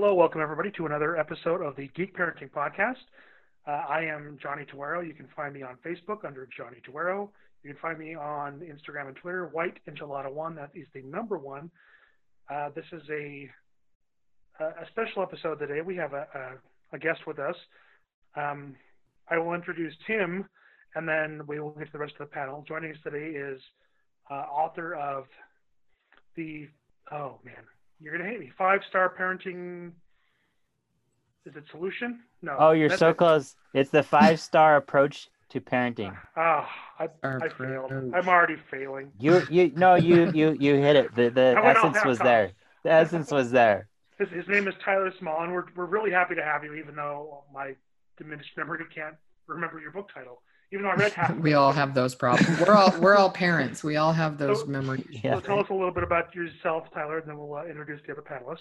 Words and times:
Hello, 0.00 0.14
welcome 0.14 0.40
everybody 0.40 0.70
to 0.70 0.86
another 0.86 1.18
episode 1.18 1.60
of 1.60 1.76
the 1.76 1.90
Geek 1.94 2.16
Parenting 2.16 2.50
Podcast. 2.50 3.04
Uh, 3.68 3.84
I 3.86 4.00
am 4.00 4.38
Johnny 4.42 4.64
Tuero. 4.64 5.06
You 5.06 5.12
can 5.12 5.28
find 5.36 5.52
me 5.52 5.60
on 5.60 5.76
Facebook 5.84 6.24
under 6.24 6.48
Johnny 6.56 6.78
Tuero. 6.88 7.28
You 7.62 7.74
can 7.74 7.78
find 7.82 7.98
me 7.98 8.14
on 8.14 8.60
Instagram 8.60 9.08
and 9.08 9.16
Twitter, 9.16 9.48
White 9.48 9.78
Enchilada 9.86 10.32
One. 10.32 10.54
That 10.54 10.70
is 10.74 10.86
the 10.94 11.02
number 11.02 11.36
one. 11.36 11.70
Uh, 12.48 12.70
this 12.74 12.86
is 12.92 13.02
a 13.10 13.50
a 14.58 14.86
special 14.90 15.22
episode 15.22 15.58
today. 15.58 15.82
We 15.82 15.96
have 15.96 16.14
a, 16.14 16.26
a, 16.34 16.96
a 16.96 16.98
guest 16.98 17.26
with 17.26 17.38
us. 17.38 17.56
Um, 18.36 18.76
I 19.28 19.36
will 19.36 19.52
introduce 19.52 19.92
him, 20.06 20.48
and 20.94 21.06
then 21.06 21.42
we 21.46 21.60
will 21.60 21.72
get 21.72 21.88
to 21.88 21.92
the 21.92 21.98
rest 21.98 22.14
of 22.18 22.26
the 22.26 22.34
panel. 22.34 22.64
Joining 22.66 22.92
us 22.92 22.98
today 23.04 23.36
is 23.36 23.60
uh, 24.30 24.46
author 24.50 24.94
of 24.94 25.26
the 26.36 26.68
oh 27.12 27.38
man, 27.44 27.64
you're 28.00 28.16
gonna 28.16 28.28
hate 28.28 28.40
me. 28.40 28.50
Five 28.56 28.80
star 28.88 29.14
parenting. 29.18 29.92
Is 31.46 31.56
it 31.56 31.64
solution? 31.70 32.20
No. 32.42 32.56
Oh, 32.58 32.70
you're 32.72 32.88
that's 32.88 32.98
so 32.98 33.10
it. 33.10 33.16
close. 33.16 33.56
It's 33.74 33.90
the 33.90 34.02
five 34.02 34.40
star 34.40 34.76
approach 34.76 35.28
to 35.50 35.60
parenting. 35.60 36.16
Oh, 36.36 36.66
I, 36.98 37.08
Our 37.22 37.42
I 37.42 37.48
failed. 37.48 37.86
approach. 37.90 38.12
I'm 38.14 38.28
already 38.28 38.56
failing. 38.70 39.10
You 39.18 39.42
you 39.50 39.72
no 39.74 39.94
you 39.94 40.30
you 40.32 40.56
you 40.58 40.74
hit 40.76 40.96
it. 40.96 41.14
The 41.14 41.30
the 41.30 41.54
I 41.56 41.60
went 41.64 41.78
off 41.78 41.96
essence 41.96 42.04
was 42.04 42.18
cock. 42.18 42.26
there. 42.26 42.50
The 42.84 42.90
essence 42.92 43.30
was 43.30 43.50
there. 43.50 43.88
His, 44.18 44.28
his 44.30 44.48
name 44.48 44.68
is 44.68 44.74
Tyler 44.84 45.12
Small, 45.18 45.42
and 45.42 45.52
we're 45.52 45.64
we're 45.74 45.86
really 45.86 46.10
happy 46.10 46.34
to 46.34 46.44
have 46.44 46.62
you, 46.64 46.74
even 46.74 46.94
though 46.94 47.44
my 47.52 47.74
diminished 48.18 48.56
memory 48.56 48.78
can't 48.94 49.16
remember 49.46 49.80
your 49.80 49.92
book 49.92 50.10
title. 50.14 50.42
Even 50.72 50.84
though 50.84 50.90
I 50.90 50.94
read 50.94 51.12
half. 51.12 51.36
we 51.38 51.54
all 51.54 51.72
have 51.72 51.94
those 51.94 52.14
problems. 52.14 52.60
We're 52.60 52.74
all 52.74 52.94
we're 53.00 53.16
all 53.16 53.30
parents. 53.30 53.82
We 53.82 53.96
all 53.96 54.12
have 54.12 54.38
those 54.38 54.60
So- 54.60 54.66
memories. 54.66 55.04
Yeah. 55.10 55.34
So 55.34 55.40
tell 55.40 55.60
us 55.60 55.68
a 55.70 55.74
little 55.74 55.90
bit 55.90 56.04
about 56.04 56.34
yourself, 56.34 56.86
Tyler, 56.94 57.18
and 57.18 57.28
then 57.28 57.38
we'll 57.38 57.54
uh, 57.54 57.64
introduce 57.66 58.00
the 58.06 58.12
other 58.12 58.22
panelists. 58.22 58.58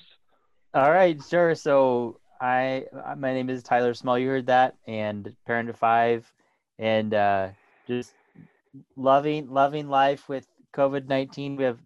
All 0.73 0.91
right, 0.91 1.19
sure. 1.30 1.55
So 1.55 2.19
I 2.41 2.85
uh, 3.05 3.15
my 3.15 3.33
name 3.33 3.49
is 3.49 3.61
Tyler 3.63 3.93
Small. 3.93 4.17
You 4.17 4.27
heard 4.30 4.47
that, 4.47 4.75
and 4.87 5.35
parent 5.45 5.69
of 5.69 5.77
five, 5.77 6.31
and 6.80 7.13
uh, 7.13 7.49
just 7.87 8.13
loving 8.95 9.49
loving 9.49 9.87
life 9.87 10.27
with 10.30 10.47
COVID 10.75 11.07
nineteen. 11.07 11.55
We 11.55 11.63
have 11.65 11.80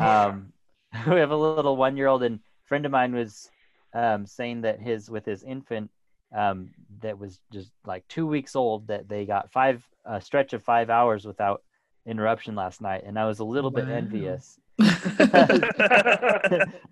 um, 0.00 0.52
we 1.08 1.16
have 1.20 1.30
a 1.30 1.36
little 1.36 1.76
one 1.76 1.96
year 1.96 2.06
old, 2.08 2.22
and 2.22 2.40
friend 2.64 2.84
of 2.84 2.92
mine 2.92 3.14
was 3.14 3.50
um, 3.94 4.26
saying 4.26 4.62
that 4.62 4.80
his 4.80 5.10
with 5.10 5.24
his 5.24 5.42
infant 5.42 5.90
um, 6.34 6.70
that 7.00 7.18
was 7.18 7.40
just 7.52 7.70
like 7.86 8.06
two 8.08 8.26
weeks 8.26 8.56
old 8.56 8.88
that 8.88 9.08
they 9.08 9.24
got 9.24 9.50
five 9.52 9.82
a 10.04 10.20
stretch 10.20 10.52
of 10.52 10.62
five 10.62 10.90
hours 10.90 11.24
without 11.24 11.62
interruption 12.06 12.54
last 12.54 12.80
night, 12.80 13.02
and 13.06 13.18
I 13.18 13.26
was 13.26 13.38
a 13.40 13.44
little 13.44 13.70
bit 13.70 13.88
envious. 13.88 14.58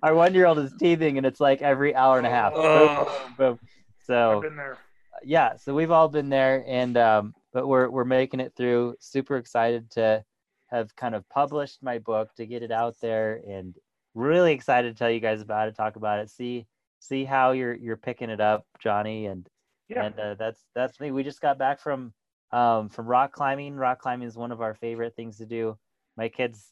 Our 0.03 0.15
one 0.15 0.35
year 0.35 0.47
old 0.47 0.59
is 0.59 0.73
teething, 0.79 1.17
and 1.19 1.27
it's 1.27 1.41
like 1.41 1.63
every 1.63 1.95
hour 1.95 2.19
and 2.19 2.27
a 2.27 2.31
half. 2.31 2.55
Boom, 2.55 2.63
Oh. 2.65 3.05
boom, 3.37 3.39
boom. 3.39 3.59
So 4.05 4.37
I've 4.37 4.43
been 4.43 4.57
there. 4.57 4.79
yeah, 5.25 5.57
so 5.57 5.75
we've 5.75 5.91
all 5.91 6.09
been 6.09 6.29
there, 6.29 6.65
and 6.67 6.97
um, 6.97 7.35
but 7.53 7.67
we're 7.67 7.89
we're 7.91 8.05
making 8.05 8.41
it 8.41 8.53
through. 8.57 8.95
Super 9.01 9.37
excited 9.37 9.91
to 9.93 10.25
have 10.69 10.95
kind 10.97 11.15
of 11.15 11.29
published 11.29 11.83
my 11.83 11.99
book 11.99 12.35
to 12.37 12.47
get 12.47 12.63
it 12.63 12.71
out 12.71 12.97
there, 13.01 13.41
and 13.49 13.75
really 14.15 14.53
excited 14.53 14.95
to 14.95 14.99
tell 14.99 15.11
you 15.11 15.21
guys 15.21 15.41
about 15.41 15.69
it, 15.69 15.77
talk 15.77 15.97
about 15.97 16.21
it, 16.21 16.31
see 16.31 16.67
see 17.07 17.25
how 17.25 17.53
you're 17.53 17.75
you're 17.75 17.97
picking 17.97 18.31
it 18.31 18.41
up, 18.41 18.67
Johnny, 18.81 19.27
and 19.27 19.47
Yeah. 19.89 20.05
and 20.05 20.19
uh, 20.19 20.35
that's 20.35 20.63
that's 20.75 20.99
me. 21.01 21.11
We 21.13 21.23
just 21.23 21.41
got 21.41 21.59
back 21.59 21.81
from 21.81 22.13
um, 22.53 22.89
from 22.89 23.07
rock 23.07 23.33
climbing. 23.33 23.75
Rock 23.77 24.01
climbing 24.01 24.29
is 24.29 24.37
one 24.37 24.53
of 24.53 24.61
our 24.61 24.75
favorite 24.75 25.15
things 25.17 25.39
to 25.39 25.47
do. 25.47 25.77
My 26.17 26.29
kids 26.29 26.71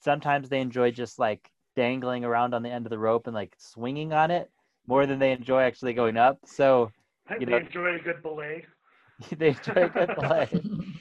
sometimes 0.00 0.48
they 0.48 0.60
enjoy 0.60 0.90
just 0.90 1.18
like 1.18 1.50
dangling 1.76 2.24
around 2.24 2.54
on 2.54 2.62
the 2.62 2.70
end 2.70 2.86
of 2.86 2.90
the 2.90 2.98
rope 2.98 3.26
and 3.26 3.34
like 3.34 3.54
swinging 3.58 4.12
on 4.12 4.30
it 4.30 4.50
more 4.86 5.06
than 5.06 5.18
they 5.18 5.32
enjoy 5.32 5.62
actually 5.62 5.94
going 5.94 6.16
up. 6.16 6.38
So 6.44 6.90
you 7.40 7.46
they 7.46 7.52
know- 7.52 7.58
enjoy 7.58 7.96
a 7.96 7.98
good 7.98 8.22
belay. 8.22 8.64
they 9.38 9.48
enjoy 9.48 9.72
a 9.84 9.88
good 9.88 10.14
play. 10.16 10.48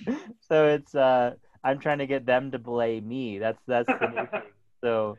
so 0.41 0.67
it's 0.67 0.95
uh 0.95 1.33
I'm 1.63 1.79
trying 1.79 1.99
to 1.99 2.07
get 2.07 2.25
them 2.25 2.51
to 2.51 2.59
belay 2.59 2.99
me. 2.99 3.39
That's 3.39 3.61
that's 3.67 3.87
the 3.87 4.07
new 4.07 4.27
thing. 4.31 4.51
So 4.83 5.17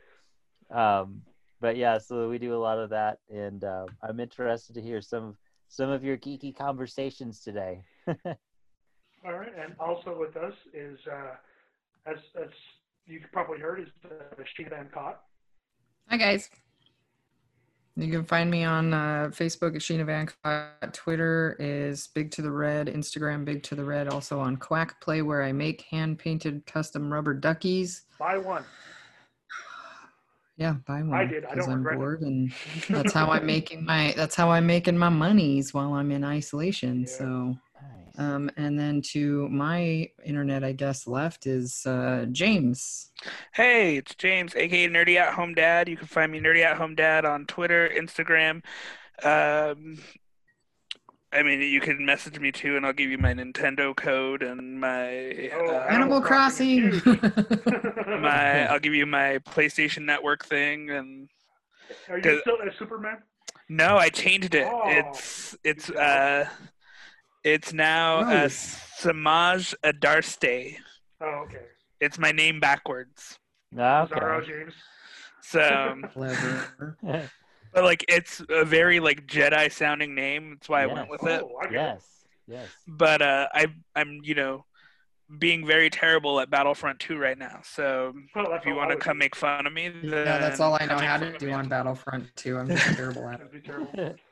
um 0.74 1.22
but 1.64 1.78
yeah, 1.78 1.96
so 1.96 2.28
we 2.28 2.36
do 2.36 2.54
a 2.54 2.60
lot 2.60 2.78
of 2.78 2.90
that 2.90 3.20
and 3.32 3.64
uh, 3.64 3.86
I'm 4.02 4.20
interested 4.20 4.74
to 4.74 4.82
hear 4.82 5.00
some 5.00 5.28
of 5.28 5.36
some 5.68 5.88
of 5.88 6.04
your 6.04 6.18
geeky 6.18 6.54
conversations 6.54 7.40
today. 7.40 7.80
All 8.06 9.32
right, 9.32 9.52
and 9.58 9.74
also 9.80 10.14
with 10.14 10.36
us 10.36 10.52
is, 10.74 10.98
uh, 11.10 11.36
as 12.06 12.18
as 12.38 12.50
you 13.06 13.22
probably 13.32 13.60
heard, 13.60 13.80
is 13.80 13.88
uh, 14.04 14.42
Sheena 14.42 14.68
Van 14.68 14.90
Cott. 14.92 15.22
Hi 16.10 16.18
guys. 16.18 16.50
You 17.96 18.12
can 18.12 18.24
find 18.24 18.50
me 18.50 18.64
on 18.64 18.92
uh, 18.92 19.30
Facebook 19.30 19.74
at 19.74 19.80
Sheena 19.80 20.04
Van 20.04 20.28
Cott. 20.42 20.92
Twitter 20.92 21.56
is 21.58 22.08
Big 22.08 22.30
to 22.32 22.42
the 22.42 22.50
Red. 22.50 22.88
Instagram 22.88 23.46
Big 23.46 23.62
to 23.62 23.74
the 23.74 23.84
Red. 23.84 24.08
Also 24.08 24.38
on 24.38 24.58
Quack 24.58 25.00
Play 25.00 25.22
where 25.22 25.42
I 25.42 25.52
make 25.52 25.80
hand 25.90 26.18
painted 26.18 26.66
custom 26.66 27.10
rubber 27.10 27.32
duckies. 27.32 28.02
Buy 28.18 28.36
one. 28.36 28.64
Yeah, 30.56 30.74
buy 30.86 31.02
one. 31.02 31.28
did. 31.28 31.44
I 31.44 31.54
'cause 31.54 31.66
don't 31.66 31.74
I'm 31.74 31.78
regret 31.78 31.94
it. 31.94 31.98
bored, 31.98 32.20
and 32.22 32.52
that's 32.88 33.12
how 33.12 33.30
I'm 33.32 33.44
making 33.54 33.84
my. 33.84 34.14
That's 34.16 34.34
how 34.36 34.50
I'm 34.50 34.66
making 34.66 34.96
my 34.96 35.08
monies 35.08 35.74
while 35.74 35.94
I'm 35.94 36.10
in 36.12 36.22
isolation. 36.24 37.00
Yeah. 37.00 37.06
So, 37.06 37.56
Nice. 38.16 38.18
um, 38.18 38.50
and 38.56 38.78
then 38.78 39.02
to 39.12 39.48
my 39.48 40.08
internet, 40.24 40.62
I 40.62 40.72
guess 40.72 41.06
left 41.08 41.46
is 41.46 41.84
uh, 41.86 42.26
James. 42.30 43.10
Hey, 43.52 43.96
it's 43.96 44.14
James, 44.14 44.54
aka 44.54 44.88
Nerdy 44.88 45.16
at 45.16 45.34
Home 45.34 45.54
Dad. 45.54 45.88
You 45.88 45.96
can 45.96 46.06
find 46.06 46.30
me 46.30 46.38
Nerdy 46.40 46.62
at 46.62 46.76
Home 46.76 46.94
Dad 46.94 47.24
on 47.24 47.46
Twitter, 47.46 47.88
Instagram. 47.88 48.62
Um, 49.24 49.98
I 51.34 51.42
mean, 51.42 51.60
you 51.60 51.80
can 51.80 52.04
message 52.06 52.38
me 52.38 52.52
too, 52.52 52.76
and 52.76 52.86
I'll 52.86 52.92
give 52.92 53.10
you 53.10 53.18
my 53.18 53.34
Nintendo 53.34 53.94
code 53.94 54.42
and 54.42 54.80
my 54.80 55.50
Oh, 55.52 55.74
uh, 55.74 55.86
Animal 55.90 56.20
Crossing. 56.22 57.02
my. 58.20 58.66
I'll 58.68 58.78
give 58.78 58.94
you 58.94 59.04
my 59.06 59.38
PlayStation 59.38 60.04
Network 60.04 60.44
thing, 60.44 60.90
and 60.90 61.28
Are 62.08 62.18
you 62.18 62.40
still 62.40 62.54
a 62.56 62.70
Superman? 62.78 63.18
no, 63.68 63.96
I 63.96 64.10
changed 64.10 64.54
it. 64.54 64.68
Oh, 64.70 64.82
it's 64.86 65.56
it's 65.64 65.90
uh, 65.90 66.48
it's 67.42 67.72
now 67.72 68.20
uh, 68.20 68.24
Nice. 68.24 68.80
Samaj 68.98 69.74
Adarste. 69.82 70.76
Oh, 71.20 71.26
okay. 71.46 71.62
It's 72.00 72.18
my 72.18 72.30
name 72.32 72.60
backwards. 72.60 73.38
Zorro 73.74 74.38
Okay. 74.38 74.46
James. 74.52 74.74
So. 75.42 75.94
Clever. 76.12 76.96
But 77.74 77.84
like 77.84 78.04
it's 78.08 78.40
a 78.48 78.64
very 78.64 79.00
like 79.00 79.26
Jedi 79.26 79.70
sounding 79.72 80.14
name. 80.14 80.50
That's 80.50 80.68
why 80.68 80.82
I 80.84 80.86
went 80.86 81.10
with 81.10 81.22
it. 81.24 81.42
Oh, 81.44 81.56
I 81.62 81.66
it. 81.66 81.72
yes. 81.72 82.06
Yes. 82.46 82.68
But 82.86 83.20
uh, 83.22 83.48
I 83.52 83.66
I'm 83.96 84.20
you 84.22 84.34
know 84.34 84.64
being 85.38 85.66
very 85.66 85.88
terrible 85.90 86.38
at 86.40 86.50
Battlefront 86.50 87.00
2 87.00 87.16
right 87.16 87.38
now. 87.38 87.60
So 87.64 88.12
Well, 88.36 88.52
if 88.52 88.66
you 88.66 88.74
want 88.74 88.90
to 88.90 88.96
come 88.96 89.16
do. 89.16 89.20
make 89.20 89.34
fun 89.34 89.66
of 89.66 89.72
me, 89.72 89.88
then 89.88 90.04
yeah, 90.26 90.38
that's 90.38 90.60
all 90.60 90.76
I 90.78 90.84
know 90.86 90.98
how 90.98 91.16
to 91.16 91.36
do 91.38 91.50
on 91.50 91.66
Battlefront 91.68 92.26
2. 92.36 92.58
I'm 92.58 92.68
just 92.76 92.84
terrible 92.96 93.26
at 93.28 93.38
That'd 93.38 93.50
be 93.52 93.60
terrible. 93.60 93.90
it. 93.94 94.20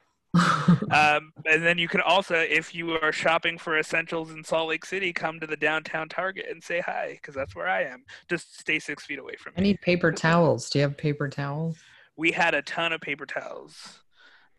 Um, 0.90 1.32
and 1.46 1.62
then 1.64 1.76
you 1.78 1.88
can 1.88 2.00
also, 2.00 2.36
if 2.36 2.74
you 2.74 2.92
are 3.00 3.12
shopping 3.12 3.58
for 3.58 3.78
essentials 3.78 4.30
in 4.30 4.42
Salt 4.44 4.68
Lake 4.68 4.84
City, 4.84 5.12
come 5.12 5.40
to 5.40 5.46
the 5.46 5.56
downtown 5.56 6.08
Target 6.08 6.46
and 6.50 6.62
say 6.62 6.80
hi, 6.80 7.12
because 7.20 7.34
that's 7.34 7.54
where 7.56 7.68
I 7.68 7.82
am. 7.84 8.04
Just 8.28 8.58
stay 8.58 8.78
six 8.78 9.04
feet 9.04 9.18
away 9.18 9.34
from 9.38 9.52
me. 9.54 9.56
I 9.58 9.62
need 9.62 9.80
paper 9.80 10.10
towels. 10.12 10.70
Do 10.70 10.78
you 10.78 10.82
have 10.84 10.96
paper 10.96 11.28
towels? 11.28 11.78
We 12.16 12.32
had 12.32 12.54
a 12.54 12.62
ton 12.62 12.92
of 12.92 13.00
paper 13.00 13.26
towels. 13.26 14.00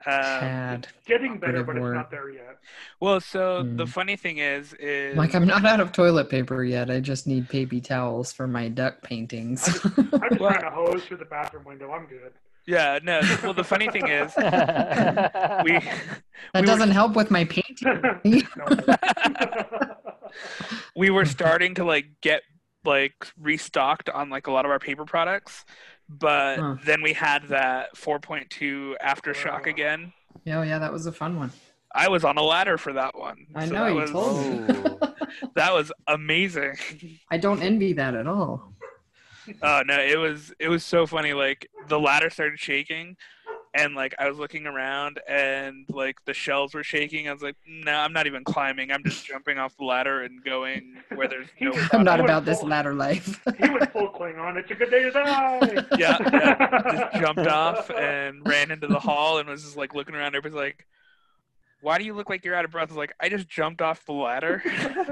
Um, 0.06 0.12
Chad. 0.22 0.88
Getting 1.06 1.38
better, 1.38 1.62
Operative 1.62 1.82
but 1.82 1.88
it's 1.90 1.96
not 1.96 2.12
there 2.12 2.30
yet. 2.30 2.58
well, 3.00 3.22
so 3.22 3.64
the 3.64 3.86
Mm. 3.86 3.90
funny 3.90 4.16
thing 4.18 4.40
is, 4.40 4.74
is 4.74 5.16
Like 5.16 5.34
I'm 5.34 5.48
not 5.48 5.64
out 5.66 5.80
of 5.80 5.94
toilet 5.94 6.30
paper 6.30 6.62
yet. 6.64 6.92
I 6.92 7.00
just 7.00 7.26
need 7.26 7.48
baby 7.48 7.80
towels 7.80 8.34
for 8.34 8.46
my 8.46 8.68
duck 8.68 9.02
paintings. 9.02 9.66
I'm 9.66 10.10
just 10.10 10.12
Well- 10.42 10.50
trying 10.52 10.62
to 10.64 10.72
hose 10.72 11.06
through 11.06 11.18
the 11.18 11.26
bathroom 11.26 11.64
window. 11.64 11.90
I'm 11.92 12.06
good. 12.08 12.34
yeah, 12.68 13.00
no. 13.02 13.22
Well, 13.44 13.54
the 13.54 13.64
funny 13.64 13.88
thing 13.90 14.08
is, 14.10 14.34
we 14.38 14.42
that 14.44 16.22
we 16.56 16.62
doesn't 16.64 16.92
help 16.92 17.16
with 17.16 17.32
my 17.32 17.46
painting 17.46 18.44
we 20.96 21.10
were 21.10 21.26
starting 21.26 21.76
to 21.76 21.84
like 21.86 22.06
get 22.22 22.42
like 22.86 23.14
restocked 23.40 24.10
on 24.10 24.30
like 24.30 24.48
a 24.48 24.52
lot 24.52 24.66
of 24.66 24.72
our 24.72 24.80
paper 24.80 25.06
products, 25.06 25.64
but 26.20 26.60
Huh. 26.60 26.76
then 26.86 27.02
we 27.02 27.14
had 27.14 27.48
that 27.50 27.96
4.2 27.96 28.96
aftershock 29.04 29.66
Wow. 29.66 29.72
again. 29.72 30.14
Yeah, 30.46 30.60
oh, 30.60 30.64
yeah, 30.64 30.80
that 30.80 30.92
was 30.92 31.06
a 31.06 31.12
fun 31.12 31.38
one. 31.38 31.52
I 31.96 32.10
was 32.10 32.24
on 32.24 32.38
a 32.38 32.42
ladder 32.44 32.78
for 32.78 32.94
that 32.94 33.18
one. 33.18 33.46
I 33.56 33.66
So 33.66 33.76
know 33.76 33.88
you 33.88 33.96
was, 33.96 34.12
told 34.12 34.36
me. 34.36 34.74
Oh. 34.74 35.00
That 35.56 35.74
was 35.74 35.92
amazing. 36.08 36.76
I 37.32 37.38
don't 37.38 37.62
envy 37.62 37.94
that 37.94 38.14
at 38.16 38.28
all. 38.28 38.74
Oh 39.62 39.84
no, 39.86 40.00
it 40.00 40.18
was 40.18 40.54
it 40.60 40.70
was 40.70 40.86
so 40.86 41.06
funny. 41.06 41.34
Like 41.34 41.68
the 41.90 42.00
ladder 42.00 42.30
started 42.30 42.60
shaking, 42.60 43.18
and 43.76 43.96
like 43.96 44.14
I 44.20 44.30
was 44.30 44.38
looking 44.38 44.68
around, 44.68 45.20
and 45.28 45.86
like 45.90 46.18
the 46.26 46.34
shelves 46.34 46.74
were 46.74 46.84
shaking. 46.84 47.28
I 47.28 47.34
was 47.34 47.42
like, 47.42 47.56
no, 47.68 47.94
I'm 47.94 48.14
not 48.14 48.28
even 48.28 48.44
climbing. 48.44 48.92
I'm 48.92 49.04
just 49.04 49.26
jumping 49.26 49.58
off 49.58 49.76
the 49.78 49.86
ladder 49.86 50.22
and 50.24 50.44
going 50.44 50.98
where 51.16 51.28
there's 51.28 51.48
no. 51.62 51.72
I'm 51.74 51.90
I'm 52.00 52.04
not 52.04 52.20
about 52.20 52.46
this 52.46 52.60
full- 52.60 52.70
ladder 52.70 52.94
life. 52.94 53.42
he 53.60 53.70
went 53.70 53.92
full 53.92 54.10
Klingon. 54.10 54.58
It's 54.58 54.70
a 54.72 54.76
good 54.76 54.92
day 54.92 55.04
to 55.04 55.12
die. 55.12 55.60
yeah, 55.98 56.18
yeah, 56.32 57.10
just 57.10 57.22
jumped 57.22 57.48
off 57.48 57.90
and 57.90 58.46
ran 58.48 58.72
into 58.72 58.88
the 58.88 59.00
hall 59.00 59.40
and 59.40 59.50
was 59.50 59.64
just 59.64 59.78
like 59.78 59.96
looking 59.96 60.14
around. 60.16 60.36
Everybody's 60.36 60.56
like, 60.56 60.86
"Why 61.82 61.98
do 61.98 62.04
you 62.06 62.14
look 62.14 62.30
like 62.30 62.46
you're 62.46 62.56
out 62.56 62.66
of 62.66 62.72
breath?" 62.72 62.90
I 62.90 62.94
was 62.94 62.98
like, 62.98 63.14
"I 63.20 63.30
just 63.30 63.50
jumped 63.50 63.82
off 63.82 64.06
the 64.06 64.14
ladder." 64.14 64.62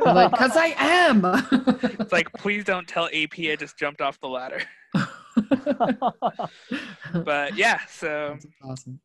I'm 0.06 0.16
like, 0.16 0.32
cause 0.34 0.56
I 0.56 0.76
am. 0.78 1.22
it's 2.00 2.12
like, 2.12 2.32
please 2.34 2.64
don't 2.64 2.88
tell 2.88 3.06
AP 3.08 3.40
I 3.40 3.56
just 3.58 3.78
jumped 3.78 4.02
off 4.02 4.20
the 4.20 4.30
ladder. 4.30 4.62
But 7.26 7.56
yeah, 7.58 7.80
so 7.88 8.32
That's 8.34 8.46
awesome. 8.64 9.00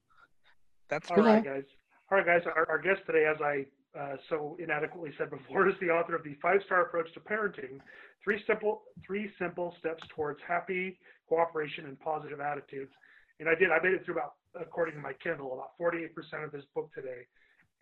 that's 0.89 1.11
All 1.11 1.17
cool. 1.17 1.25
right, 1.27 1.45
guys. 1.45 1.65
All 2.11 2.19
right, 2.19 2.27
guys. 2.27 2.43
Our, 2.47 2.69
our 2.69 2.79
guest 2.79 3.01
today, 3.07 3.27
as 3.27 3.41
I 3.43 3.67
uh, 3.99 4.17
so 4.29 4.57
inadequately 4.61 5.13
said 5.19 5.31
before, 5.31 5.69
is 5.71 5.75
the 5.81 5.89
author 5.91 6.15
of 6.15 6.23
the 6.23 6.35
Five 6.43 6.61
Star 6.67 6.83
Approach 6.83 7.13
to 7.15 7.21
Parenting: 7.21 7.81
Three 8.23 8.43
Simple 8.47 8.83
Three 9.07 9.31
Simple 9.39 9.75
Steps 9.81 10.03
Towards 10.15 10.41
Happy 10.47 10.99
Cooperation 11.29 11.87
and 11.87 11.99
Positive 12.01 12.41
Attitudes. 12.41 12.93
And 13.41 13.49
I 13.49 13.55
did. 13.55 13.71
I 13.71 13.83
made 13.83 13.93
it 13.95 14.05
through 14.05 14.15
about, 14.15 14.35
according 14.59 14.95
to 14.95 15.01
my 15.01 15.13
Kindle, 15.23 15.53
about 15.53 15.73
48% 15.81 16.09
of 16.45 16.53
this 16.53 16.65
book 16.75 16.91
today, 16.95 17.27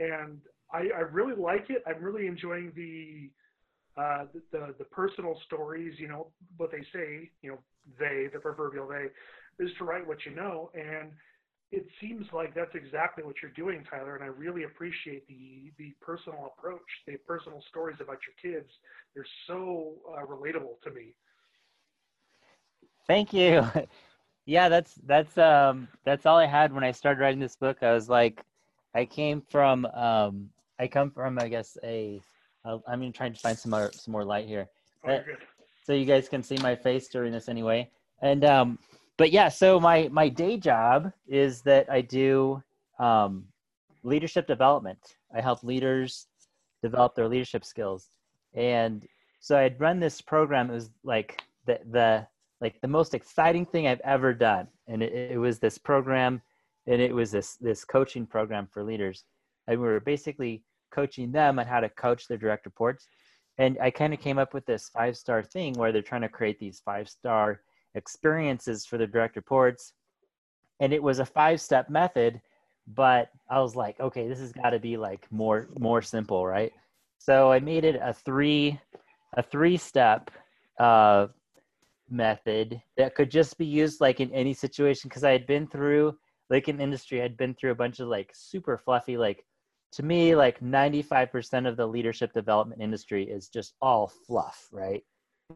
and 0.00 0.38
I, 0.73 0.88
I 0.96 1.00
really 1.12 1.37
like 1.41 1.67
it. 1.70 1.82
I'm 1.87 2.02
really 2.02 2.26
enjoying 2.26 2.73
the, 2.75 3.31
uh, 3.96 4.25
the 4.52 4.75
the 4.79 4.85
personal 4.85 5.38
stories. 5.46 5.94
You 5.99 6.08
know 6.08 6.29
what 6.56 6.70
they 6.70 6.85
say. 6.93 7.31
You 7.43 7.52
know 7.52 7.58
they, 7.99 8.29
the 8.32 8.41
proverbial 8.41 8.88
they, 8.88 9.06
is 9.64 9.70
to 9.79 9.85
write 9.85 10.06
what 10.06 10.25
you 10.26 10.35
know 10.35 10.70
and 10.75 11.12
it 11.73 11.87
seems 12.00 12.26
like 12.32 12.55
that's 12.55 12.75
exactly 12.75 13.25
what 13.25 13.35
you're 13.43 13.50
doing, 13.52 13.85
Tyler, 13.91 14.14
and 14.14 14.25
I 14.25 14.29
really 14.29 14.64
appreciate 14.64 15.26
the 15.26 15.73
the 15.79 15.93
personal 16.00 16.52
approach, 16.56 16.87
the 17.06 17.17
personal 17.26 17.62
stories 17.69 17.96
about 18.00 18.19
your 18.26 18.55
kids. 18.55 18.70
They're 19.14 19.26
so 19.46 19.96
uh, 20.17 20.25
relatable 20.26 20.81
to 20.85 20.91
me. 20.91 21.14
Thank 23.06 23.32
you. 23.32 23.64
Yeah, 24.46 24.69
that's 24.69 24.94
that's 25.06 25.38
um 25.38 25.88
that's 26.05 26.26
all 26.26 26.38
I 26.38 26.46
had 26.46 26.73
when 26.73 26.85
I 26.85 26.91
started 26.93 27.20
writing 27.20 27.41
this 27.41 27.56
book. 27.56 27.82
I 27.82 27.93
was 27.93 28.08
like, 28.08 28.44
I 28.94 29.05
came 29.05 29.41
from 29.41 29.87
um 29.87 30.50
I 30.79 30.88
come 30.88 31.11
from 31.11 31.38
I 31.38 31.49
guess 31.49 31.76
a 31.85 32.20
I'll- 32.64 32.82
I'm 32.87 33.00
gonna 33.00 33.12
try 33.12 33.28
to 33.28 33.38
find 33.38 33.58
some 33.58 33.70
more 33.70 33.90
some 33.93 34.12
more 34.12 34.25
light 34.25 34.46
here. 34.46 34.69
Oh, 35.06 35.20
so 35.84 35.93
you 35.93 36.05
guys 36.06 36.28
can 36.28 36.43
see 36.43 36.56
my 36.62 36.75
face 36.75 37.08
during 37.08 37.32
this 37.32 37.49
anyway. 37.49 37.90
And 38.22 38.44
um, 38.44 38.78
but 39.16 39.31
yeah, 39.32 39.49
so 39.49 39.78
my 39.78 40.08
my 40.08 40.28
day 40.28 40.56
job 40.56 41.12
is 41.28 41.62
that 41.62 41.90
I 41.90 42.00
do 42.00 42.62
um, 42.99 43.44
leadership 44.02 44.46
development. 44.46 44.99
I 45.34 45.40
help 45.40 45.62
leaders 45.62 46.26
develop 46.82 47.14
their 47.14 47.28
leadership 47.28 47.64
skills, 47.64 48.08
and 48.55 49.06
so 49.40 49.58
I'd 49.58 49.81
run 49.81 50.00
this 50.00 50.20
program. 50.20 50.70
It 50.70 50.75
was 50.75 50.90
like 51.02 51.43
the 51.67 51.81
the 51.90 52.26
like 52.60 52.81
the 52.81 52.88
most 52.88 53.12
exciting 53.14 53.67
thing 53.67 53.87
I've 53.87 54.00
ever 54.05 54.32
done, 54.32 54.69
and 54.88 55.02
it, 55.02 55.12
it 55.32 55.38
was 55.38 55.58
this 55.58 55.76
program, 55.76 56.40
and 56.87 57.02
it 57.02 57.14
was 57.14 57.31
this 57.31 57.56
this 57.56 57.84
coaching 57.84 58.26
program 58.26 58.67
for 58.72 58.82
leaders, 58.82 59.25
and 59.67 59.78
we 59.78 59.87
were 59.87 60.00
basically 60.00 60.62
coaching 60.94 61.32
them 61.32 61.58
on 61.58 61.67
how 61.67 61.81
to 61.81 61.88
coach 61.88 62.29
their 62.29 62.38
direct 62.38 62.64
reports 62.67 63.08
and 63.58 63.79
I 63.81 63.91
kind 63.91 64.12
of 64.12 64.20
came 64.20 64.38
up 64.38 64.52
with 64.52 64.67
this 64.67 64.88
five 64.88 65.17
star 65.17 65.43
thing 65.43 65.75
where 65.75 65.93
they're 65.93 66.02
trying 66.02 66.23
to 66.23 66.29
create 66.29 66.58
these 66.58 66.81
five 66.85 67.08
star 67.08 67.61
experiences 67.94 68.85
for 68.85 68.99
their 68.99 69.06
direct 69.06 69.37
reports. 69.37 69.93
And 70.81 70.93
it 70.93 71.02
was 71.02 71.20
a 71.20 71.26
five 71.26 71.61
step 71.61 71.88
method, 71.88 72.41
but 72.88 73.31
I 73.49 73.61
was 73.61 73.76
like, 73.76 74.00
okay, 74.00 74.26
this 74.26 74.41
has 74.41 74.52
got 74.52 74.70
to 74.70 74.81
be 74.81 74.96
like 74.96 75.31
more 75.31 75.69
more 75.79 76.02
simple, 76.02 76.46
right? 76.46 76.73
So 77.19 77.52
I 77.52 77.61
made 77.61 77.85
it 77.85 77.96
a 78.02 78.12
three 78.12 78.81
a 79.37 79.43
three 79.43 79.76
step 79.76 80.31
uh, 80.81 81.29
method 82.11 82.82
that 82.96 83.14
could 83.14 83.31
just 83.31 83.56
be 83.56 83.67
used 83.67 84.00
like 84.00 84.20
in 84.20 84.32
any 84.32 84.52
situation 84.52 85.08
because 85.08 85.25
I 85.25 85.31
had 85.31 85.46
been 85.46 85.69
through 85.69 86.17
like 86.50 86.69
in 86.69 86.81
industry, 86.81 87.23
I'd 87.23 87.37
been 87.37 87.55
through 87.55 87.70
a 87.70 87.76
bunch 87.76 88.00
of 88.00 88.08
like 88.08 88.31
super 88.35 88.76
fluffy 88.76 89.17
like 89.17 89.44
to 89.94 90.02
me 90.02 90.35
like 90.35 90.61
95% 90.61 91.69
of 91.69 91.76
the 91.76 91.87
leadership 91.87 92.32
development 92.32 92.81
industry 92.81 93.25
is 93.25 93.49
just 93.49 93.75
all 93.81 94.12
fluff 94.26 94.69
right? 94.73 95.02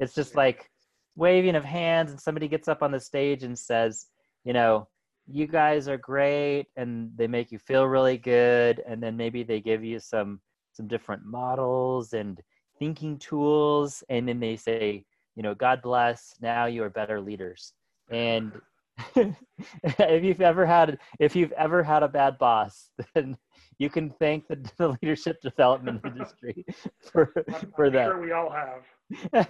It's 0.00 0.14
just 0.14 0.34
like 0.34 0.70
waving 1.16 1.56
of 1.56 1.64
hands 1.64 2.10
and 2.10 2.20
somebody 2.20 2.48
gets 2.48 2.68
up 2.68 2.82
on 2.82 2.92
the 2.92 3.00
stage 3.00 3.42
and 3.42 3.58
says 3.58 4.06
you 4.44 4.52
know 4.52 4.86
you 5.26 5.46
guys 5.46 5.88
are 5.88 5.98
great 5.98 6.66
and 6.76 7.10
they 7.16 7.26
make 7.26 7.52
you 7.52 7.58
feel 7.58 7.84
really 7.84 8.16
good 8.16 8.82
and 8.86 9.02
then 9.02 9.16
maybe 9.16 9.42
they 9.42 9.60
give 9.60 9.84
you 9.84 9.98
some 9.98 10.40
some 10.72 10.86
different 10.86 11.24
models 11.24 12.12
and 12.12 12.40
thinking 12.78 13.18
tools 13.18 14.04
and 14.08 14.28
then 14.28 14.38
they 14.38 14.56
say 14.56 15.04
you 15.34 15.42
know 15.42 15.54
god 15.54 15.82
bless 15.82 16.34
now 16.40 16.66
you 16.66 16.82
are 16.82 16.90
better 16.90 17.20
leaders. 17.20 17.72
And 18.10 18.52
if 19.16 20.24
you've 20.24 20.40
ever 20.40 20.66
had 20.66 20.98
if 21.20 21.36
you've 21.36 21.52
ever 21.52 21.82
had 21.82 22.02
a 22.02 22.08
bad 22.08 22.38
boss 22.38 22.90
then 23.14 23.36
you 23.78 23.88
can 23.88 24.10
thank 24.18 24.46
the, 24.48 24.56
the 24.78 24.88
leadership 25.02 25.40
development 25.40 26.00
industry 26.04 26.64
for 27.12 27.32
I'm, 27.54 27.72
for 27.76 27.86
I'm 27.86 27.92
that 27.92 28.06
sure 28.06 28.20
we 28.20 28.32
all 28.32 28.50
have. 28.50 29.48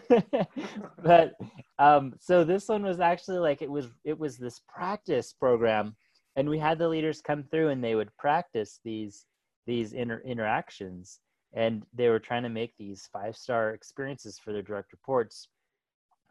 but 1.02 1.32
um 1.78 2.14
so 2.20 2.44
this 2.44 2.68
one 2.68 2.82
was 2.82 3.00
actually 3.00 3.38
like 3.38 3.62
it 3.62 3.70
was 3.70 3.88
it 4.04 4.18
was 4.18 4.36
this 4.36 4.60
practice 4.68 5.32
program 5.32 5.96
and 6.36 6.48
we 6.48 6.58
had 6.58 6.78
the 6.78 6.88
leaders 6.88 7.20
come 7.20 7.42
through 7.42 7.70
and 7.70 7.82
they 7.82 7.94
would 7.94 8.14
practice 8.16 8.80
these 8.84 9.26
these 9.66 9.92
inter- 9.92 10.22
interactions 10.24 11.20
and 11.54 11.84
they 11.94 12.08
were 12.08 12.20
trying 12.20 12.42
to 12.42 12.49
make 12.49 12.75
these 12.76 13.08
five 13.12 13.37
star 13.37 13.70
experiences 13.70 14.38
for 14.38 14.52
their 14.52 14.62
direct 14.62 14.92
reports 14.92 15.49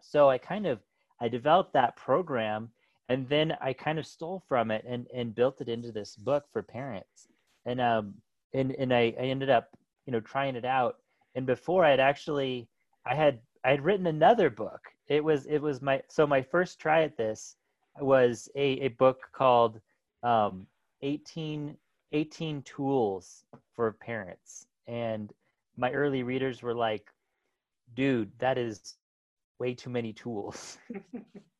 so 0.01 0.29
i 0.29 0.37
kind 0.37 0.65
of 0.65 0.79
i 1.19 1.27
developed 1.27 1.73
that 1.73 1.95
program 1.95 2.69
and 3.09 3.27
then 3.29 3.55
i 3.61 3.73
kind 3.73 3.99
of 3.99 4.05
stole 4.05 4.43
from 4.47 4.71
it 4.71 4.83
and 4.87 5.07
and 5.13 5.35
built 5.35 5.61
it 5.61 5.69
into 5.69 5.91
this 5.91 6.15
book 6.15 6.45
for 6.51 6.61
parents. 6.63 7.27
And 7.65 7.81
um 7.81 8.15
and 8.53 8.71
and 8.73 8.93
i, 8.93 9.13
I 9.19 9.23
ended 9.23 9.49
up 9.49 9.69
you 10.05 10.13
know 10.13 10.19
trying 10.19 10.55
it 10.55 10.65
out. 10.65 10.97
And 11.35 11.45
before 11.45 11.85
I 11.85 11.91
had 11.91 11.99
actually 11.99 12.67
i 13.05 13.15
had 13.15 13.39
i 13.63 13.69
had 13.71 13.83
written 13.83 14.07
another 14.07 14.49
book. 14.49 14.81
It 15.07 15.23
was 15.23 15.45
it 15.45 15.59
was 15.59 15.81
my 15.81 16.01
so 16.07 16.27
my 16.27 16.41
first 16.41 16.79
try 16.79 17.03
at 17.03 17.17
this 17.17 17.55
was 17.99 18.49
a, 18.55 18.79
a 18.81 18.87
book 18.89 19.21
called 19.33 19.79
um 20.23 20.67
18 21.01 21.77
18 22.13 22.61
tools 22.63 23.43
for 23.75 23.91
parents. 23.91 24.67
And 24.87 25.33
my 25.77 25.91
early 25.91 26.23
readers 26.23 26.61
were 26.61 26.73
like 26.75 27.07
dude 27.95 28.31
that 28.39 28.57
is 28.57 28.95
way 29.59 29.73
too 29.73 29.89
many 29.89 30.13
tools 30.13 30.77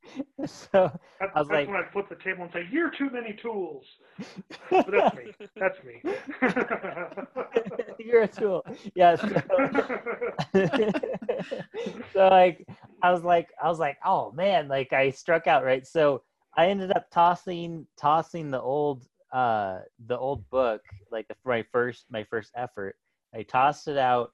so 0.46 0.90
That, 1.20 1.32
I 1.36 1.40
was 1.40 1.48
that's 1.48 1.50
like- 1.50 1.68
when 1.68 1.76
I 1.78 1.84
flip 1.92 2.08
the 2.08 2.16
table 2.16 2.44
and 2.44 2.52
say, 2.54 2.66
"You're 2.72 2.92
too 2.92 3.10
many 3.10 3.34
tools." 3.42 3.84
But 4.70 4.90
that's 4.90 5.16
me. 5.18 5.34
That's 5.58 5.78
me. 5.84 6.02
you're 8.00 8.22
a 8.22 8.28
tool 8.28 8.64
yes 8.96 9.20
so 12.14 12.28
like 12.30 12.66
i 13.04 13.12
was 13.12 13.24
like 13.24 13.50
i 13.62 13.68
was 13.68 13.80
like 13.80 13.98
oh 14.06 14.32
man 14.32 14.68
like 14.68 14.94
i 14.94 15.10
struck 15.10 15.48
out 15.48 15.64
right 15.64 15.86
so 15.86 16.22
i 16.56 16.68
ended 16.68 16.92
up 16.96 17.10
tossing 17.12 17.86
tossing 17.98 18.50
the 18.50 18.62
old 18.62 19.06
uh 19.34 19.80
the 20.08 20.18
old 20.18 20.48
book 20.50 20.82
like 21.12 21.28
the, 21.28 21.36
my 21.46 21.64
first 21.72 22.06
my 22.10 22.24
first 22.24 22.52
effort 22.56 22.96
i 23.36 23.44
tossed 23.44 23.88
it 23.88 23.98
out 23.98 24.32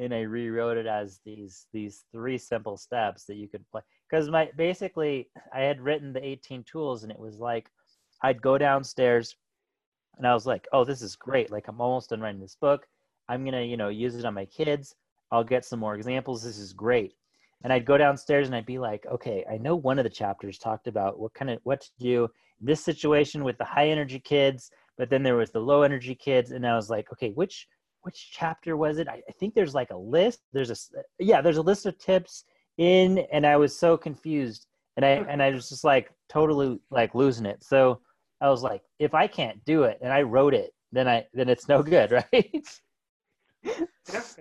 and 0.00 0.14
i 0.14 0.20
rewrote 0.20 0.76
it 0.76 0.86
as 0.86 1.20
these 1.24 1.66
these 1.72 2.04
three 2.10 2.38
simple 2.38 2.76
steps 2.76 3.24
that 3.24 3.36
you 3.36 3.48
could 3.48 3.64
play 3.70 3.82
because 4.08 4.28
my 4.28 4.48
basically 4.56 5.28
i 5.54 5.60
had 5.60 5.80
written 5.80 6.12
the 6.12 6.24
18 6.24 6.64
tools 6.64 7.02
and 7.02 7.12
it 7.12 7.18
was 7.18 7.38
like 7.38 7.70
i'd 8.22 8.42
go 8.42 8.58
downstairs 8.58 9.36
and 10.18 10.26
i 10.26 10.34
was 10.34 10.46
like 10.46 10.66
oh 10.72 10.84
this 10.84 11.02
is 11.02 11.16
great. 11.16 11.50
Like 11.50 11.68
i'm 11.68 11.80
almost 11.80 12.10
done 12.10 12.20
writing 12.20 12.40
this 12.40 12.56
book. 12.60 12.86
I'm 13.28 13.44
gonna 13.44 13.62
you 13.62 13.76
know 13.76 13.88
use 13.88 14.16
it 14.16 14.24
on 14.24 14.34
my 14.34 14.46
kids. 14.46 14.94
I'll 15.32 15.44
get 15.44 15.64
some 15.64 15.78
more 15.78 15.94
examples. 15.94 16.42
This 16.42 16.58
is 16.58 16.72
great. 16.72 17.14
And 17.62 17.72
i'd 17.72 17.84
go 17.84 17.98
downstairs 17.98 18.46
and 18.46 18.56
i'd 18.56 18.66
be 18.66 18.78
like 18.78 19.04
okay 19.06 19.44
i 19.50 19.58
know 19.58 19.76
one 19.76 19.98
of 19.98 20.04
the 20.04 20.10
chapters 20.10 20.58
talked 20.58 20.86
about 20.86 21.18
what 21.18 21.34
kind 21.34 21.50
of 21.50 21.58
what 21.64 21.82
to 21.82 21.90
do 21.98 22.24
in 22.60 22.66
this 22.66 22.82
situation 22.82 23.44
with 23.44 23.58
the 23.58 23.64
high 23.64 23.88
energy 23.88 24.18
kids 24.18 24.70
but 24.96 25.10
then 25.10 25.22
there 25.22 25.36
was 25.36 25.50
the 25.50 25.60
low 25.60 25.82
energy 25.82 26.14
kids. 26.14 26.50
And 26.52 26.66
i 26.66 26.74
was 26.74 26.90
like 26.90 27.12
okay 27.12 27.30
which 27.30 27.66
which 28.02 28.30
chapter 28.32 28.76
was 28.76 28.98
it? 28.98 29.08
I, 29.08 29.22
I 29.28 29.32
think 29.38 29.54
there's 29.54 29.74
like 29.74 29.90
a 29.90 29.96
list. 29.96 30.40
There's 30.52 30.70
a 30.70 31.00
yeah, 31.18 31.40
there's 31.40 31.58
a 31.58 31.62
list 31.62 31.86
of 31.86 31.98
tips 31.98 32.44
in, 32.78 33.18
and 33.32 33.46
I 33.46 33.56
was 33.56 33.78
so 33.78 33.96
confused, 33.96 34.66
and 34.96 35.04
I 35.04 35.10
and 35.28 35.42
I 35.42 35.50
was 35.50 35.68
just 35.68 35.84
like 35.84 36.10
totally 36.28 36.78
like 36.90 37.14
losing 37.14 37.46
it. 37.46 37.62
So 37.62 38.00
I 38.40 38.48
was 38.48 38.62
like, 38.62 38.82
if 38.98 39.14
I 39.14 39.26
can't 39.26 39.62
do 39.64 39.84
it, 39.84 39.98
and 40.02 40.12
I 40.12 40.22
wrote 40.22 40.54
it, 40.54 40.72
then 40.92 41.08
I 41.08 41.26
then 41.34 41.48
it's 41.48 41.68
no 41.68 41.82
good, 41.82 42.10
right? 42.32 42.80
Yeah, 43.62 43.84
that's 44.06 44.36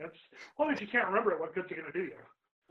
well. 0.57 0.69
If 0.69 0.81
you 0.81 0.87
can't 0.87 1.07
remember 1.07 1.31
it, 1.31 1.39
what 1.39 1.53
good's 1.53 1.71
it 1.71 1.77
gonna 1.77 1.91
do 1.91 2.03
you? 2.03 2.11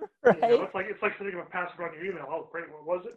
You 0.01 0.07
right. 0.25 0.41
know, 0.41 0.63
it's 0.63 0.75
like 0.75 0.87
it's 0.89 1.03
like 1.03 1.13
setting 1.19 1.35
a 1.39 1.51
password 1.51 1.91
on 1.91 1.95
your 1.97 2.07
email. 2.07 2.27
Oh, 2.29 2.49
great. 2.51 2.65
What 2.71 2.87
was 2.87 3.07
it? 3.07 3.17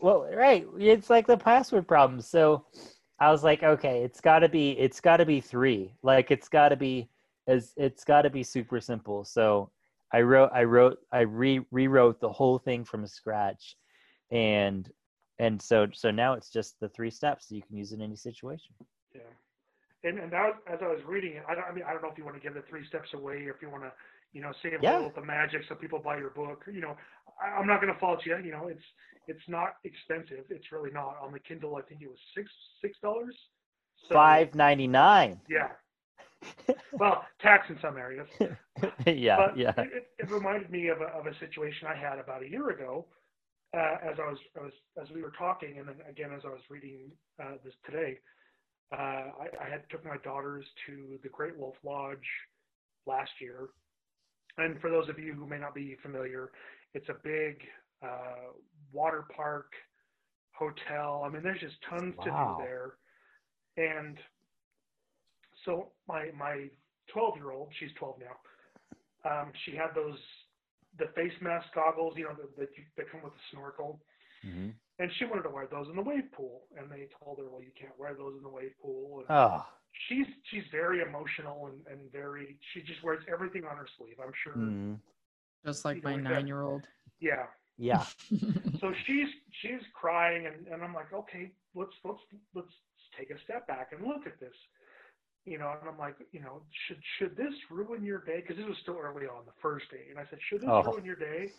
Well, 0.00 0.28
right. 0.34 0.66
It's 0.78 1.10
like 1.10 1.26
the 1.26 1.36
password 1.36 1.86
problem. 1.86 2.20
So 2.20 2.64
I 3.20 3.30
was 3.30 3.44
like, 3.44 3.62
okay, 3.62 4.02
it's 4.02 4.20
got 4.20 4.40
to 4.40 4.48
be 4.48 4.72
it's 4.72 5.00
got 5.00 5.18
to 5.18 5.26
be 5.26 5.40
3. 5.40 5.94
Like 6.02 6.32
it's 6.32 6.48
got 6.48 6.70
to 6.70 6.76
be 6.76 7.08
as 7.46 7.72
it's 7.76 8.04
got 8.04 8.22
to 8.22 8.30
be 8.30 8.42
super 8.42 8.80
simple. 8.80 9.24
So 9.24 9.70
I 10.12 10.20
wrote 10.22 10.50
I 10.52 10.64
wrote 10.64 10.98
I 11.12 11.20
re 11.20 11.60
rewrote 11.70 12.20
the 12.20 12.32
whole 12.32 12.58
thing 12.58 12.84
from 12.84 13.06
scratch 13.06 13.76
and 14.30 14.90
and 15.38 15.60
so 15.60 15.86
so 15.92 16.10
now 16.10 16.34
it's 16.34 16.50
just 16.50 16.78
the 16.80 16.88
three 16.88 17.10
steps 17.10 17.46
that 17.46 17.56
you 17.56 17.62
can 17.62 17.76
use 17.76 17.92
in 17.92 18.02
any 18.02 18.16
situation. 18.16 18.74
Yeah. 19.14 19.20
And 20.04 20.18
and 20.18 20.32
that, 20.32 20.54
as 20.66 20.80
I 20.82 20.88
was 20.88 21.00
reading 21.06 21.34
it, 21.34 21.44
I 21.48 21.54
don't. 21.54 21.64
I 21.64 21.72
mean, 21.72 21.84
I 21.86 21.92
don't 21.92 22.02
know 22.02 22.10
if 22.10 22.18
you 22.18 22.24
want 22.24 22.36
to 22.36 22.42
give 22.42 22.54
the 22.54 22.64
three 22.68 22.84
steps 22.88 23.10
away, 23.14 23.44
or 23.46 23.50
if 23.50 23.62
you 23.62 23.70
want 23.70 23.84
to, 23.84 23.92
you 24.32 24.42
know, 24.42 24.52
save 24.60 24.82
a 24.82 24.82
little 24.82 25.06
of 25.06 25.14
the 25.14 25.22
magic 25.22 25.62
so 25.68 25.76
people 25.76 26.00
buy 26.00 26.18
your 26.18 26.30
book. 26.30 26.64
You 26.72 26.80
know, 26.80 26.96
I, 27.40 27.56
I'm 27.56 27.68
not 27.68 27.80
going 27.80 27.92
to 27.92 28.00
fault 28.00 28.20
you. 28.26 28.36
You 28.38 28.50
know, 28.50 28.66
it's 28.66 28.82
it's 29.28 29.46
not 29.46 29.74
expensive. 29.84 30.44
It's 30.50 30.72
really 30.72 30.90
not. 30.90 31.18
On 31.22 31.32
the 31.32 31.38
Kindle, 31.38 31.76
I 31.76 31.82
think 31.82 32.02
it 32.02 32.08
was 32.08 32.18
six 32.36 32.50
six 32.80 32.98
dollars. 33.00 33.36
So, 34.08 34.14
599. 34.16 35.40
Yeah. 35.48 35.68
Well, 36.98 37.24
tax 37.40 37.68
in 37.70 37.78
some 37.80 37.96
areas. 37.96 38.28
yeah, 39.06 39.36
but 39.36 39.54
yeah. 39.54 39.72
It, 39.78 40.08
it- 40.18 40.30
reminded 40.30 40.70
me 40.70 40.88
of 40.88 41.00
a, 41.00 41.06
of 41.06 41.26
a 41.26 41.34
situation 41.38 41.88
I 41.88 41.96
had 41.96 42.18
about 42.18 42.42
a 42.42 42.48
year 42.48 42.70
ago, 42.70 43.06
uh, 43.76 43.96
as 44.02 44.16
I 44.18 44.28
was, 44.28 44.38
I 44.58 44.62
was 44.64 44.72
as 45.00 45.10
we 45.10 45.22
were 45.22 45.32
talking, 45.36 45.78
and 45.78 45.88
then 45.88 45.96
again 46.08 46.32
as 46.36 46.42
I 46.44 46.48
was 46.50 46.60
reading 46.70 47.10
uh, 47.42 47.54
this 47.64 47.74
today. 47.84 48.18
Uh, 48.92 49.30
I, 49.40 49.48
I 49.60 49.68
had 49.70 49.82
took 49.90 50.04
my 50.04 50.16
daughters 50.24 50.64
to 50.86 51.18
the 51.22 51.28
Great 51.28 51.56
Wolf 51.56 51.74
Lodge 51.84 52.28
last 53.06 53.30
year, 53.40 53.68
and 54.58 54.80
for 54.80 54.90
those 54.90 55.08
of 55.08 55.18
you 55.18 55.32
who 55.34 55.46
may 55.46 55.58
not 55.58 55.74
be 55.74 55.96
familiar, 56.02 56.50
it's 56.94 57.08
a 57.08 57.14
big 57.24 57.56
uh, 58.02 58.52
water 58.92 59.24
park 59.34 59.72
hotel. 60.52 61.22
I 61.24 61.28
mean, 61.28 61.42
there's 61.42 61.60
just 61.60 61.76
tons 61.88 62.14
Wow. 62.16 62.24
to 62.24 62.30
do 62.30 62.54
there, 62.54 62.92
and 63.76 64.18
so 65.64 65.88
my 66.08 66.30
my 66.36 66.68
12 67.12 67.36
year 67.36 67.50
old, 67.52 67.68
she's 67.78 67.90
12 67.98 68.16
now. 68.20 68.36
Um, 69.30 69.52
she 69.64 69.76
had 69.76 69.94
those 69.94 70.18
the 70.98 71.06
face 71.14 71.32
mask 71.40 71.66
goggles, 71.74 72.14
you 72.16 72.24
know, 72.24 72.34
that 72.34 72.56
that, 72.58 72.68
you, 72.76 72.84
that 72.96 73.10
come 73.10 73.22
with 73.22 73.32
the 73.32 73.44
snorkel, 73.52 74.00
hmm 74.42 74.70
and 74.98 75.10
she 75.18 75.24
wanted 75.24 75.42
to 75.42 75.48
wear 75.50 75.66
those 75.66 75.88
in 75.88 75.96
the 75.96 76.02
wave 76.02 76.30
pool. 76.32 76.62
And 76.78 76.88
they 76.90 77.08
told 77.24 77.38
her, 77.38 77.44
well, 77.50 77.62
you 77.62 77.72
can't 77.80 77.98
wear 77.98 78.14
those 78.14 78.34
in 78.36 78.42
the 78.42 78.48
wave 78.48 78.72
pool. 78.80 79.20
And 79.20 79.26
Oh, 79.30 79.64
she's 80.08 80.26
she's 80.50 80.62
very 80.70 81.00
emotional 81.00 81.66
and, 81.66 81.80
and 81.90 82.12
very 82.12 82.58
she 82.72 82.82
just 82.82 83.02
wears 83.02 83.24
everything 83.32 83.64
on 83.64 83.76
her 83.76 83.86
sleeve. 83.98 84.16
I'm 84.22 84.32
sure. 84.44 84.52
mm, 84.52 84.98
Just 85.64 85.84
like 85.84 85.96
You 85.96 86.02
my 86.02 86.10
know, 86.10 86.16
like 86.16 86.24
that. 86.24 86.30
nine 86.34 86.46
year 86.46 86.62
old. 86.62 86.86
Yeah. 87.20 87.46
yeah. 87.78 88.04
So 88.80 88.92
she's 89.06 89.28
she's 89.62 89.80
crying, 89.94 90.46
and, 90.46 90.66
and 90.68 90.82
I'm 90.84 90.94
like, 90.94 91.12
okay, 91.12 91.50
let's 91.74 91.94
let's 92.04 92.20
let's 92.54 92.72
take 93.18 93.30
a 93.30 93.40
step 93.44 93.66
back 93.66 93.92
and 93.92 94.06
look 94.06 94.26
at 94.26 94.38
this. 94.40 94.54
You 95.44 95.58
know, 95.58 95.74
and 95.80 95.88
I'm 95.90 95.98
like, 95.98 96.14
you 96.30 96.38
know, 96.40 96.62
should 96.86 97.02
should 97.18 97.36
this 97.36 97.52
ruin 97.70 98.04
your 98.04 98.22
day? 98.22 98.40
Because 98.42 98.56
this 98.56 98.66
was 98.66 98.78
still 98.82 98.98
early 98.98 99.26
on 99.26 99.42
the 99.44 99.56
first 99.60 99.90
day, 99.90 100.06
and 100.10 100.18
I 100.18 100.24
said, 100.30 100.38
should 100.48 100.60
this 100.62 100.70
Oh. 100.70 100.82
ruin 100.86 101.04
your 101.04 101.16
day? 101.18 101.50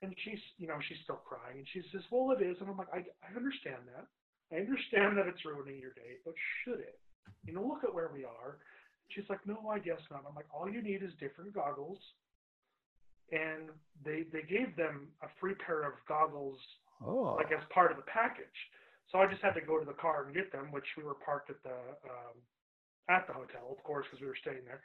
And 0.00 0.14
she's, 0.24 0.40
you 0.58 0.66
know, 0.66 0.80
she's 0.88 0.98
still 1.04 1.20
crying, 1.28 1.58
and 1.60 1.68
she 1.72 1.82
says, 1.92 2.02
well, 2.10 2.32
it 2.32 2.42
is, 2.42 2.56
and 2.60 2.68
I'm 2.70 2.76
like, 2.78 2.88
I 2.92 3.04
I 3.22 3.36
understand 3.36 3.84
that. 3.94 4.08
I 4.50 4.60
understand 4.64 5.16
that 5.18 5.26
it's 5.28 5.44
ruining 5.44 5.78
your 5.78 5.92
day, 5.92 6.18
but 6.24 6.34
should 6.64 6.80
it? 6.80 6.98
You 7.44 7.52
know, 7.52 7.62
look 7.62 7.84
at 7.84 7.92
where 7.94 8.10
we 8.12 8.24
are. 8.24 8.58
She's 9.12 9.28
like, 9.28 9.44
no, 9.46 9.68
I 9.68 9.78
guess 9.78 10.00
not. 10.10 10.24
I'm 10.28 10.34
like, 10.34 10.48
all 10.52 10.68
you 10.68 10.80
need 10.82 11.02
is 11.02 11.12
different 11.20 11.52
goggles. 11.52 11.98
And 13.30 13.70
they 14.04 14.24
they 14.32 14.42
gave 14.42 14.76
them 14.76 15.08
a 15.22 15.28
free 15.40 15.54
pair 15.54 15.82
of 15.84 15.94
goggles 16.08 16.58
Oh. 17.04 17.34
like 17.36 17.50
as 17.52 17.64
part 17.74 17.90
of 17.90 17.96
the 17.96 18.04
package. 18.08 18.58
So 19.10 19.18
I 19.18 19.26
just 19.26 19.42
had 19.42 19.52
to 19.54 19.60
go 19.60 19.78
to 19.78 19.84
the 19.84 19.96
car 20.00 20.24
and 20.24 20.34
get 20.34 20.52
them, 20.52 20.70
which 20.70 20.86
we 20.96 21.02
were 21.04 21.14
parked 21.18 21.50
at 21.50 21.62
the 21.62 21.76
um, 22.08 22.36
at 23.08 23.26
the 23.26 23.32
hotel, 23.32 23.70
of 23.70 23.82
course, 23.84 24.06
because 24.08 24.20
we 24.20 24.26
were 24.26 24.36
staying 24.40 24.64
there. 24.64 24.80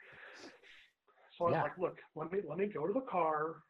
So 1.36 1.46
I 1.46 1.48
was 1.48 1.56
Yeah. 1.56 1.62
like, 1.62 1.78
look, 1.78 1.98
let 2.16 2.32
me 2.32 2.40
let 2.48 2.58
me 2.58 2.66
go 2.66 2.86
to 2.86 2.92
the 2.92 3.06
car 3.06 3.62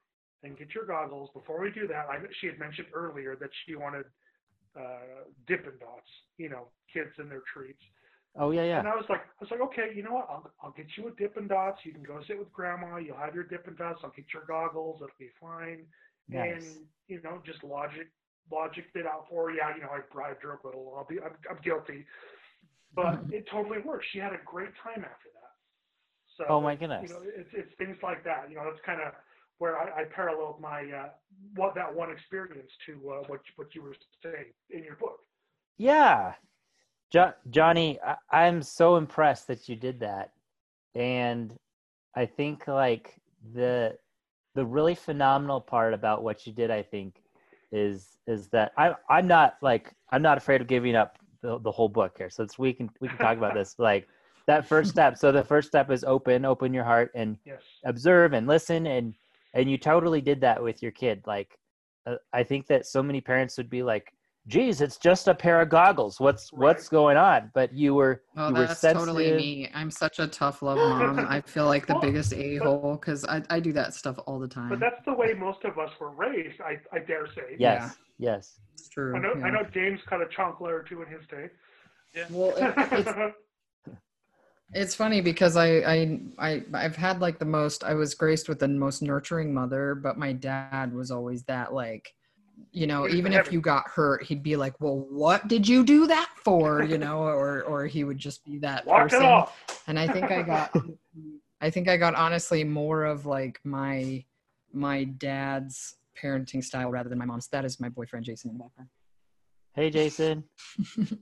and 0.43 0.57
get 0.57 0.75
your 0.75 0.87
goggles. 0.87 1.31
Before 1.35 1.61
we 1.61 1.71
do 1.71 1.87
that, 1.89 2.07
I, 2.09 2.19
she 2.41 2.47
had 2.47 2.59
mentioned 2.59 2.89
earlier 2.95 3.37
that 3.37 3.51
she 3.67 3.75
wanted 3.75 4.07
uh, 4.79 5.27
Dippin' 5.47 5.79
Dots, 5.81 6.09
you 6.39 6.49
know, 6.49 6.69
kids 6.93 7.11
and 7.19 7.31
their 7.31 7.43
treats. 7.53 7.83
Oh 8.37 8.51
yeah, 8.51 8.65
yeah. 8.65 8.79
And 8.79 8.89
I 8.89 8.95
was 8.95 9.05
like, 9.09 9.21
I 9.21 9.45
was 9.45 9.51
like, 9.51 9.61
okay, 9.61 9.91
you 9.95 10.03
know 10.03 10.15
what? 10.15 10.29
I'll 10.31 10.51
I'll 10.63 10.73
get 10.73 10.87
you 10.97 11.09
a 11.09 11.11
Dippin' 11.13 11.49
Dots. 11.49 11.81
You 11.85 11.93
can 11.93 12.03
go 12.03 12.21
sit 12.27 12.39
with 12.39 12.53
Grandma. 12.53 12.97
You'll 12.97 13.17
have 13.17 13.35
your 13.35 13.45
Dippin' 13.45 13.77
Dots. 13.77 14.01
I'll 14.05 14.13
get 14.17 14.27
your 14.33 14.45
goggles. 14.47 15.01
It'll 15.03 15.11
be 15.19 15.31
fine. 15.41 15.85
Nice. 16.29 16.51
And 16.51 16.87
you 17.09 17.21
know, 17.23 17.43
just 17.45 17.63
logic 17.65 18.09
logic 18.51 18.85
it 18.95 19.07
out 19.07 19.27
for 19.29 19.51
her. 19.51 19.57
Yeah, 19.57 19.75
you 19.75 19.83
know, 19.83 19.91
I 19.91 20.01
bribed 20.13 20.43
her 20.43 20.53
a 20.53 20.67
little. 20.67 20.95
I'll 20.97 21.07
be 21.07 21.19
I'm, 21.21 21.37
I'm 21.51 21.59
guilty, 21.63 22.07
but 22.95 23.21
it 23.31 23.47
totally 23.51 23.79
worked. 23.85 24.07
She 24.13 24.19
had 24.19 24.33
a 24.33 24.41
great 24.45 24.71
time 24.83 25.05
after 25.05 25.29
that. 25.35 25.53
So 26.37 26.45
Oh 26.49 26.61
my 26.61 26.75
goodness. 26.77 27.09
you 27.09 27.15
know, 27.15 27.23
it's 27.25 27.51
it's 27.53 27.73
things 27.79 27.97
like 28.03 28.25
that. 28.25 28.47
You 28.49 28.57
know, 28.57 28.65
that's 28.65 28.85
kind 28.85 29.01
of 29.01 29.13
where 29.59 29.77
I, 29.79 30.03
I 30.03 30.05
paralleled 30.05 30.61
my 30.61 30.83
uh, 30.83 31.09
what 31.55 31.75
that 31.75 31.93
one 31.95 32.11
experience 32.11 32.71
to 32.87 32.93
uh, 33.11 33.23
what 33.27 33.41
what 33.57 33.75
you 33.75 33.83
were 33.83 33.97
saying 34.23 34.47
in 34.71 34.85
your 34.85 34.97
book. 34.97 35.19
Yeah. 35.77 36.35
Jo- 37.11 37.33
Johnny, 37.51 37.99
I- 38.05 38.17
I'm 38.31 38.63
so 38.63 38.97
impressed 38.97 39.47
that 39.49 39.69
you 39.69 39.77
did 39.77 40.01
that. 40.01 40.33
And 40.95 41.55
I 42.15 42.27
think 42.27 42.67
like 42.69 43.17
the 43.55 43.99
the 44.55 44.65
really 44.65 44.95
phenomenal 44.95 45.61
part 45.61 45.95
about 45.95 46.23
what 46.23 46.47
you 46.47 46.53
did, 46.53 46.71
I 46.71 46.83
think, 46.83 47.23
is 47.73 48.19
is 48.27 48.49
that 48.49 48.73
I 48.77 48.95
I'm 49.09 49.27
not 49.27 49.57
like 49.61 49.93
I'm 50.11 50.23
not 50.23 50.39
afraid 50.39 50.61
of 50.61 50.67
giving 50.69 50.95
up 50.97 51.19
the, 51.43 51.59
the 51.61 51.71
whole 51.71 51.89
book 51.89 52.15
here. 52.19 52.31
So 52.31 52.43
it's 52.43 52.59
we 52.59 52.73
can 52.73 52.91
we 53.01 53.09
can 53.09 53.19
talk 53.19 53.37
about 53.37 53.55
this. 53.55 53.75
Like 53.79 54.09
that 54.47 54.67
first 54.67 54.91
step. 54.91 55.17
So 55.19 55.31
the 55.33 55.45
first 55.45 55.69
step 55.69 55.91
is 55.91 56.05
open, 56.05 56.45
open 56.45 56.73
your 56.75 56.85
heart 56.85 57.11
and 57.15 57.37
Yes. 57.45 57.63
observe 57.85 58.33
and 58.33 58.47
listen 58.47 58.87
and 58.87 59.15
and 59.55 59.71
you 59.71 59.79
totally 59.79 60.21
did 60.21 60.41
that 60.41 60.63
with 60.63 60.83
your 60.83 60.91
kid 60.91 61.23
like 61.27 61.59
uh, 62.07 62.17
i 62.33 62.43
think 62.43 62.67
that 62.67 62.85
so 62.87 63.03
many 63.03 63.21
parents 63.21 63.57
would 63.57 63.71
be 63.71 63.83
like 63.83 64.13
geez 64.49 64.81
it's 64.81 64.99
just 64.99 65.29
a 65.29 65.35
pair 65.35 65.61
of 65.61 65.69
goggles 65.69 66.19
what's 66.19 66.53
what's 66.53 66.89
going 66.89 67.17
on 67.17 67.51
but 67.55 67.73
you 67.73 67.95
were 67.95 68.23
Oh, 68.37 68.49
you 68.49 68.55
were 68.55 68.67
that's 68.67 68.81
sensitive 68.81 69.15
totally 69.15 69.33
me. 69.33 69.71
I'm 69.75 69.91
such 69.91 70.19
a 70.19 70.27
tough 70.27 70.63
love 70.63 70.77
mom. 70.77 71.21
I 71.21 71.41
feel 71.47 71.67
like 71.67 71.87
the 71.87 71.95
Well, 71.95 72.03
biggest 72.03 72.33
a 72.33 72.57
hole 72.57 72.99
because 73.01 73.25
I, 73.25 73.43
I 73.51 73.61
do 73.61 73.73
that 73.73 73.95
stuff 73.95 74.19
all 74.27 74.39
the 74.39 74.49
time. 74.49 74.71
But 74.71 74.81
that's 74.81 75.05
the 75.07 75.15
way 75.15 75.35
most 75.35 75.65
of 75.65 75.79
us 75.79 75.91
were 76.01 76.11
raised. 76.11 76.61
I 76.61 76.79
I 76.93 77.01
dare 77.01 77.27
say. 77.35 77.57
yes 77.59 77.97
yes 78.19 78.61
It's 78.75 78.89
true. 78.89 79.17
I 79.17 79.21
know 79.21 79.33
I 79.45 79.51
know 79.51 79.65
James 79.73 80.01
cut 80.09 80.21
a 80.21 80.27
chonkler 80.27 80.73
or 80.73 80.83
two 80.89 81.03
in 81.03 81.09
his 81.09 81.27
day. 81.29 81.51
Yeah. 82.15 82.27
Well, 82.31 82.55
it, 82.57 82.75
it's 82.93 83.13
It's 84.75 84.95
funny 84.95 85.23
because 85.23 85.57
I, 85.57 85.79
I 85.79 86.21
I 86.39 86.63
I've 86.75 86.97
had 86.97 87.21
like 87.21 87.39
the 87.39 87.47
most 87.47 87.85
I 87.85 87.95
was 87.95 88.15
graced 88.15 88.49
with 88.49 88.59
the 88.59 88.69
most 88.69 89.01
nurturing 89.01 89.55
mother, 89.55 89.95
but 89.95 90.19
my 90.19 90.33
dad 90.33 90.93
was 90.93 91.11
always 91.11 91.43
that 91.45 91.73
like 91.73 92.15
you 92.73 92.87
know, 92.87 93.05
He 93.05 93.17
even 93.17 93.33
if 93.33 93.53
you 93.53 93.61
got 93.61 93.89
hurt, 93.89 94.25
he'd 94.25 94.43
be 94.43 94.57
like, 94.57 94.79
"Well, 94.81 95.07
what 95.11 95.47
did 95.49 95.67
you 95.67 95.85
do 95.85 96.07
that 96.09 96.29
for?" 96.45 96.83
you 96.83 96.99
know, 96.99 97.23
or 97.23 97.63
or 97.63 97.87
he 97.87 98.05
would 98.05 98.19
just 98.19 98.45
be 98.45 98.59
that 98.59 98.85
Walk 98.85 99.03
person. 99.03 99.23
it 99.23 99.27
off. 99.27 99.85
And 99.87 99.99
I 99.99 100.09
think 100.09 100.31
I 100.31 100.43
got 100.43 100.75
I 101.61 101.71
think 101.71 101.89
I 101.89 101.97
got 101.97 102.15
honestly 102.15 102.65
more 102.65 103.05
of 103.05 103.27
like 103.27 103.61
my 103.65 104.25
my 104.73 105.05
dad's 105.05 105.95
parenting 106.23 106.63
style 106.63 106.91
rather 106.91 107.09
than 107.09 107.19
my 107.19 107.25
mom's. 107.25 107.49
That 107.49 107.65
is 107.65 107.81
my 107.81 107.89
boyfriend 107.89 108.27
Jason 108.27 108.51
in 108.51 108.59
the 108.59 108.65
background. 108.65 108.91
hey 109.75 109.91
jason 109.91 110.45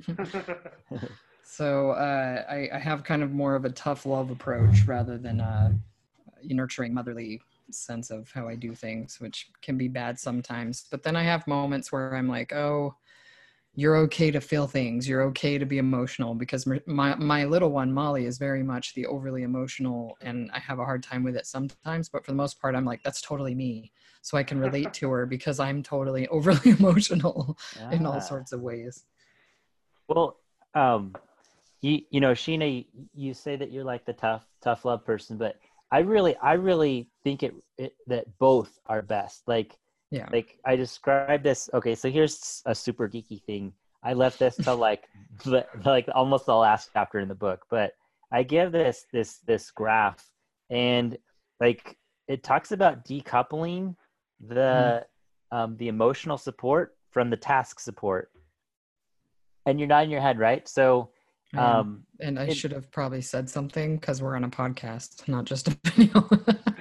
So 1.48 1.92
uh, 1.92 2.44
I, 2.50 2.68
I 2.74 2.78
have 2.78 3.04
kind 3.04 3.22
of 3.22 3.30
more 3.30 3.54
of 3.54 3.64
a 3.64 3.70
tough 3.70 4.04
love 4.04 4.30
approach 4.30 4.84
rather 4.84 5.16
than 5.16 5.40
a 5.40 5.78
nurturing 6.42 6.92
motherly 6.92 7.40
sense 7.70 8.10
of 8.10 8.30
how 8.32 8.48
I 8.48 8.56
do 8.56 8.74
things, 8.74 9.20
which 9.20 9.48
can 9.62 9.78
be 9.78 9.88
bad 9.88 10.18
sometimes. 10.18 10.86
But 10.90 11.04
then 11.04 11.14
I 11.14 11.22
have 11.22 11.46
moments 11.46 11.92
where 11.92 12.16
I'm 12.16 12.28
like, 12.28 12.52
oh, 12.52 12.96
you're 13.78 13.96
okay 13.98 14.30
to 14.30 14.40
feel 14.40 14.66
things. 14.66 15.06
You're 15.08 15.22
okay 15.24 15.58
to 15.58 15.66
be 15.66 15.78
emotional 15.78 16.34
because 16.34 16.66
my 16.86 17.14
my 17.16 17.44
little 17.44 17.70
one 17.70 17.92
Molly 17.92 18.24
is 18.24 18.38
very 18.38 18.62
much 18.62 18.94
the 18.94 19.06
overly 19.06 19.42
emotional, 19.42 20.16
and 20.22 20.50
I 20.52 20.58
have 20.58 20.78
a 20.78 20.84
hard 20.84 21.02
time 21.02 21.22
with 21.22 21.36
it 21.36 21.46
sometimes. 21.46 22.08
But 22.08 22.24
for 22.24 22.30
the 22.32 22.36
most 22.36 22.60
part, 22.60 22.74
I'm 22.74 22.86
like, 22.86 23.02
that's 23.02 23.20
totally 23.20 23.54
me. 23.54 23.92
So 24.22 24.36
I 24.38 24.42
can 24.42 24.58
relate 24.58 24.92
to 24.94 25.10
her 25.10 25.26
because 25.26 25.60
I'm 25.60 25.82
totally 25.82 26.26
overly 26.36 26.70
emotional 26.70 27.56
in 27.92 28.06
Ah. 28.06 28.12
all 28.12 28.20
sorts 28.20 28.52
of 28.52 28.60
ways. 28.62 29.04
well 30.08 30.38
um 30.74 31.14
you 31.82 32.00
you 32.10 32.20
know 32.20 32.32
sheena 32.32 32.86
you 33.14 33.34
say 33.34 33.56
that 33.56 33.70
you're 33.72 33.84
like 33.84 34.04
the 34.06 34.12
tough 34.12 34.44
tough 34.62 34.84
love 34.84 35.04
person 35.04 35.36
but 35.36 35.56
i 35.92 35.98
really 35.98 36.36
i 36.38 36.52
really 36.54 37.08
think 37.24 37.42
it, 37.42 37.54
it 37.78 37.94
that 38.06 38.24
both 38.38 38.78
are 38.86 39.02
best 39.02 39.42
like 39.46 39.76
Yeah. 40.12 40.28
like 40.32 40.58
i 40.64 40.76
described 40.76 41.42
this 41.44 41.68
okay 41.74 41.94
so 41.96 42.08
here's 42.10 42.62
a 42.66 42.74
super 42.74 43.08
geeky 43.08 43.42
thing. 43.42 43.72
I 44.04 44.12
left 44.12 44.38
this 44.38 44.54
to 44.66 44.72
like 44.74 45.04
the, 45.44 45.66
like 45.84 46.08
almost 46.14 46.46
the 46.46 46.54
last 46.54 46.90
chapter 46.92 47.18
in 47.18 47.28
the 47.28 47.34
book 47.34 47.66
but 47.70 47.92
i 48.32 48.42
give 48.42 48.70
this 48.72 49.04
this 49.12 49.38
this 49.46 49.70
graph 49.72 50.24
and 50.70 51.18
like 51.60 51.96
it 52.28 52.42
talks 52.44 52.70
about 52.72 53.04
decoupling 53.04 53.96
the 54.40 55.04
um 55.50 55.76
the 55.78 55.88
emotional 55.88 56.36
support 56.38 56.96
from 57.10 57.30
the 57.30 57.36
task 57.36 57.80
support. 57.80 58.30
And 59.64 59.78
you're 59.80 59.88
nodding 59.88 60.10
your 60.10 60.20
head 60.20 60.38
right? 60.38 60.66
So 60.68 61.10
Um, 61.54 61.60
um 61.64 62.02
and 62.20 62.38
I 62.38 62.44
it- 62.44 62.56
should 62.56 62.72
have 62.72 62.90
probably 62.90 63.20
said 63.22 63.48
something 63.48 63.96
because 63.96 64.20
we're 64.22 64.36
on 64.36 64.44
a 64.44 64.48
podcast, 64.50 65.26
not 65.28 65.44
just 65.46 65.68
a 65.68 65.76
video. 65.84 66.28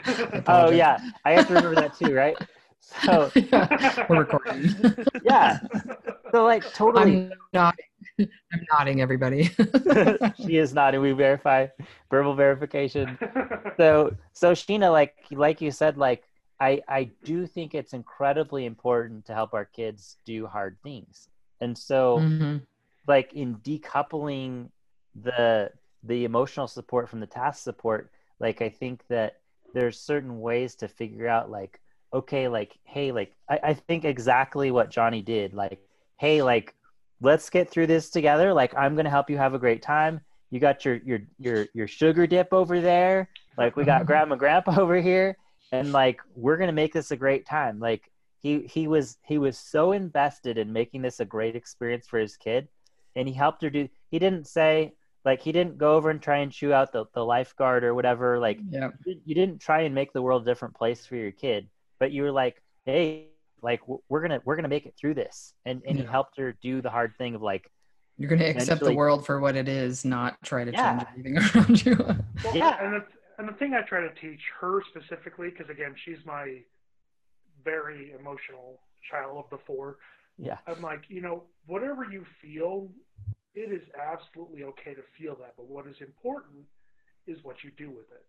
Oh 0.47 0.69
yeah. 0.71 0.97
i 1.25 1.31
have 1.31 1.47
to 1.47 1.53
remember 1.53 1.75
that 1.81 1.97
too 1.97 2.13
right 2.13 2.37
so 3.05 3.31
Yeah, 3.35 4.05
we're 4.09 4.19
recording. 4.19 4.73
yeah 5.23 5.59
so 6.33 6.43
like 6.43 6.63
totally 6.73 7.01
I'm 7.01 7.31
nodding. 7.53 8.29
I'm 8.53 8.65
nodding, 8.71 9.01
everybody. 9.01 9.49
she 10.45 10.57
is 10.57 10.73
nodding. 10.73 11.01
we 11.01 11.11
verify 11.11 11.67
verbal 12.09 12.35
verification 12.35 13.17
so 13.77 14.13
so 14.33 14.51
sheena 14.51 14.91
like 14.91 15.15
like 15.31 15.61
you 15.61 15.71
said 15.71 15.97
like 15.97 16.23
i 16.59 16.81
i 16.87 17.09
do 17.23 17.45
think 17.45 17.73
it's 17.75 17.93
incredibly 17.93 18.65
important 18.65 19.25
to 19.25 19.33
help 19.33 19.53
our 19.53 19.65
kids 19.65 20.17
do 20.25 20.45
hard 20.45 20.77
things 20.83 21.29
and 21.61 21.77
so 21.77 22.19
Mhm. 22.19 22.61
like 23.07 23.33
in 23.33 23.55
decoupling 23.57 24.69
the 25.21 25.71
the 26.03 26.23
emotional 26.25 26.67
support 26.67 27.09
from 27.09 27.19
the 27.19 27.27
task 27.27 27.63
support 27.63 28.11
like 28.39 28.61
i 28.61 28.69
think 28.69 29.01
that 29.09 29.37
there's 29.73 29.99
certain 29.99 30.39
ways 30.39 30.75
to 30.75 30.87
figure 30.87 31.27
out 31.27 31.49
like 31.51 31.79
okay 32.13 32.47
like 32.47 32.77
hey 32.83 33.11
like 33.11 33.33
i, 33.49 33.59
I 33.63 33.73
think 33.73 34.05
exactly 34.05 34.71
what 34.71 34.89
johnny 34.89 35.21
did. 35.21 35.53
Like 35.53 35.79
hey 36.17 36.41
like 36.41 36.73
let's 37.21 37.49
get 37.49 37.69
through 37.69 37.87
this 37.87 38.09
together. 38.09 38.53
Like 38.53 38.73
i'm 38.75 38.95
gonna 38.95 39.09
help 39.09 39.29
you 39.29 39.37
have 39.37 39.53
a 39.53 39.59
great 39.59 39.81
time. 39.81 40.21
You 40.51 40.59
got 40.59 40.85
your 40.85 40.95
your 41.05 41.19
your 41.39 41.67
your 41.73 41.87
sugar 41.87 42.27
dip 42.27 42.53
over 42.53 42.79
there. 42.81 43.29
Like 43.57 43.75
we 43.75 43.83
got 43.83 44.05
grandma 44.07 44.35
grandpa 44.35 44.79
over 44.79 44.97
here. 45.01 45.37
And 45.71 45.91
like 45.91 46.21
we're 46.35 46.57
gonna 46.57 46.71
make 46.71 46.93
this 46.93 47.11
a 47.11 47.17
great 47.17 47.45
time. 47.45 47.79
Like 47.79 48.11
he 48.39 48.61
he 48.61 48.87
was 48.87 49.17
he 49.25 49.37
was 49.37 49.57
so 49.57 49.91
invested 49.91 50.57
in 50.57 50.71
making 50.71 51.01
this 51.01 51.19
a 51.19 51.25
great 51.25 51.55
experience 51.55 52.07
for 52.07 52.19
his 52.19 52.37
kid. 52.37 52.67
And 53.15 53.27
he 53.27 53.33
helped 53.33 53.61
her 53.63 53.69
do 53.69 53.89
he 54.11 54.19
didn't 54.19 54.47
say 54.47 54.93
like 55.25 55.41
he 55.41 55.51
didn't 55.51 55.79
go 55.79 55.95
over 55.95 56.11
and 56.11 56.21
try 56.21 56.37
and 56.37 56.51
chew 56.51 56.71
out 56.71 56.91
the, 56.91 57.05
the 57.15 57.25
lifeguard 57.25 57.83
or 57.83 57.95
whatever. 57.95 58.37
Like 58.39 58.59
Yeah. 58.69 58.91
you 59.05 59.33
didn't 59.33 59.59
try 59.59 59.81
and 59.81 59.95
make 59.95 60.13
the 60.13 60.21
world 60.21 60.43
a 60.43 60.45
different 60.45 60.75
place 60.75 61.05
for 61.05 61.15
your 61.15 61.31
kid 61.31 61.67
but 61.99 62.11
you 62.11 62.23
were 62.23 62.31
like 62.31 62.61
hey 62.85 63.27
like 63.61 63.81
we're 64.09 64.21
gonna 64.21 64.41
we're 64.45 64.55
gonna 64.55 64.67
make 64.67 64.85
it 64.85 64.93
through 64.99 65.13
this 65.13 65.53
and 65.65 65.81
and 65.87 65.97
he 65.97 66.03
Yeah. 66.03 66.11
helped 66.11 66.37
her 66.37 66.55
do 66.61 66.81
the 66.81 66.89
hard 66.89 67.13
thing 67.17 67.35
of 67.35 67.41
like 67.41 67.69
You're 68.17 68.29
going 68.29 68.39
to 68.39 68.45
accept 68.45 68.81
the 68.81 68.93
world 68.93 69.25
for 69.25 69.39
what 69.39 69.55
it 69.55 69.67
is, 69.67 70.05
not 70.05 70.37
try 70.43 70.63
to 70.63 70.71
Yeah. 70.71 70.97
change 70.97 71.03
everything 71.09 71.37
around 71.55 71.85
you. 71.85 71.95
Well, 72.43 72.55
Yeah. 72.55 72.77
and 72.81 72.93
the, 72.93 73.05
and 73.39 73.47
the 73.49 73.53
thing 73.53 73.73
I 73.73 73.81
try 73.81 74.01
to 74.01 74.13
teach 74.15 74.39
her 74.61 74.81
specifically, 74.91 75.49
because 75.49 75.69
again, 75.69 75.95
she's 76.05 76.19
my 76.25 76.61
very 77.63 78.13
emotional 78.19 78.79
child 79.09 79.43
of 79.43 79.49
the 79.49 79.57
four. 79.65 79.97
yeah 80.37 80.57
I'm 80.67 80.81
like, 80.81 81.03
you 81.09 81.21
know, 81.21 81.43
whatever 81.65 82.03
you 82.05 82.25
feel, 82.41 82.89
it 83.55 83.71
is 83.71 83.83
absolutely 83.99 84.63
okay 84.63 84.93
to 84.93 85.01
feel 85.17 85.35
that, 85.41 85.53
but 85.57 85.67
what 85.67 85.87
is 85.87 85.95
important 86.01 86.65
is 87.27 87.37
what 87.43 87.63
you 87.63 87.71
do 87.77 87.89
with 87.89 88.09
it. 88.11 88.25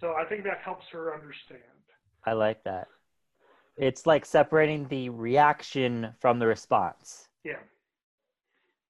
So 0.00 0.14
I 0.14 0.24
think 0.24 0.44
that 0.44 0.58
helps 0.64 0.86
her 0.92 1.14
understand. 1.14 1.62
i 2.26 2.32
like 2.32 2.62
that 2.64 2.88
it's 3.76 4.06
like 4.06 4.24
separating 4.26 4.86
the 4.88 5.08
reaction 5.08 6.12
from 6.20 6.38
the 6.38 6.46
response 6.46 7.28
Yeah. 7.44 7.60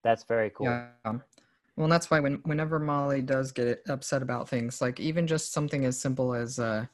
that's 0.02 0.24
very 0.24 0.50
cool 0.50 0.66
Yeah. 0.66 1.18
Well, 1.76 1.84
and 1.84 1.92
that's 1.92 2.10
why 2.10 2.18
when 2.18 2.40
whenever 2.44 2.80
Molly 2.80 3.22
does 3.22 3.52
get 3.52 3.82
upset 3.88 4.20
about 4.20 4.48
things, 4.48 4.80
like 4.80 4.98
even 4.98 5.28
just 5.28 5.52
something 5.52 5.84
as 5.84 6.00
simple 6.00 6.34
as 6.34 6.58
uh, 6.58 6.86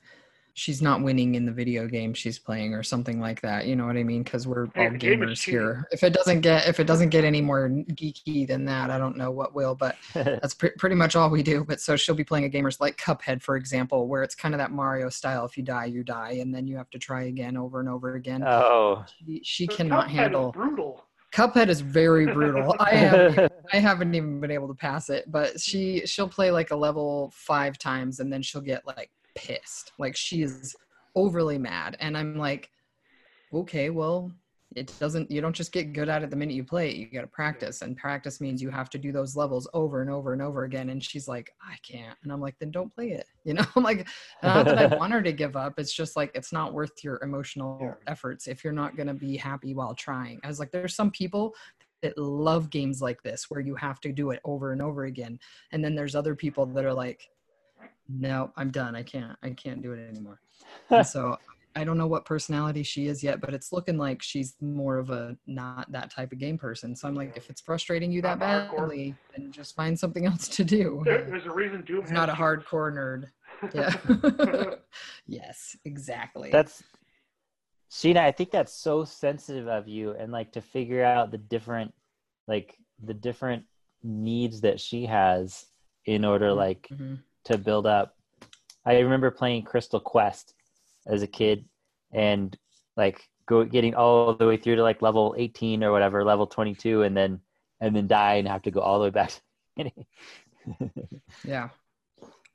she's 0.57 0.81
not 0.81 1.03
winning 1.03 1.35
in 1.35 1.45
the 1.45 1.53
video 1.53 1.89
game 1.89 2.15
she's 2.15 2.39
playing 2.39 2.75
or 2.75 2.83
something 2.83 3.21
like 3.21 3.41
that, 3.43 3.67
you 3.67 3.75
know 3.75 3.87
what 3.87 3.97
I 3.97 4.05
mean? 4.05 4.23
Because 4.23 4.47
we're 4.47 4.67
Hey, 4.75 4.85
all 4.87 4.91
the 4.93 4.99
game 4.99 5.19
gamers 5.21 5.43
here. 5.45 5.87
If 5.91 6.03
it 6.05 6.13
doesn't 6.13 6.41
get 6.43 6.69
if 6.69 6.79
it 6.79 6.87
doesn't 6.87 7.09
get 7.11 7.25
any 7.25 7.41
more 7.41 7.69
geeky 7.69 8.47
than 8.47 8.65
that, 8.67 8.89
I 8.91 8.97
don't 8.99 9.17
know 9.17 9.31
what 9.33 9.55
will. 9.55 9.75
But 9.75 9.97
that's 10.15 10.55
pre- 10.55 10.71
pretty 10.79 10.95
much 10.95 11.17
all 11.17 11.29
we 11.29 11.43
do. 11.43 11.65
But 11.65 11.81
so 11.81 11.97
she'll 11.97 12.15
be 12.15 12.25
playing 12.25 12.45
a 12.45 12.49
gamers 12.49 12.81
like 12.81 12.97
Cuphead, 12.97 13.43
for 13.43 13.57
example, 13.57 14.07
where 14.09 14.23
it's 14.23 14.37
kind 14.37 14.55
of 14.55 14.59
that 14.59 14.71
Mario 14.71 15.09
style. 15.09 15.45
If 15.45 15.57
you 15.57 15.65
die, 15.65 15.87
you 15.87 16.05
die, 16.05 16.39
and 16.41 16.55
then 16.55 16.67
you 16.69 16.77
have 16.77 16.91
to 16.91 16.99
try 16.99 17.25
again 17.25 17.57
over 17.57 17.81
and 17.81 17.89
over 17.89 18.15
again. 18.15 18.43
oh 18.47 19.05
she, 19.27 19.41
she 19.45 19.67
But 19.67 19.77
cannot 19.77 20.07
Cuphead 20.07 20.11
handle. 20.11 20.53
brutal. 20.53 21.05
Cuphead 21.33 21.67
is 21.69 21.81
very 21.81 22.27
brutal. 22.33 22.77
I 22.79 22.95
have 22.95 23.51
I 23.73 23.79
haven't 23.81 24.15
even 24.15 24.41
been 24.41 24.53
able 24.53 24.69
to 24.69 24.75
pass 24.75 25.11
it, 25.11 25.25
but 25.33 25.61
she 25.61 26.07
she'll 26.07 26.29
play 26.29 26.53
like 26.53 26.71
a 26.71 26.77
level 26.77 27.33
five 27.35 27.77
times 27.77 28.21
and 28.21 28.33
then 28.33 28.41
she'll 28.41 28.61
get 28.61 28.87
like 28.87 29.11
pissed. 29.35 29.93
Like 29.99 30.17
she 30.17 30.43
is 30.43 30.75
overly 31.15 31.59
mad. 31.59 31.97
And 32.01 32.17
I'm 32.17 32.37
like, 32.39 32.71
okay, 33.53 33.91
well, 33.91 34.33
it 34.75 34.93
doesn't 34.99 35.31
you 35.31 35.41
don't 35.41 35.55
just 35.55 35.71
get 35.71 35.93
good 35.93 36.09
at 36.09 36.25
it 36.25 36.31
the 36.31 36.37
minute 36.37 36.55
you 36.57 36.65
play 36.65 36.91
it. 36.91 36.97
You 36.97 37.07
gotta 37.07 37.29
practice. 37.29 37.83
And 37.83 37.97
practice 37.97 38.41
means 38.41 38.61
you 38.61 38.71
have 38.71 38.91
to 38.91 38.99
do 38.99 39.13
those 39.13 39.37
levels 39.37 39.69
over 39.73 40.03
and 40.03 40.11
over 40.11 40.33
and 40.33 40.43
over 40.43 40.65
again. 40.65 40.89
And 40.91 41.03
she's 41.03 41.29
like, 41.29 41.53
I 41.63 41.77
can't. 41.89 42.19
And 42.25 42.33
I'm 42.33 42.41
like, 42.41 42.57
then 42.59 42.73
don't 42.73 42.93
play 42.93 43.11
it. 43.13 43.27
You 43.45 43.55
know, 43.55 43.65
I'm 43.77 43.85
like, 43.85 44.09
not 44.43 44.65
that 44.65 44.79
I 44.79 44.87
want 44.97 45.13
her 45.13 45.23
to 45.23 45.33
give 45.33 45.55
up. 45.55 45.79
It's 45.79 45.93
just 45.95 46.17
like 46.17 46.33
it's 46.35 46.53
not 46.53 46.73
worth 46.73 47.05
your 47.05 47.23
emotional 47.23 47.79
Yeah. 47.81 47.95
efforts 48.09 48.49
if 48.49 48.65
you're 48.65 48.73
not 48.73 48.97
gonna 48.97 49.15
be 49.15 49.37
happy 49.37 49.75
while 49.75 49.95
trying. 49.95 50.41
I 50.43 50.49
was 50.49 50.59
like, 50.59 50.73
there's 50.73 50.97
some 50.97 51.13
people 51.13 51.55
that 52.03 52.19
love 52.19 52.69
games 52.69 53.01
like 53.01 53.23
this 53.23 53.47
where 53.49 53.61
you 53.61 53.77
have 53.77 54.01
to 54.01 54.13
do 54.13 54.31
it 54.31 54.41
over 54.45 54.73
and 54.73 54.83
over 54.83 55.05
again 55.05 55.39
and 55.73 55.83
then 55.83 55.95
there's 55.95 56.15
other 56.15 56.35
people 56.35 56.67
that 56.67 56.85
are 56.85 56.93
like 56.93 57.27
no 58.09 58.53
i'm 58.57 58.71
done. 58.71 58.95
I 58.95 59.03
can't 59.03 59.37
i 59.43 59.51
can't 59.51 59.83
do 59.83 59.93
it 59.93 60.09
anymore. 60.09 60.41
And 60.91 61.07
so 61.07 61.37
i 61.77 61.83
don't 61.85 61.99
know 61.99 62.07
what 62.07 62.25
personality 62.25 62.83
she 62.85 63.07
is 63.09 63.23
yet 63.23 63.41
but 63.41 63.53
it's 63.53 63.73
looking 63.73 63.99
like 63.99 64.23
she's 64.23 64.55
more 64.61 64.97
of 64.99 65.11
a 65.11 65.37
not 65.47 65.91
that 65.93 66.11
type 66.11 66.31
of 66.33 66.39
game 66.39 66.57
person. 66.59 66.95
So 66.95 67.09
i'm 67.09 67.15
like 67.15 67.37
if 67.37 67.51
it's 67.51 67.61
frustrating 67.61 68.13
you 68.13 68.23
that 68.23 68.39
Not 68.39 68.69
hardcore. 68.71 68.77
badly 68.79 69.19
then 69.37 69.51
just 69.53 69.75
find 69.75 69.99
something 69.99 70.27
else 70.31 70.49
to 70.49 70.65
do. 70.65 71.03
There, 71.05 71.23
there's 71.25 71.47
a 71.47 71.51
reason 71.53 71.83
Doom 71.83 72.01
it's 72.03 72.11
not 72.13 72.29
a 72.29 72.33
hardcore 72.35 72.93
nerd. 72.93 73.31
Yeah. 73.75 74.75
Yes 75.27 75.77
exactly. 75.85 76.51
That's 76.51 76.83
Sheena, 77.91 78.19
I 78.19 78.33
think 78.33 78.51
that's 78.51 78.73
so 78.73 79.05
sensitive 79.05 79.69
of 79.69 79.87
you 79.89 80.13
and 80.13 80.33
like 80.33 80.53
to 80.53 80.61
figure 80.61 81.05
out 81.05 81.31
the 81.31 81.39
different 81.39 81.93
like 82.49 82.77
the 83.03 83.15
different 83.15 83.65
needs 84.03 84.61
that 84.63 84.81
she 84.81 85.07
has 85.07 85.65
in 86.07 86.25
order 86.25 86.53
like 86.53 86.89
Mhm. 86.93 87.19
To 87.45 87.59
build 87.59 87.87
up. 87.87 88.15
I 88.87 88.99
remember 88.99 89.31
playing 89.31 89.63
Crystal 89.63 90.01
Quest 90.01 90.55
as 91.07 91.23
a 91.23 91.27
kid 91.27 91.65
and 92.13 92.57
like 92.97 93.23
go 93.47 93.65
getting 93.65 93.95
all 93.95 94.35
the 94.35 94.47
way 94.47 94.57
through 94.57 94.77
to 94.77 94.83
like 94.83 95.03
level 95.03 95.35
18 95.39 95.83
or 95.85 95.93
whatever, 95.93 96.25
level 96.25 96.47
22 96.47 97.03
and 97.03 97.17
then 97.17 97.41
and 97.81 97.95
then 97.95 98.07
die 98.07 98.35
and 98.35 98.49
have 98.49 98.63
to 98.63 98.71
go 98.71 98.81
all 98.81 98.99
the 98.99 99.05
way 99.05 99.11
back. 99.11 99.33
Yeah. 101.45 101.69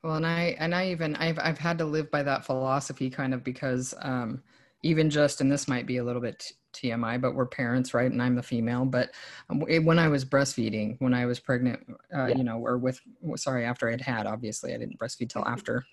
Well, 0.02 0.16
and 0.16 0.26
I 0.26 0.56
and 0.58 0.74
I 0.74 0.88
even 0.90 1.14
I've 1.16 1.38
I've 1.38 1.58
had 1.58 1.78
to 1.78 1.84
live 1.84 2.10
by 2.10 2.22
that 2.22 2.44
philosophy 2.44 3.10
kind 3.10 3.34
of 3.34 3.44
because 3.44 3.94
um 4.00 4.42
even 4.82 5.10
just 5.10 5.40
and 5.40 5.52
this 5.52 5.68
might 5.68 5.86
be 5.86 5.98
a 5.98 6.04
little 6.04 6.22
bit 6.22 6.50
TMI, 6.72 7.20
but 7.20 7.34
we're 7.34 7.46
parents, 7.46 7.94
right? 7.94 8.10
And 8.10 8.22
I'm 8.22 8.34
the 8.34 8.42
female. 8.42 8.84
But 8.84 9.10
um, 9.48 9.60
when 9.60 9.98
I 9.98 10.08
was 10.08 10.24
breastfeeding, 10.24 10.96
when 10.98 11.14
I 11.14 11.26
was 11.26 11.40
pregnant, 11.40 11.80
uh, 12.14 12.26
Yeah. 12.26 12.36
you 12.36 12.44
know, 12.44 12.58
or 12.58 12.78
with 12.78 13.00
sorry, 13.36 13.64
after 13.64 13.90
I'd 13.90 14.00
had, 14.00 14.26
obviously 14.26 14.74
I 14.74 14.78
didn't 14.78 14.98
breastfeed 14.98 15.30
till 15.30 15.46
after. 15.46 15.84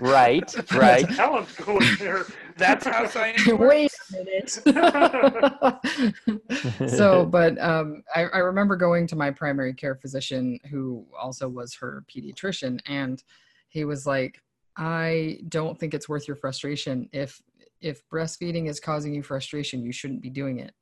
right, 0.00 0.72
right. 0.74 1.06
Helen's 1.10 1.52
going 1.56 1.86
there. 1.98 2.24
That's 2.56 2.86
how 2.86 3.06
science 3.06 3.46
Wait 3.52 3.92
a 4.10 4.24
minute. 4.24 4.50
so, 6.88 7.26
but 7.26 7.60
um, 7.60 8.02
I, 8.14 8.22
I 8.24 8.38
remember 8.38 8.76
going 8.76 9.06
to 9.08 9.16
my 9.16 9.30
primary 9.30 9.74
care 9.74 9.94
physician, 9.94 10.58
who 10.70 11.04
also 11.18 11.48
was 11.48 11.74
her 11.74 12.04
pediatrician, 12.08 12.80
and 12.86 13.22
he 13.68 13.84
was 13.84 14.06
like, 14.06 14.40
"I 14.78 15.40
don't 15.48 15.78
think 15.78 15.92
it's 15.92 16.08
worth 16.08 16.26
your 16.26 16.36
frustration. 16.36 17.10
If 17.12 17.42
if 17.80 18.02
breastfeeding 18.08 18.68
is 18.68 18.80
causing 18.80 19.14
you 19.14 19.22
frustration, 19.22 19.82
you 19.82 19.92
shouldn't 19.92 20.22
be 20.22 20.30
doing 20.30 20.58
it." 20.60 20.74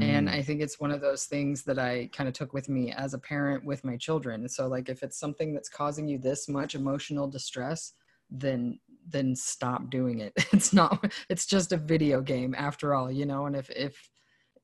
and 0.00 0.28
Mm. 0.28 0.32
i 0.32 0.40
think 0.40 0.60
it's 0.60 0.78
one 0.78 0.92
of 0.92 1.00
those 1.00 1.24
things 1.24 1.64
that 1.64 1.76
i 1.76 2.08
kind 2.12 2.28
of 2.28 2.34
took 2.34 2.52
with 2.52 2.68
me 2.68 2.92
as 2.92 3.14
a 3.14 3.18
parent 3.18 3.64
with 3.64 3.82
my 3.84 3.96
children 3.96 4.48
so 4.48 4.68
like 4.68 4.88
if 4.88 5.02
it's 5.02 5.18
something 5.18 5.52
that's 5.52 5.68
causing 5.68 6.06
you 6.06 6.18
this 6.18 6.48
much 6.48 6.76
emotional 6.76 7.26
distress 7.26 7.94
then 8.30 8.78
then 9.08 9.34
stop 9.34 9.90
doing 9.90 10.20
it 10.20 10.32
it's 10.52 10.72
not 10.72 11.10
it's 11.28 11.46
just 11.46 11.72
a 11.72 11.76
video 11.76 12.20
game 12.20 12.54
after 12.56 12.94
all 12.94 13.10
you 13.10 13.26
know 13.26 13.46
and 13.46 13.56
if 13.56 13.68
if 13.70 14.08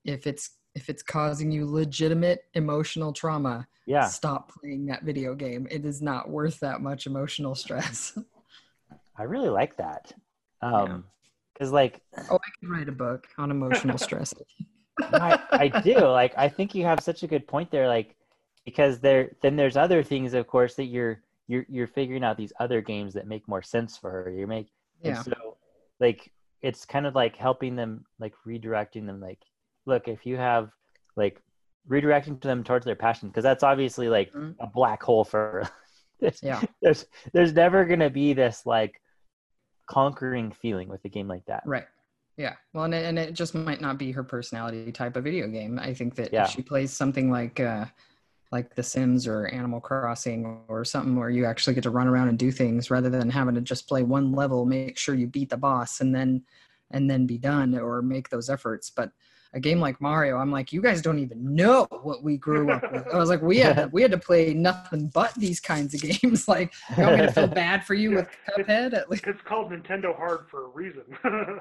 if 0.05 0.29
it's 0.29 0.51
if 0.77 0.89
it's 0.89 1.03
causing 1.03 1.51
you 1.51 1.67
legitimate 1.67 2.43
emotional 2.55 3.13
trauma, 3.13 3.67
Yeah. 3.87 4.07
stop 4.07 4.53
playing 4.53 4.87
that 4.87 5.03
video 5.03 5.35
game. 5.35 5.67
It 5.71 5.85
is 5.85 6.01
not 6.01 6.31
worth 6.31 6.61
that 6.61 6.81
much 6.81 7.07
emotional 7.07 7.57
stress. 7.57 8.17
I 9.19 9.25
really 9.25 9.49
like 9.49 9.77
that. 9.79 10.13
Yeah. 10.63 10.69
Um, 10.71 11.05
because 11.59 11.73
like 11.73 12.01
oh, 12.31 12.37
I 12.37 12.51
could 12.61 12.69
write 12.71 12.89
a 12.89 12.93
book 12.93 13.27
on 13.37 13.51
emotional 13.51 13.99
stress. 14.07 14.35
I, 15.13 15.39
I 15.53 15.69
do 15.69 15.99
like 16.07 16.35
I 16.37 16.49
think 16.49 16.75
you 16.75 16.85
have 16.85 17.01
such 17.01 17.23
a 17.23 17.27
good 17.27 17.47
point 17.47 17.71
there 17.71 17.89
like 17.89 18.15
because 18.65 19.01
there 19.01 19.31
then 19.43 19.57
there's 19.57 19.77
other 19.77 20.03
things 20.03 20.35
of 20.35 20.47
course 20.47 20.75
that 20.77 20.85
you're 20.87 21.23
you're 21.47 21.65
you're 21.69 21.87
figuring 21.87 22.25
out 22.25 22.37
these 22.37 22.53
other 22.61 22.81
games 22.81 23.15
that 23.15 23.27
make 23.27 23.47
more 23.49 23.63
sense 23.63 23.97
for 23.97 24.11
her 24.11 24.31
you 24.31 24.47
make 24.47 24.69
and 25.05 25.15
Yeah. 25.17 25.23
so 25.23 25.33
like 26.01 26.31
it's 26.63 26.85
kind 26.85 27.07
of 27.07 27.15
like 27.15 27.37
helping 27.37 27.77
them 27.77 28.05
like 28.19 28.35
redirecting 28.47 29.07
them 29.07 29.21
like 29.21 29.41
look 29.87 30.09
if 30.09 30.27
you 30.27 30.37
have 30.37 30.71
like 31.17 31.41
redirecting 31.89 32.41
to 32.41 32.49
them 32.49 32.63
towards 32.65 32.85
their 32.85 32.97
passion 32.97 33.29
because 33.29 33.45
that's 33.45 33.63
obviously 33.63 34.09
like 34.09 34.33
Mhm. 34.33 34.57
a 34.61 34.67
black 34.67 35.03
hole 35.03 35.25
for 35.25 35.69
there's, 36.21 36.41
Yeah. 36.43 36.61
there's 36.83 37.07
there's 37.33 37.53
never 37.55 37.85
gonna 37.85 38.11
be 38.11 38.33
this 38.35 38.67
like 38.67 39.01
conquering 39.89 40.53
feeling 40.53 40.89
with 40.89 41.05
a 41.05 41.09
game 41.09 41.29
like 41.29 41.45
that 41.47 41.63
Right. 41.67 41.87
Yeah. 42.37 42.55
Well, 42.73 42.85
and 42.85 42.95
it, 42.95 43.05
and 43.05 43.19
it 43.19 43.35
just 43.35 43.57
might 43.57 43.81
not 43.81 43.99
be 43.99 44.13
her 44.13 44.23
personality 44.23 44.93
type 44.93 45.17
of 45.17 45.25
video 45.25 45.49
game. 45.49 45.77
I 45.79 45.93
think 45.93 46.15
that 46.15 46.33
Yeah. 46.33 46.45
if 46.45 46.51
she 46.51 46.63
plays 46.63 46.93
something 46.93 47.33
like 47.33 47.59
uh, 47.59 47.87
like 48.53 48.77
The 48.77 48.83
Sims 48.83 49.27
or 49.27 49.49
Animal 49.49 49.81
Crossing 49.81 50.61
or 50.69 50.85
something 50.85 51.17
where 51.17 51.31
you 51.31 51.45
actually 51.45 51.75
get 51.75 51.83
to 51.83 51.91
run 51.91 52.07
around 52.07 52.29
and 52.29 52.39
do 52.39 52.53
things 52.53 52.91
rather 52.93 53.11
than 53.11 53.29
having 53.29 53.57
to 53.57 53.61
just 53.61 53.89
play 53.89 54.05
one 54.05 54.31
level, 54.33 54.65
make 54.65 54.97
sure 54.97 55.17
you 55.17 55.27
beat 55.27 55.51
the 55.51 55.57
boss 55.57 56.01
and 56.01 56.15
then 56.15 56.45
and 56.93 57.11
then 57.11 57.27
be 57.27 57.39
done 57.39 57.77
or 57.77 58.03
make 58.03 58.29
those 58.31 58.49
efforts. 58.49 58.89
But 58.89 59.11
a 59.55 59.61
game 59.61 59.81
like 59.81 60.01
Mario, 60.01 60.37
I'm 60.37 60.53
like, 60.53 60.73
you 60.73 60.83
guys 60.83 61.01
don't 61.01 61.19
even 61.19 61.55
know 61.55 61.87
what 62.03 62.23
we 62.23 62.37
grew 62.37 62.71
up 62.71 62.83
with. 62.93 63.07
I 63.13 63.17
was 63.17 63.29
like, 63.31 63.41
we 63.41 63.59
had 63.59 63.77
to, 63.77 63.89
we 63.93 64.03
had 64.03 64.11
to 64.11 64.19
play 64.19 64.53
nothing 64.53 65.09
but 65.15 65.35
these 65.35 65.59
kinds 65.61 65.95
of 65.95 66.01
games. 66.23 66.47
Like, 66.49 66.73
you 66.97 67.03
want 67.03 67.19
me 67.19 67.27
to 67.27 67.33
feel 67.33 67.47
bad 67.47 67.85
for 67.85 67.95
you 67.95 68.11
with 68.13 68.29
Cuphead 68.57 68.93
at 68.95 69.11
least? 69.11 69.25
It's 69.27 69.41
called 69.43 69.73
Nintendo 69.73 70.15
Hard 70.17 70.47
for 70.51 70.67
a 70.67 70.69
reason. 70.69 71.03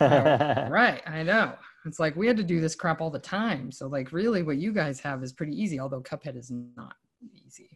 Right, 0.00 1.02
I 1.06 1.22
know. 1.22 1.54
It's 1.84 1.98
like 1.98 2.14
we 2.16 2.26
had 2.26 2.36
to 2.36 2.44
do 2.44 2.60
this 2.60 2.74
crap 2.74 3.00
all 3.00 3.10
the 3.10 3.18
time. 3.18 3.72
So 3.72 3.86
like 3.88 4.12
really 4.12 4.42
what 4.42 4.58
you 4.58 4.72
guys 4.72 5.00
have 5.00 5.22
is 5.22 5.32
pretty 5.32 5.60
easy, 5.60 5.80
although 5.80 6.00
Cuphead 6.00 6.36
is 6.36 6.50
not 6.50 6.94
easy. 7.44 7.70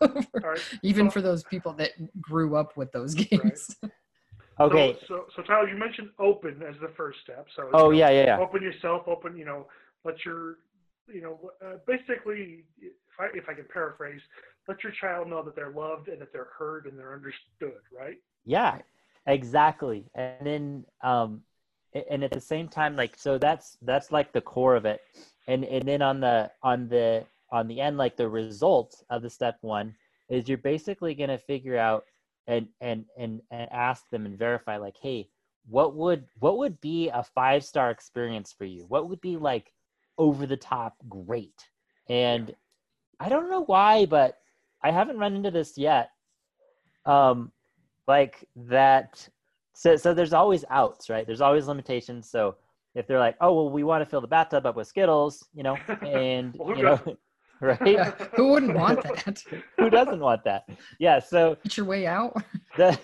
All 0.00 0.08
right. 0.42 0.60
Even 0.82 1.06
so- 1.06 1.10
for 1.12 1.20
those 1.20 1.44
people 1.44 1.72
that 1.74 1.90
grew 2.20 2.56
up 2.56 2.76
with 2.76 2.90
those 2.92 3.14
games. 3.14 3.76
Okay 4.60 4.96
So, 5.06 5.06
so, 5.08 5.26
so 5.36 5.42
Tyler, 5.42 5.68
you 5.68 5.76
mentioned 5.76 6.10
open 6.18 6.62
as 6.62 6.74
the 6.80 6.92
first 6.96 7.18
step. 7.22 7.46
So. 7.56 7.70
oh 7.72 7.90
you 7.90 8.00
know, 8.00 8.08
yeah 8.08 8.10
yeah 8.10 8.24
yeah 8.24 8.38
Open 8.38 8.62
yourself. 8.62 9.02
Open. 9.06 9.36
You 9.36 9.44
know, 9.44 9.66
let 10.04 10.24
your, 10.24 10.58
you 11.12 11.22
know, 11.22 11.50
uh, 11.64 11.76
basically, 11.86 12.64
if 12.80 12.92
I 13.18 13.26
if 13.34 13.48
I 13.48 13.54
can 13.54 13.66
paraphrase, 13.72 14.20
let 14.68 14.82
your 14.82 14.92
child 14.92 15.28
know 15.28 15.42
that 15.42 15.54
they're 15.56 15.70
loved 15.70 16.08
and 16.08 16.20
that 16.20 16.32
they're 16.32 16.48
heard 16.58 16.86
and 16.86 16.98
they're 16.98 17.14
understood. 17.14 17.80
Right. 17.96 18.18
Yeah, 18.44 18.78
exactly. 19.26 20.04
And 20.14 20.46
then 20.46 20.84
um 21.02 21.42
and 22.10 22.24
at 22.24 22.32
the 22.32 22.40
same 22.40 22.68
time 22.68 22.96
like 22.96 23.16
so 23.16 23.38
that's 23.38 23.78
that's 23.82 24.10
like 24.10 24.32
the 24.32 24.40
core 24.40 24.76
of 24.76 24.84
it. 24.84 25.00
And 25.46 25.64
and 25.64 25.86
then 25.86 26.02
on 26.02 26.20
the 26.20 26.50
on 26.62 26.88
the 26.88 27.24
on 27.50 27.68
the 27.68 27.80
end 27.80 27.96
like 27.96 28.16
the 28.16 28.28
result 28.28 29.04
of 29.10 29.22
the 29.22 29.30
step 29.30 29.58
1 29.60 29.94
is 30.28 30.48
you're 30.48 30.58
basically 30.58 31.14
going 31.14 31.28
to 31.28 31.38
figure 31.38 31.78
out 31.78 32.04
and 32.46 32.68
and 32.80 33.04
and 33.18 33.40
and 33.50 33.68
ask 33.72 34.08
them 34.10 34.26
and 34.26 34.38
verify 34.38 34.76
like 34.76 34.96
hey, 35.00 35.28
what 35.68 35.94
would 35.94 36.26
what 36.38 36.58
would 36.58 36.80
be 36.80 37.08
a 37.08 37.24
5-star 37.36 37.90
experience 37.90 38.52
for 38.56 38.64
you? 38.64 38.84
What 38.88 39.08
would 39.08 39.20
be 39.20 39.36
like 39.36 39.72
over 40.18 40.46
the 40.46 40.56
top 40.56 40.94
great? 41.08 41.68
And 42.08 42.54
I 43.20 43.28
don't 43.28 43.50
know 43.50 43.64
why 43.64 44.06
but 44.06 44.38
I 44.82 44.90
haven't 44.90 45.18
run 45.18 45.34
into 45.34 45.50
this 45.50 45.78
yet. 45.78 46.10
Um 47.06 47.52
like 48.06 48.46
that 48.56 49.28
so 49.74 49.96
so 49.96 50.14
there's 50.14 50.32
always 50.32 50.64
outs 50.70 51.08
right 51.10 51.26
there's 51.26 51.40
always 51.40 51.66
limitations 51.66 52.30
so 52.30 52.54
if 52.94 53.06
they're 53.06 53.18
like 53.18 53.36
oh 53.40 53.52
well 53.54 53.70
we 53.70 53.82
want 53.82 54.02
to 54.02 54.08
fill 54.08 54.20
the 54.20 54.26
bathtub 54.26 54.66
up 54.66 54.76
with 54.76 54.86
skittles 54.86 55.48
you 55.54 55.62
know 55.62 55.76
and 56.02 56.54
Well, 56.58 56.76
you 56.76 56.82
know? 56.84 57.16
right? 57.60 58.14
Who 58.36 58.48
wouldn't 58.50 58.74
want 58.74 59.02
that? 59.02 59.42
who 59.78 59.90
doesn't 59.90 60.20
want 60.20 60.44
that? 60.44 60.68
Yeah 60.98 61.18
so 61.18 61.56
Get 61.62 61.76
your 61.76 61.86
way 61.86 62.06
out. 62.06 62.42
the 62.76 62.98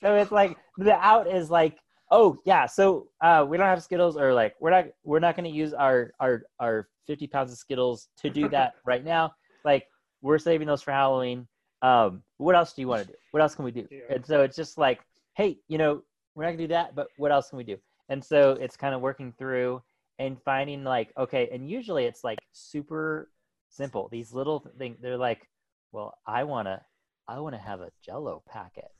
so 0.00 0.14
it's 0.14 0.32
like 0.32 0.56
the 0.78 0.94
out 0.94 1.26
is 1.26 1.50
like 1.50 1.78
oh 2.10 2.38
yeah 2.44 2.64
so 2.66 3.08
uh 3.20 3.44
we 3.46 3.56
don't 3.56 3.66
have 3.66 3.82
skittles 3.82 4.16
or 4.16 4.32
like 4.32 4.54
we're 4.60 4.70
not 4.70 4.86
we're 5.04 5.18
not 5.18 5.36
going 5.36 5.44
to 5.44 5.56
use 5.56 5.72
our 5.74 6.12
our 6.20 6.42
our 6.58 6.88
50 7.06 7.26
pounds 7.26 7.52
of 7.52 7.58
skittles 7.58 8.08
to 8.18 8.30
do 8.30 8.48
that 8.48 8.74
right 8.84 9.04
now. 9.04 9.32
Like 9.64 9.86
we're 10.22 10.38
saving 10.38 10.66
those 10.66 10.82
for 10.82 10.92
halloween. 10.92 11.46
Um 11.82 12.22
what 12.38 12.54
else 12.54 12.72
do 12.72 12.82
you 12.82 12.88
want 12.88 13.02
to 13.06 13.08
do? 13.08 13.18
What 13.32 13.42
else 13.42 13.54
can 13.54 13.64
we 13.64 13.70
do? 13.70 13.86
Yeah. 13.90 14.00
and 14.10 14.26
so 14.26 14.42
it's 14.42 14.56
just 14.56 14.78
like 14.78 15.00
hey 15.34 15.58
you 15.68 15.78
know 15.78 16.02
we're 16.34 16.44
not 16.44 16.50
gonna 16.50 16.62
do 16.62 16.68
that 16.68 16.94
but 16.94 17.08
what 17.18 17.32
else 17.32 17.50
can 17.50 17.58
we 17.58 17.64
do? 17.64 17.76
And 18.08 18.24
so 18.24 18.52
it's 18.52 18.76
kind 18.76 18.94
of 18.94 19.02
working 19.02 19.32
through 19.38 19.82
and 20.18 20.40
finding 20.42 20.84
like 20.84 21.12
okay 21.16 21.48
and 21.52 21.68
usually 21.68 22.04
it's 22.04 22.24
like 22.24 22.38
super 22.52 23.30
simple. 23.70 24.08
These 24.10 24.32
little 24.32 24.64
things 24.78 24.98
they're 25.00 25.16
like 25.16 25.48
well 25.92 26.18
i 26.26 26.44
want 26.44 26.66
to 26.66 26.80
i 27.26 27.38
want 27.40 27.54
to 27.54 27.60
have 27.60 27.80
a 27.80 27.90
jello 28.04 28.42
packet. 28.48 28.90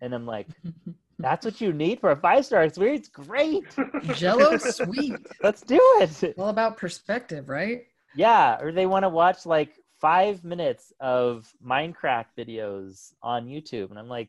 And 0.00 0.14
i'm 0.14 0.26
like 0.26 0.48
that's 1.18 1.44
what 1.44 1.60
you 1.60 1.72
need 1.72 2.00
for 2.00 2.10
a 2.10 2.16
five 2.16 2.44
star 2.44 2.62
experience? 2.62 3.08
Great. 3.08 3.64
Jello 4.14 4.56
sweet. 4.58 5.14
let's 5.42 5.62
do 5.62 5.78
it. 6.00 6.34
All 6.38 6.48
about 6.48 6.76
perspective, 6.76 7.48
right? 7.48 7.82
yeah 8.14 8.58
or 8.60 8.72
they 8.72 8.84
want 8.84 9.04
to 9.04 9.08
watch 9.08 9.46
like 9.46 9.72
five 9.98 10.44
minutes 10.44 10.92
of 11.00 11.50
minecraft 11.64 12.26
videos 12.36 13.12
on 13.22 13.46
youtube. 13.46 13.88
And 13.90 13.98
i'm 13.98 14.08
like 14.08 14.28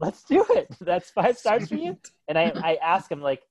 let's 0.00 0.22
do 0.24 0.44
it. 0.50 0.68
That's 0.80 1.10
five 1.10 1.36
stars 1.36 1.68
for 1.68 1.74
you? 1.74 1.96
And 2.28 2.38
I, 2.38 2.52
I 2.54 2.78
ask 2.82 3.10
him 3.10 3.20
like 3.20 3.42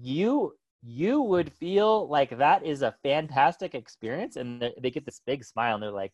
you 0.00 0.54
you 0.82 1.20
would 1.22 1.52
feel 1.52 2.08
like 2.08 2.36
that 2.38 2.64
is 2.64 2.82
a 2.82 2.94
fantastic 3.02 3.74
experience 3.74 4.36
and 4.36 4.62
they, 4.62 4.74
they 4.80 4.90
get 4.90 5.04
this 5.04 5.20
big 5.26 5.44
smile 5.44 5.74
and 5.74 5.82
they're 5.82 5.90
like 5.90 6.12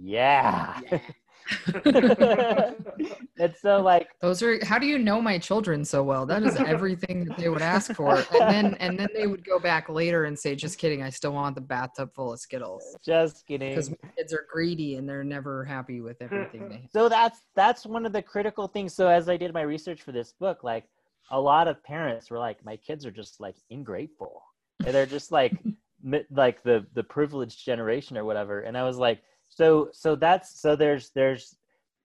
yeah, 0.00 0.80
and 1.84 3.54
so 3.60 3.80
like 3.80 4.08
Those 4.20 4.42
are 4.42 4.64
how 4.64 4.78
do 4.78 4.86
you 4.86 4.98
know 4.98 5.20
my 5.20 5.38
children 5.38 5.84
so 5.84 6.02
well? 6.02 6.26
That 6.26 6.42
is 6.42 6.56
everything 6.56 7.24
that 7.24 7.36
they 7.38 7.48
would 7.48 7.62
ask 7.62 7.92
for. 7.94 8.16
And 8.16 8.50
then 8.50 8.74
and 8.74 8.98
then 8.98 9.08
they 9.14 9.26
would 9.26 9.44
go 9.44 9.58
back 9.58 9.88
later 9.88 10.24
and 10.24 10.38
say, 10.38 10.54
just 10.54 10.78
kidding, 10.78 11.02
I 11.02 11.10
still 11.10 11.32
want 11.32 11.54
the 11.54 11.60
bathtub 11.60 12.14
full 12.14 12.32
of 12.32 12.40
Skittles. 12.40 12.96
just 13.04 13.46
kidding 13.46 13.70
Because 13.70 13.92
kids 14.16 14.32
are 14.32 14.46
greedy 14.50 14.96
and 14.96 15.08
they're 15.08 15.24
never 15.24 15.64
happy 15.64 16.00
with 16.00 16.20
everything 16.20 16.68
they 16.68 16.88
so 16.92 17.08
that's 17.08 17.40
that's 17.56 17.86
one 17.86 18.06
of 18.06 18.12
the 18.12 18.22
critical 18.22 18.68
things 18.68 18.94
so 18.94 19.08
as 19.08 19.28
i 19.28 19.36
did 19.36 19.52
my 19.52 19.62
research 19.62 20.02
for 20.02 20.12
this 20.12 20.32
book 20.32 20.62
like 20.62 20.84
a 21.30 21.40
lot 21.40 21.68
of 21.68 21.82
parents 21.82 22.30
were 22.30 22.38
like 22.38 22.64
my 22.64 22.76
kids 22.76 23.04
are 23.06 23.10
just 23.10 23.40
like 23.40 23.56
ingrateful. 23.70 24.42
And 24.84 24.94
they're 24.94 25.06
just 25.06 25.32
like 25.32 25.58
mi- 26.02 26.24
like 26.30 26.62
the 26.62 26.86
the 26.94 27.02
privileged 27.02 27.64
generation 27.64 28.16
or 28.16 28.24
whatever. 28.24 28.60
And 28.60 28.76
i 28.76 28.82
was 28.84 28.98
like 28.98 29.20
so 29.48 29.88
so 29.92 30.14
that's 30.14 30.60
so 30.60 30.76
there's 30.76 31.10
there's 31.14 31.56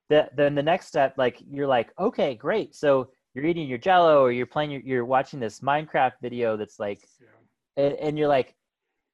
the, 0.10 0.30
then 0.36 0.56
the 0.56 0.64
next 0.64 0.88
step 0.88 1.14
like 1.18 1.38
you're 1.50 1.68
like 1.68 1.92
okay 2.00 2.36
great. 2.36 2.76
So 2.76 3.10
you're 3.34 3.46
eating 3.46 3.68
your 3.68 3.78
jello 3.78 4.22
or 4.22 4.32
you're 4.32 4.46
playing 4.46 4.72
your, 4.72 4.82
you're 4.82 5.06
watching 5.06 5.40
this 5.40 5.60
minecraft 5.62 6.14
video 6.22 6.56
that's 6.58 6.80
like 6.80 7.02
Yeah. 7.22 7.84
and, 7.84 7.94
and 7.96 8.18
you're 8.18 8.28
like 8.28 8.56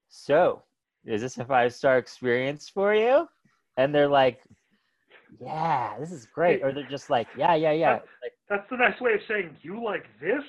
so 0.09 0.63
is 1.05 1.21
this 1.21 1.37
a 1.37 1.45
five 1.45 1.73
star 1.73 1.97
experience 1.97 2.69
for 2.69 2.93
you? 2.95 3.27
And 3.77 3.93
they're 3.93 4.09
like 4.09 4.41
yeah 5.39 5.97
this 5.99 6.11
is 6.11 6.25
great. 6.25 6.63
Or 6.63 6.71
they're 6.71 6.83
just 6.83 7.09
like 7.09 7.27
yeah 7.37 7.55
yeah 7.55 7.71
yeah. 7.71 7.93
Like 8.23 8.33
That's 8.49 8.67
the 8.71 8.77
nice 8.77 8.99
way 8.99 9.13
of 9.13 9.19
saying 9.27 9.57
you 9.61 9.83
like 9.83 10.05
this. 10.19 10.43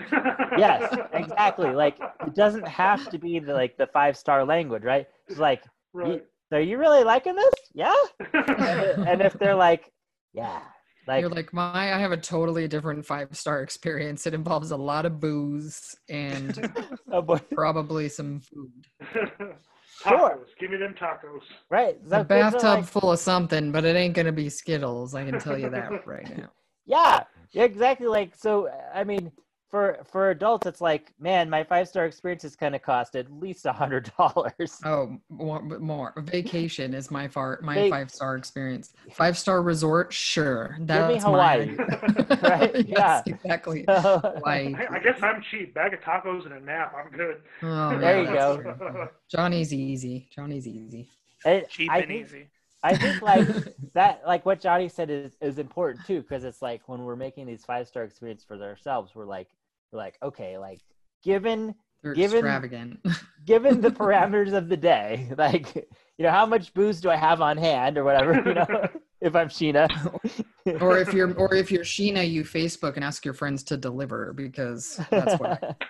yes 0.58 0.92
exactly 1.12 1.70
like 1.70 1.96
it 2.26 2.34
doesn't 2.34 2.66
have 2.66 3.08
to 3.10 3.16
be 3.16 3.38
the 3.38 3.52
like 3.52 3.76
the 3.76 3.86
five 3.92 4.16
star 4.16 4.44
language 4.44 4.82
right 4.82 5.06
it's 5.28 5.38
like 5.38 5.62
Right. 5.92 6.20
so 6.52 6.58
you 6.58 6.78
really 6.78 7.04
liking 7.04 7.36
this 7.36 7.54
yeah 7.74 7.94
and, 8.32 8.48
and 9.08 9.20
if 9.22 9.34
they're 9.34 9.54
like 9.54 9.92
yeah 10.32 10.62
like, 11.06 11.20
You're 11.20 11.30
like, 11.30 11.52
my 11.52 11.94
I 11.94 11.98
have 11.98 12.12
a 12.12 12.16
totally 12.16 12.66
different 12.66 13.04
five 13.04 13.28
star 13.36 13.62
experience. 13.62 14.26
It 14.26 14.32
involves 14.32 14.70
a 14.70 14.76
lot 14.76 15.04
of 15.04 15.20
booze 15.20 15.94
and 16.08 16.72
oh 17.12 17.20
boy 17.20 17.38
probably 17.52 18.08
some 18.08 18.40
food. 18.40 18.72
tacos. 20.02 20.46
Give 20.58 20.70
me 20.70 20.78
them 20.78 20.94
tacos. 21.00 21.40
right 21.70 22.02
The 22.08 22.20
A 22.20 22.24
bathtub 22.24 22.62
like, 22.62 22.84
full 22.86 23.12
of 23.12 23.18
something, 23.18 23.70
but 23.70 23.84
it 23.84 23.96
ain't 23.96 24.14
gonna 24.14 24.32
be 24.32 24.48
Skittles. 24.48 25.14
I 25.14 25.24
can 25.24 25.38
tell 25.38 25.58
you 25.58 25.68
that 25.70 26.06
right 26.06 26.38
now. 26.38 26.50
yeah 26.86 27.24
yeah, 27.52 27.64
exactly 27.64 28.06
like 28.06 28.34
so 28.34 28.68
i 28.94 29.04
mean 29.04 29.30
for 29.70 29.98
for 30.08 30.30
adults, 30.30 30.66
it's 30.68 30.80
like, 30.80 31.12
man, 31.18 31.50
my 31.50 31.64
five 31.64 31.88
star 31.88 32.06
experience 32.06 32.44
is 32.44 32.54
going 32.54 32.70
to 32.74 32.78
cost 32.78 33.16
at 33.16 33.28
least 33.32 33.66
a 33.66 33.72
hundred 33.72 34.08
dollars. 34.16 34.78
Oh, 34.84 35.18
more, 35.28 35.60
more. 35.62 36.14
Vacation 36.18 36.94
is 36.94 37.10
my 37.10 37.26
far 37.26 37.58
my 37.60 37.74
Vac- 37.74 37.90
five 37.90 38.10
star 38.12 38.36
experience. 38.36 38.92
Five 39.14 39.36
star 39.36 39.62
resort, 39.62 40.12
sure. 40.12 40.76
Give 40.78 40.86
That's 40.86 41.14
me 41.16 41.20
Hawaii, 41.20 41.74
my 41.76 42.38
right? 42.42 42.86
yes, 42.86 42.86
Yeah. 42.86 43.22
exactly. 43.26 43.84
So- 43.88 44.20
Hawaii. 44.22 44.76
I, 44.76 44.94
I 44.94 44.98
guess 45.00 45.20
I'm 45.20 45.42
cheap. 45.50 45.74
Bag 45.74 45.92
of 45.94 46.00
tacos 46.02 46.44
and 46.46 46.54
a 46.54 46.60
nap. 46.60 46.94
I'm 46.96 47.10
good. 47.10 47.38
Oh, 47.64 47.98
There 47.98 48.22
yeah, 48.22 48.30
you 48.30 48.36
go. 48.38 48.76
true. 48.76 49.08
Johnny's 49.28 49.74
easy. 49.74 50.28
Johnny's 50.32 50.68
easy. 50.68 51.08
And 51.44 51.66
Cheap 51.68 51.90
I 51.90 51.98
and 51.98 52.06
think- 52.06 52.26
easy. 52.28 52.48
I 52.84 52.96
think 52.96 53.22
like 53.22 53.48
that, 53.94 54.22
like 54.26 54.44
what 54.44 54.60
Johnny 54.60 54.88
said 54.88 55.10
is 55.10 55.36
is 55.40 55.58
important 55.58 56.06
too, 56.06 56.20
because 56.20 56.44
it's 56.44 56.60
like 56.62 56.82
when 56.88 57.02
we're 57.02 57.16
making 57.16 57.46
these 57.46 57.64
five 57.64 57.88
star 57.88 58.04
experience 58.04 58.44
for 58.44 58.62
ourselves, 58.62 59.12
we're 59.14 59.24
like, 59.24 59.48
we're 59.90 59.98
like, 59.98 60.18
okay, 60.22 60.58
like 60.58 60.80
given 61.22 61.74
They're 62.02 62.14
Given- 62.14 62.38
extravagant. 62.38 63.00
given 63.46 63.80
the 63.80 63.90
parameters 63.90 64.52
of 64.52 64.68
the 64.68 64.76
day, 64.76 65.32
like 65.38 65.74
you 65.74 66.22
know, 66.24 66.30
how 66.30 66.44
much 66.46 66.74
booze 66.74 67.00
do 67.00 67.10
I 67.10 67.16
have 67.16 67.40
on 67.40 67.56
hand 67.56 67.96
or 67.98 68.04
whatever, 68.04 68.34
you 68.34 68.54
know, 68.54 68.88
if 69.20 69.34
I'm 69.34 69.48
Sheena. 69.48 69.88
or 70.80 70.98
if 70.98 71.14
you're 71.14 71.32
or 71.34 71.54
if 71.54 71.72
you're 71.72 71.84
Sheena, 71.84 72.28
you 72.30 72.44
Facebook 72.44 72.96
and 72.96 73.04
ask 73.04 73.24
your 73.24 73.34
friends 73.34 73.62
to 73.64 73.78
deliver 73.78 74.34
because 74.34 75.00
that's 75.10 75.40
what 75.40 75.80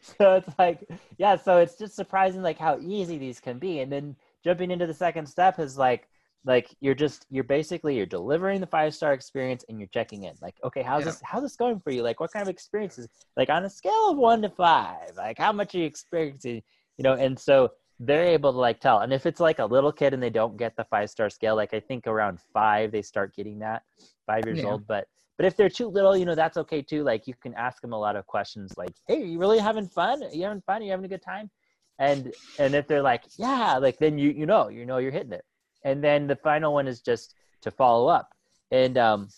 so 0.00 0.34
it's 0.34 0.58
like 0.60 0.88
yeah 1.18 1.34
so 1.34 1.58
it's 1.58 1.76
just 1.76 1.96
surprising 1.96 2.40
like 2.40 2.56
how 2.58 2.78
easy 2.80 3.18
these 3.18 3.40
can 3.40 3.58
be 3.58 3.80
and 3.80 3.90
then 3.90 4.14
jumping 4.46 4.70
into 4.70 4.86
the 4.86 4.94
second 4.94 5.26
step 5.26 5.58
is 5.58 5.76
like 5.76 6.08
like 6.44 6.68
you're 6.80 6.94
just 6.94 7.26
you're 7.30 7.42
basically 7.42 7.96
you're 7.96 8.06
delivering 8.06 8.60
the 8.60 8.66
five 8.66 8.94
star 8.94 9.12
experience 9.12 9.64
and 9.68 9.80
you're 9.80 9.88
checking 9.88 10.22
in 10.22 10.34
like 10.40 10.54
okay 10.64 10.82
how's 10.82 11.00
Yeah. 11.00 11.10
this 11.10 11.20
how's 11.24 11.42
this 11.42 11.56
going 11.56 11.80
for 11.80 11.90
you 11.90 12.04
like 12.04 12.20
what 12.20 12.32
kind 12.32 12.44
of 12.44 12.48
experiences 12.48 13.08
like 13.36 13.50
on 13.50 13.64
a 13.64 13.70
scale 13.70 14.10
of 14.10 14.16
one 14.16 14.42
to 14.42 14.48
five 14.48 15.10
like 15.16 15.36
how 15.36 15.52
much 15.52 15.74
are 15.74 15.78
you 15.78 15.84
experiencing 15.84 16.62
you 16.96 17.02
know 17.02 17.14
and 17.14 17.36
so 17.36 17.70
they're 17.98 18.22
able 18.26 18.52
to 18.52 18.58
like 18.58 18.78
tell 18.78 19.00
and 19.00 19.12
if 19.12 19.26
it's 19.26 19.40
like 19.40 19.58
a 19.58 19.64
little 19.64 19.90
kid 19.90 20.14
and 20.14 20.22
they 20.22 20.30
don't 20.30 20.56
get 20.56 20.76
the 20.76 20.84
five 20.84 21.10
star 21.10 21.28
scale 21.28 21.56
like 21.56 21.74
i 21.74 21.80
think 21.80 22.06
around 22.06 22.38
five 22.52 22.92
they 22.92 23.02
start 23.02 23.34
getting 23.34 23.58
that 23.58 23.82
five 24.26 24.44
years 24.46 24.60
Yeah. 24.60 24.66
old 24.70 24.86
but 24.86 25.08
but 25.36 25.44
if 25.44 25.54
they're 25.54 25.68
too 25.68 25.88
little, 25.88 26.16
you 26.16 26.24
know, 26.24 26.34
that's 26.34 26.56
okay 26.56 26.80
too. 26.80 27.02
Like 27.02 27.26
you 27.26 27.34
can 27.34 27.52
ask 27.54 27.82
them 27.82 27.92
a 27.92 27.98
lot 27.98 28.16
of 28.16 28.26
questions 28.26 28.72
like, 28.78 28.88
Hey, 29.06 29.22
are 29.22 29.26
you 29.26 29.38
really 29.38 29.58
having 29.58 29.86
fun? 29.86 30.22
Are 30.22 30.30
you 30.32 30.44
having 30.44 30.62
fun? 30.62 30.80
Are 30.80 30.84
you 30.86 30.90
having 30.90 31.04
a 31.04 31.08
good 31.08 31.22
time? 31.22 31.50
And 31.98 32.32
and 32.58 32.74
if 32.74 32.86
they're 32.86 33.02
like, 33.02 33.24
Yeah, 33.36 33.78
like 33.78 33.98
then 33.98 34.18
you 34.18 34.30
you 34.30 34.46
know, 34.46 34.68
you 34.68 34.86
know 34.86 34.98
you're 34.98 35.10
hitting 35.10 35.32
it. 35.32 35.44
And 35.84 36.02
then 36.02 36.26
the 36.26 36.36
final 36.36 36.74
one 36.74 36.88
is 36.88 37.00
just 37.00 37.34
to 37.62 37.70
follow 37.70 38.08
up. 38.08 38.30
And 38.70 38.98
um 38.98 39.28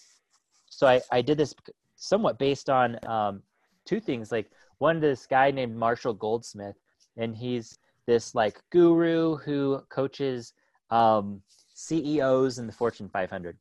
so 0.69 0.87
I, 0.87 1.01
I 1.11 1.23
did 1.23 1.39
this 1.39 1.55
somewhat 1.97 2.39
based 2.39 2.71
on 2.71 2.99
um 3.07 3.43
two 3.85 4.01
things. 4.01 4.33
Like 4.33 4.51
one 4.79 5.01
this 5.01 5.27
guy 5.27 5.51
named 5.51 5.77
Marshall 5.77 6.15
Goldsmith, 6.15 6.77
and 7.17 7.37
he's 7.37 7.79
this 8.07 8.35
like 8.35 8.61
guru 8.71 9.37
who 9.37 9.83
coaches 9.89 10.53
um 10.91 11.43
CEOs 11.75 12.59
in 12.59 12.67
the 12.67 12.73
Fortune 12.73 13.09
500. 13.09 13.57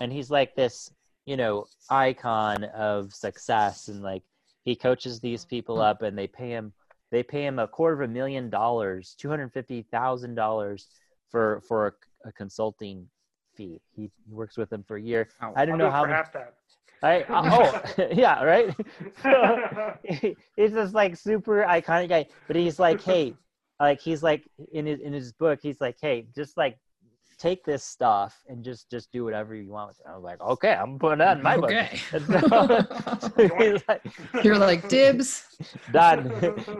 And 0.00 0.12
he's 0.12 0.30
like 0.30 0.54
this 0.54 0.90
you 1.26 1.36
know 1.36 1.66
icon 1.90 2.64
of 2.64 3.12
success 3.12 3.88
and 3.88 4.02
like 4.02 4.22
he 4.64 4.74
coaches 4.74 5.20
these 5.20 5.44
people 5.44 5.80
up 5.80 6.02
and 6.02 6.16
they 6.16 6.26
pay 6.26 6.50
him 6.50 6.72
they 7.10 7.22
pay 7.22 7.44
him 7.46 7.58
a 7.58 7.66
quarter 7.66 8.02
of 8.02 8.08
a 8.10 8.12
million 8.12 8.50
dollars 8.50 9.14
two 9.18 9.28
hundred 9.28 9.52
fifty 9.52 9.82
thousand 9.90 10.34
dollars 10.34 10.88
for 11.30 11.62
for 11.66 11.86
a, 12.24 12.28
a 12.28 12.32
consulting 12.32 13.06
fee 13.54 13.80
he 13.94 14.10
works 14.30 14.56
with 14.56 14.70
them 14.70 14.84
for 14.86 14.96
a 14.96 15.02
year 15.02 15.28
Wow. 15.42 15.52
i 15.56 15.64
don't 15.64 15.80
I'll 15.80 15.86
know 15.88 15.90
how 15.90 16.02
much 16.02 16.10
half 16.10 16.32
that. 16.32 16.54
I, 17.02 17.22
uh, 17.22 17.82
oh 17.98 18.08
yeah 18.12 18.42
right 18.42 18.74
so 19.22 19.94
he's 20.56 20.72
this 20.72 20.92
like 20.92 21.16
super 21.16 21.64
iconic 21.68 22.08
guy 22.08 22.26
but 22.46 22.56
he's 22.56 22.78
like 22.78 23.00
hey 23.02 23.34
like 23.80 24.00
he's 24.00 24.22
like 24.22 24.44
in 24.72 24.86
his 24.86 25.00
in 25.00 25.12
his 25.12 25.32
book 25.32 25.60
he's 25.62 25.80
like 25.80 25.96
hey 26.00 26.26
just 26.34 26.56
like 26.56 26.78
take 27.38 27.64
this 27.64 27.84
stuff 27.84 28.36
and 28.48 28.64
just 28.64 28.90
just 28.90 29.10
do 29.12 29.24
whatever 29.24 29.54
you 29.54 29.70
want 29.70 29.88
with 29.88 30.00
it. 30.00 30.06
I 30.08 30.14
was 30.14 30.24
like, 30.24 30.40
okay, 30.40 30.72
I'm 30.72 30.98
putting 30.98 31.18
that 31.18 31.36
in 31.36 31.42
my 31.42 31.56
book. 31.56 31.70
okay. 31.70 32.00
And 32.12 32.26
so, 32.26 32.40
so 33.36 33.78
like, 33.88 34.44
You're 34.44 34.58
like 34.58 34.88
dibs. 34.88 35.44
done. 35.92 36.30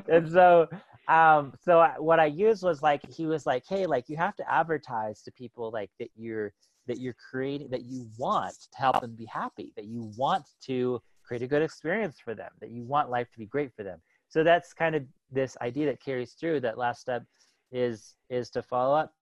and 0.08 0.30
so, 0.30 0.68
um, 1.08 1.54
so 1.62 1.80
I, 1.80 1.94
what 1.98 2.20
I 2.20 2.26
used 2.26 2.62
was 2.62 2.82
like 2.82 3.00
he 3.08 3.26
was 3.26 3.46
like, 3.46 3.64
hey, 3.68 3.86
like 3.86 4.08
you 4.08 4.16
have 4.16 4.36
to 4.36 4.52
advertise 4.52 5.22
to 5.22 5.32
people 5.32 5.70
like 5.70 5.90
that 5.98 6.10
you're 6.16 6.52
that 6.86 6.98
you're 6.98 7.16
creating 7.30 7.68
that 7.70 7.84
you 7.84 8.08
want 8.18 8.54
to 8.72 8.78
help 8.78 9.00
them 9.00 9.14
be 9.14 9.26
happy, 9.26 9.72
that 9.76 9.86
you 9.86 10.10
want 10.16 10.44
to 10.64 11.00
create 11.22 11.42
a 11.42 11.46
good 11.46 11.62
experience 11.62 12.18
for 12.18 12.34
them, 12.34 12.50
that 12.60 12.70
you 12.70 12.82
want 12.82 13.10
life 13.10 13.30
to 13.32 13.38
be 13.38 13.46
great 13.46 13.70
for 13.76 13.82
them. 13.82 14.00
So 14.28 14.42
that's 14.42 14.72
kind 14.72 14.94
of 14.94 15.04
this 15.30 15.56
idea 15.60 15.86
that 15.86 16.02
carries 16.02 16.32
through. 16.32 16.60
That 16.60 16.78
last 16.78 17.00
step 17.00 17.24
is 17.70 18.14
is 18.30 18.50
to 18.50 18.62
follow 18.62 18.94
up 18.94 19.12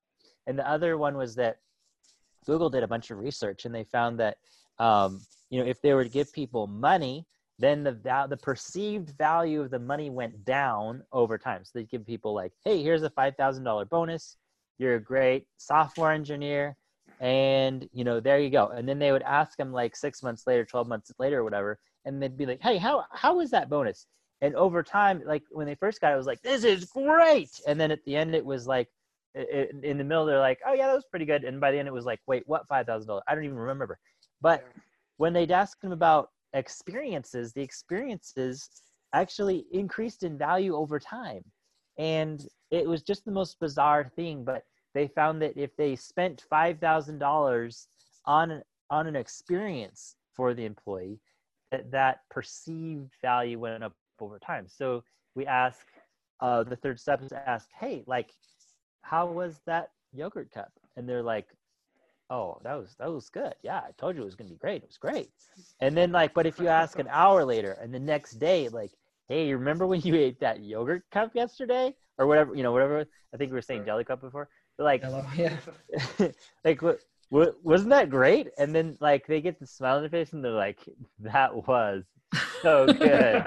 and 0.47 0.59
the 0.59 0.69
other 0.69 0.97
one 0.97 1.17
was 1.17 1.35
that 1.37 1.59
Google 2.47 2.71
did 2.71 2.83
a 2.83 2.89
bunch 2.89 3.11
of 3.11 3.19
research 3.19 3.65
and 3.65 3.75
they 3.75 3.85
found 3.85 4.21
that 4.21 4.39
um, 4.79 5.21
you 5.51 5.61
know 5.61 5.67
if 5.67 5.81
they 5.83 5.95
were 5.95 6.05
to 6.05 6.11
give 6.11 6.33
people 6.33 6.67
money, 6.67 7.27
then 7.59 7.83
the 7.83 7.93
val- 7.93 8.29
the 8.29 8.37
perceived 8.37 9.11
value 9.17 9.61
of 9.63 9.71
the 9.71 9.79
money 9.79 10.11
went 10.11 10.45
down 10.45 11.03
over 11.13 11.39
time. 11.39 11.65
So 11.65 11.73
they'd 11.75 11.91
give 11.91 12.07
people 12.07 12.35
like, 12.35 12.53
hey, 12.65 12.83
here's 12.83 13.03
a 13.03 13.11
five 13.11 13.37
thousand 13.37 13.65
dollar 13.65 13.85
bonus. 13.85 14.37
You're 14.79 14.97
a 14.97 15.01
great 15.01 15.47
software 15.57 16.13
engineer, 16.13 16.77
and 17.21 17.89
you 17.93 18.05
know 18.05 18.21
there 18.21 18.39
you 18.39 18.51
go. 18.51 18.69
And 18.69 18.89
then 18.89 18.99
they 18.99 19.13
would 19.13 19.23
ask 19.23 19.57
them 19.57 19.73
like 19.73 19.97
six 19.97 20.23
months 20.23 20.47
later, 20.47 20.65
twelve 20.65 20.89
months 20.89 21.13
later, 21.19 21.41
or 21.41 21.45
whatever, 21.45 21.79
and 22.05 22.23
they'd 22.23 22.37
be 22.37 22.47
like, 22.47 22.63
hey, 22.63 22.77
how 22.77 23.05
how 23.11 23.37
was 23.37 23.51
that 23.51 23.71
bonus? 23.71 24.07
And 24.43 24.55
over 24.55 24.83
time, 24.83 25.23
like 25.25 25.43
when 25.51 25.67
they 25.67 25.75
first 25.75 26.01
got 26.01 26.11
it, 26.11 26.15
it 26.15 26.19
was 26.19 26.27
like, 26.27 26.43
this 26.43 26.63
is 26.63 26.85
great. 26.85 27.59
And 27.67 27.81
then 27.81 27.91
at 27.91 28.05
the 28.05 28.15
end, 28.17 28.35
it 28.35 28.45
was 28.45 28.67
like, 28.67 28.89
in 29.83 29.99
the 29.99 30.05
middle, 30.05 30.25
they're 30.25 30.39
like, 30.39 30.61
oh 30.67 30.73
yeah, 30.73 30.87
that 30.87 30.95
was 30.95 31.05
pretty 31.11 31.27
good. 31.27 31.45
And 31.45 31.61
by 31.61 31.71
the 31.71 31.79
end, 31.79 31.89
it 31.89 31.95
was 31.95 32.07
like, 32.07 32.21
wait, 32.27 32.43
what 32.47 32.67
five 32.69 32.87
thousand 32.87 33.09
dollars? 33.09 33.25
I 33.29 33.35
don't 33.35 33.45
even 33.45 33.57
remember. 33.57 33.99
But 34.41 34.67
when 35.19 35.33
they'd 35.33 35.51
ask 35.51 35.81
them 35.81 35.93
about 35.93 36.31
experiences, 36.53 37.53
the 37.53 37.63
experiences 37.63 38.69
actually 39.15 39.67
increased 39.73 40.23
in 40.23 40.39
value 40.39 40.75
over 40.75 40.99
time. 40.99 41.45
And 41.99 42.47
it 42.71 42.87
was 42.87 43.03
just 43.03 43.25
the 43.25 43.33
most 43.33 43.59
bizarre 43.61 44.11
thing. 44.17 44.45
But 44.45 44.65
they 44.95 45.09
found 45.09 45.41
that 45.43 45.57
if 45.57 45.77
they 45.77 45.97
spent 45.97 46.45
five 46.49 46.79
thousand 46.79 47.19
dollars 47.19 47.89
on 48.25 48.63
on 48.91 49.07
an 49.07 49.17
experience 49.17 50.17
for 50.35 50.55
the 50.55 50.65
employee, 50.65 51.21
that 51.73 51.91
that 51.91 52.21
perceived 52.31 53.13
value 53.23 53.59
went 53.59 53.83
up 53.85 53.93
over 54.21 54.39
time. 54.39 54.67
So 54.69 55.03
we 55.35 55.47
ask, 55.47 55.87
uh, 56.41 56.63
the 56.65 56.77
third 56.77 56.99
step 57.01 57.23
is 57.23 57.29
to 57.31 57.49
ask, 57.49 57.69
hey, 57.79 58.05
like, 58.07 58.31
how 59.09 59.27
was 59.27 59.61
that 59.67 59.91
yogurt 60.13 60.51
cup? 60.53 60.73
And 60.97 61.09
they're 61.09 61.23
like, 61.23 61.47
oh, 62.31 62.59
that 62.65 62.75
was 62.75 62.97
that 62.99 63.13
was 63.13 63.29
good. 63.29 63.55
Yeah, 63.63 63.79
I 63.79 63.91
told 63.99 64.17
you 64.17 64.23
it 64.23 64.25
was 64.25 64.35
gonna 64.35 64.51
be 64.51 64.57
great. 64.57 64.83
It 64.83 64.89
was 64.89 64.99
great. 64.99 65.31
And 65.81 65.97
then 65.97 66.13
like, 66.13 66.35
but 66.35 66.47
if 66.47 66.59
you 66.59 66.69
ask 66.69 66.99
an 66.99 67.09
hour 67.11 67.45
later 67.45 67.79
and 67.81 67.95
the 67.95 68.01
next 68.01 68.33
day, 68.35 68.69
like, 68.69 68.91
hey, 69.29 69.47
you 69.49 69.57
remember 69.57 69.87
when 69.87 70.01
you 70.01 70.15
ate 70.27 70.41
that 70.41 70.61
yogurt 70.61 71.05
cup 71.11 71.35
yesterday 71.35 71.95
or 72.19 72.27
whatever, 72.27 72.55
you 72.55 72.63
know, 72.63 72.73
whatever. 72.73 73.05
I 73.33 73.37
think 73.37 73.51
we 73.51 73.57
were 73.57 73.63
saying 73.63 73.85
jelly 73.85 74.05
cup 74.05 74.21
before. 74.21 74.49
But 74.77 74.85
like, 74.85 75.03
Hello. 75.03 75.25
Yeah. 75.37 75.57
like 76.65 76.83
what, 76.83 77.01
what 77.29 77.57
wasn't 77.65 77.91
that 77.91 78.11
great? 78.11 78.49
And 78.59 78.75
then 78.75 78.97
like 79.01 79.27
they 79.27 79.41
get 79.41 79.61
the 79.61 79.67
smile 79.67 79.97
on 79.97 80.03
their 80.03 80.11
face 80.11 80.33
and 80.33 80.45
they're 80.45 80.53
like, 80.53 80.79
that 81.21 81.55
was 81.55 82.05
so 82.63 82.87
good. 82.87 83.45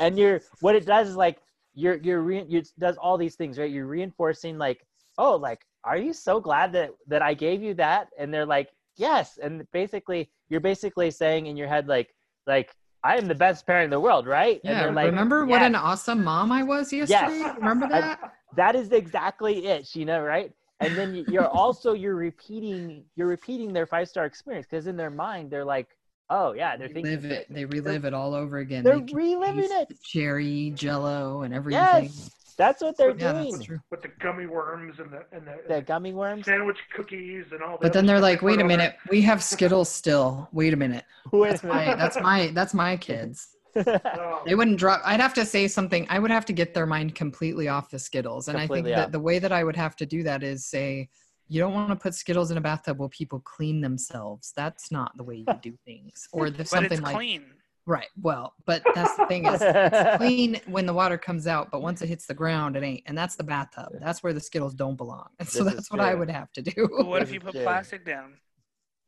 and 0.00 0.18
you're 0.18 0.40
what 0.60 0.74
it 0.74 0.86
does 0.86 1.08
is 1.08 1.16
like 1.16 1.38
you're 1.74 1.96
you're 1.96 2.22
re- 2.22 2.46
it 2.48 2.68
does 2.78 2.96
all 2.96 3.16
these 3.16 3.36
things 3.36 3.58
right. 3.58 3.70
You're 3.70 3.86
reinforcing 3.86 4.58
like, 4.58 4.84
oh, 5.18 5.36
like 5.36 5.60
are 5.84 5.96
you 5.96 6.12
so 6.12 6.40
glad 6.40 6.72
that 6.72 6.90
that 7.08 7.22
I 7.22 7.34
gave 7.34 7.62
you 7.62 7.74
that? 7.74 8.08
And 8.18 8.32
they're 8.32 8.46
like, 8.46 8.70
yes. 8.96 9.38
And 9.42 9.66
basically, 9.72 10.30
you're 10.48 10.60
basically 10.60 11.10
saying 11.10 11.46
in 11.46 11.56
your 11.56 11.68
head 11.68 11.88
like 11.88 12.14
like 12.46 12.70
I 13.02 13.16
am 13.16 13.26
the 13.26 13.34
best 13.34 13.66
parent 13.66 13.84
in 13.84 13.90
the 13.90 14.00
world, 14.00 14.26
right? 14.26 14.60
and 14.64 14.74
Yeah. 14.74 14.82
they're 14.84 14.92
like, 14.92 15.06
Remember 15.06 15.46
what 15.46 15.62
an 15.62 15.74
awesome 15.74 16.22
mom 16.22 16.52
I 16.52 16.62
was 16.62 16.92
yesterday? 16.92 17.38
Yes. 17.38 17.56
Remember 17.56 17.84
And 17.86 17.92
that? 17.94 18.32
that 18.56 18.74
is 18.74 18.90
exactly 18.92 19.66
it 19.66 19.84
sheena 19.84 20.26
right 20.26 20.52
and 20.80 20.96
then 20.98 21.14
you're 21.28 21.46
also 21.46 21.92
you're 21.92 22.16
repeating 22.16 23.04
you're 23.14 23.28
repeating 23.28 23.72
their 23.72 23.86
five 23.86 24.08
star 24.08 24.24
experience 24.24 24.66
because 24.68 24.88
in 24.88 24.96
their 24.96 25.10
mind 25.10 25.50
they're 25.52 25.64
like 25.64 25.88
oh 26.30 26.52
yeah 26.52 26.76
they're 26.76 26.88
thinking 26.88 27.04
Relive 27.04 27.24
it. 27.30 27.46
They 27.50 27.64
relive 27.64 28.04
it 28.04 28.14
all 28.14 28.34
over 28.34 28.58
again. 28.58 28.84
they're 28.84 28.98
They 29.00 29.14
reliving 29.14 29.68
it 29.70 29.92
Cherry, 30.04 30.72
Jello, 30.74 31.42
and 31.42 31.52
everything. 31.54 31.82
yes 31.82 32.30
that's 32.56 32.82
what 32.82 32.96
they're 32.98 33.16
Yeah, 33.16 33.32
doing 33.32 33.52
that's 33.52 33.64
true. 33.64 33.80
With 33.90 34.02
the 34.02 34.10
gummy 34.20 34.46
worms 34.46 34.96
and 34.98 35.10
the 35.10 35.24
and 35.32 35.46
the, 35.46 35.74
the 35.76 35.80
gummy 35.82 36.12
worms 36.12 36.44
sandwich 36.44 36.76
cookies 36.94 37.46
and 37.52 37.62
all 37.62 37.72
that. 37.72 37.80
But 37.80 37.92
then 37.94 38.04
they're 38.04 38.20
like, 38.20 38.42
wait 38.42 38.60
a 38.60 38.64
minute, 38.64 38.96
we 39.08 39.22
have 39.22 39.42
Skittles 39.42 39.88
still. 39.88 40.48
Wait 40.52 40.74
a 40.74 40.76
minute. 40.76 41.04
Wait 41.32 41.50
That's 41.50 41.62
my 41.64 41.94
that's 41.94 42.20
my 42.20 42.46
that's 42.48 42.74
my 42.74 42.96
kids. 42.96 43.48
Oh, 43.76 44.42
They 44.44 44.54
wouldn't 44.54 44.78
drop 44.78 45.00
I'd 45.04 45.20
have 45.20 45.32
to 45.34 45.46
say 45.46 45.68
something. 45.68 46.06
I 46.10 46.18
would 46.18 46.30
have 46.30 46.44
to 46.46 46.52
get 46.52 46.74
their 46.74 46.86
mind 46.86 47.14
completely 47.14 47.68
off 47.68 47.88
the 47.90 47.98
Skittles. 47.98 48.48
And 48.48 48.58
Completely 48.58 48.80
I 48.80 48.84
think 48.84 48.98
off. 48.98 49.06
that 49.06 49.12
the 49.12 49.20
way 49.20 49.38
that 49.38 49.52
I 49.52 49.64
would 49.64 49.76
have 49.76 49.96
to 49.96 50.06
do 50.06 50.22
that 50.24 50.42
is 50.42 50.66
say, 50.66 51.08
you 51.50 51.60
don't 51.60 51.74
want 51.74 51.88
to 51.88 51.96
put 51.96 52.14
Skittles 52.14 52.52
in 52.52 52.56
a 52.58 52.60
bathtub 52.60 52.98
while 52.98 53.08
people 53.08 53.40
clean 53.40 53.80
themselves. 53.80 54.52
That's 54.54 54.92
not 54.92 55.16
the 55.16 55.24
way 55.24 55.44
you 55.46 55.54
do 55.60 55.76
things. 55.84 56.28
Or 56.32 56.48
the, 56.48 56.58
But 56.58 56.68
something 56.68 56.92
it's 56.92 57.02
like 57.02 57.16
clean. 57.16 57.44
Right. 57.86 58.06
Well, 58.22 58.54
but 58.66 58.82
that's 58.94 59.16
the 59.16 59.26
thing 59.26 59.46
is 59.46 59.60
it's 59.60 60.16
clean 60.16 60.60
when 60.66 60.86
the 60.86 60.94
water 60.94 61.18
comes 61.18 61.48
out, 61.48 61.72
but 61.72 61.82
once 61.82 62.02
it 62.02 62.08
hits 62.08 62.26
the 62.26 62.34
ground, 62.34 62.76
it 62.76 62.84
ain't. 62.84 63.02
And 63.06 63.18
that's 63.18 63.34
the 63.34 63.42
bathtub. 63.42 63.88
That's 64.00 64.22
where 64.22 64.32
the 64.32 64.40
Skittles 64.40 64.74
don't 64.74 64.94
belong. 64.94 65.26
And 65.40 65.48
so 65.48 65.64
This 65.64 65.74
that's 65.74 65.90
what 65.90 65.98
I 66.00 66.14
would 66.14 66.30
have 66.30 66.52
to 66.52 66.62
do. 66.62 66.88
But 66.96 67.06
what 67.06 67.20
if 67.20 67.32
you 67.32 67.40
put 67.40 67.54
true. 67.54 67.64
plastic 67.64 68.06
down? 68.06 68.34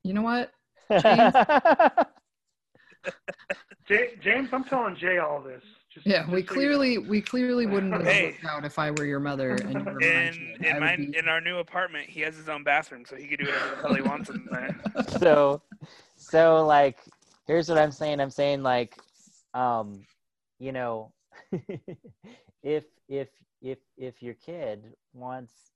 You 0.03 0.15
know 0.15 0.23
what? 0.23 0.51
Jay, 3.87 4.15
James, 4.21 4.49
I'm 4.53 4.65
telling 4.65 4.97
Jay 4.97 5.19
all 5.19 5.41
this. 5.41 5.63
Just, 5.95 6.07
Yeah, 6.07 6.21
just 6.21 6.33
we 6.33 6.33
so 6.33 6.37
you 6.37 6.43
know. 6.45 6.55
clearly 6.55 6.99
we 6.99 7.21
clearly 7.21 7.67
wouldn't 7.73 7.93
have 7.95 8.05
Hey. 8.07 8.25
worked 8.25 8.45
out 8.47 8.65
if 8.65 8.79
I 8.79 8.91
were 8.91 9.05
your 9.05 9.21
mother 9.21 9.57
and 9.57 9.73
you 9.73 9.85
were 9.85 10.01
In 10.01 10.57
in 10.63 10.81
my 10.81 10.97
be- 10.97 11.17
in 11.17 11.29
our 11.29 11.41
new 11.41 11.59
apartment, 11.59 12.09
he 12.09 12.21
has 12.21 12.37
his 12.37 12.49
own 12.49 12.65
bathroom, 12.65 13.05
so 13.05 13.17
he 13.17 13.27
can 13.27 13.39
do 13.39 13.47
whatever 13.47 13.69
the 13.71 13.77
hell 13.77 13.95
he 13.95 14.03
wants 14.03 14.29
in 14.31 14.47
there. 14.51 14.75
so 15.21 15.63
so 16.17 16.65
like 16.65 16.99
here's 17.47 17.69
what 17.69 17.77
i'm 17.79 17.91
saying 17.91 18.21
i'm 18.21 18.31
saying 18.31 18.63
like 18.63 18.97
um 19.55 20.07
you 20.59 20.73
know 20.73 21.13
if 22.63 22.85
if 23.09 23.29
if 23.61 23.79
if 23.99 24.23
your 24.23 24.35
kid 24.35 24.95
wants 25.13 25.73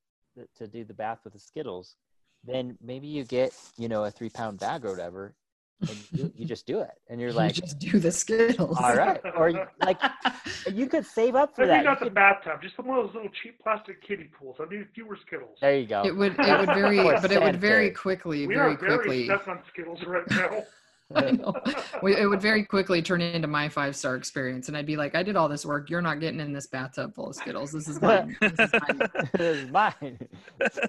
to 0.56 0.66
do 0.68 0.84
the 0.84 0.94
bath 0.94 1.18
with 1.24 1.32
the 1.32 1.38
skittles 1.38 1.96
then 2.44 2.76
maybe 2.80 3.06
you 3.06 3.24
get 3.24 3.52
you 3.76 3.88
know 3.88 4.04
a 4.04 4.10
three 4.10 4.30
pound 4.30 4.58
bag 4.60 4.84
or 4.84 4.90
whatever 4.90 5.34
and 5.80 5.90
you, 6.12 6.32
you 6.34 6.44
just 6.46 6.66
do 6.66 6.80
it 6.80 6.90
and 7.10 7.20
you're 7.20 7.30
You 7.30 7.36
like 7.36 7.52
just 7.52 7.78
do 7.78 7.98
the 7.98 8.10
Skittles. 8.10 8.78
all 8.78 8.96
right 8.96 9.20
or 9.36 9.50
you- 9.50 9.64
like 9.84 10.00
you 10.72 10.86
could 10.86 11.04
save 11.04 11.34
up 11.34 11.54
for 11.54 11.62
Maybe 11.62 11.70
that 11.72 11.78
You 11.78 11.84
not 11.84 11.98
the 11.98 12.06
could- 12.06 12.14
bathtub, 12.14 12.62
just 12.62 12.78
one 12.78 12.98
of 12.98 13.06
those 13.06 13.14
little 13.14 13.30
cheap 13.42 13.62
plastic 13.62 14.02
kiddie 14.06 14.30
pools. 14.38 14.56
I 14.58 14.64
need 14.74 14.86
fewer 14.94 15.18
Skittles. 15.26 15.58
there 15.60 15.76
you 15.76 15.86
go 15.86 16.02
It 16.04 16.16
would 16.16 16.32
it 16.38 16.58
would 16.58 16.66
very 16.74 16.96
but 17.20 17.30
it 17.30 17.42
would 17.42 17.56
very 17.60 17.86
scented. 17.86 17.98
quickly, 17.98 18.46
we 18.46 18.54
very 18.54 18.74
are 18.74 18.78
very 18.78 18.96
quickly 18.96 19.24
stuck 19.26 19.48
on 19.48 19.58
Skittles 19.72 20.02
right 20.06 20.24
now. 20.30 20.62
I 21.14 21.30
know. 21.30 21.54
We- 22.02 22.16
It 22.16 22.26
would 22.26 22.40
very 22.40 22.64
quickly 22.64 23.00
turn 23.00 23.20
into 23.20 23.46
my 23.46 23.68
five 23.68 23.94
star 23.94 24.16
experience, 24.16 24.66
and 24.66 24.76
I'd 24.76 24.86
be 24.86 24.96
like, 24.96 25.14
"I 25.14 25.22
did 25.22 25.36
all 25.36 25.48
this 25.48 25.64
work. 25.64 25.88
You're 25.88 26.02
not 26.02 26.18
getting 26.18 26.40
in 26.40 26.52
this 26.52 26.66
bathtub 26.66 27.14
full 27.14 27.28
of 27.28 27.36
Skittles. 27.36 27.70
This 27.70 27.86
is 27.86 28.02
mine. 28.02 28.36
This 28.40 28.58
is 28.58 28.72
mine." 28.72 29.00
this 29.34 29.56
is 29.56 29.70
mine 29.70 30.18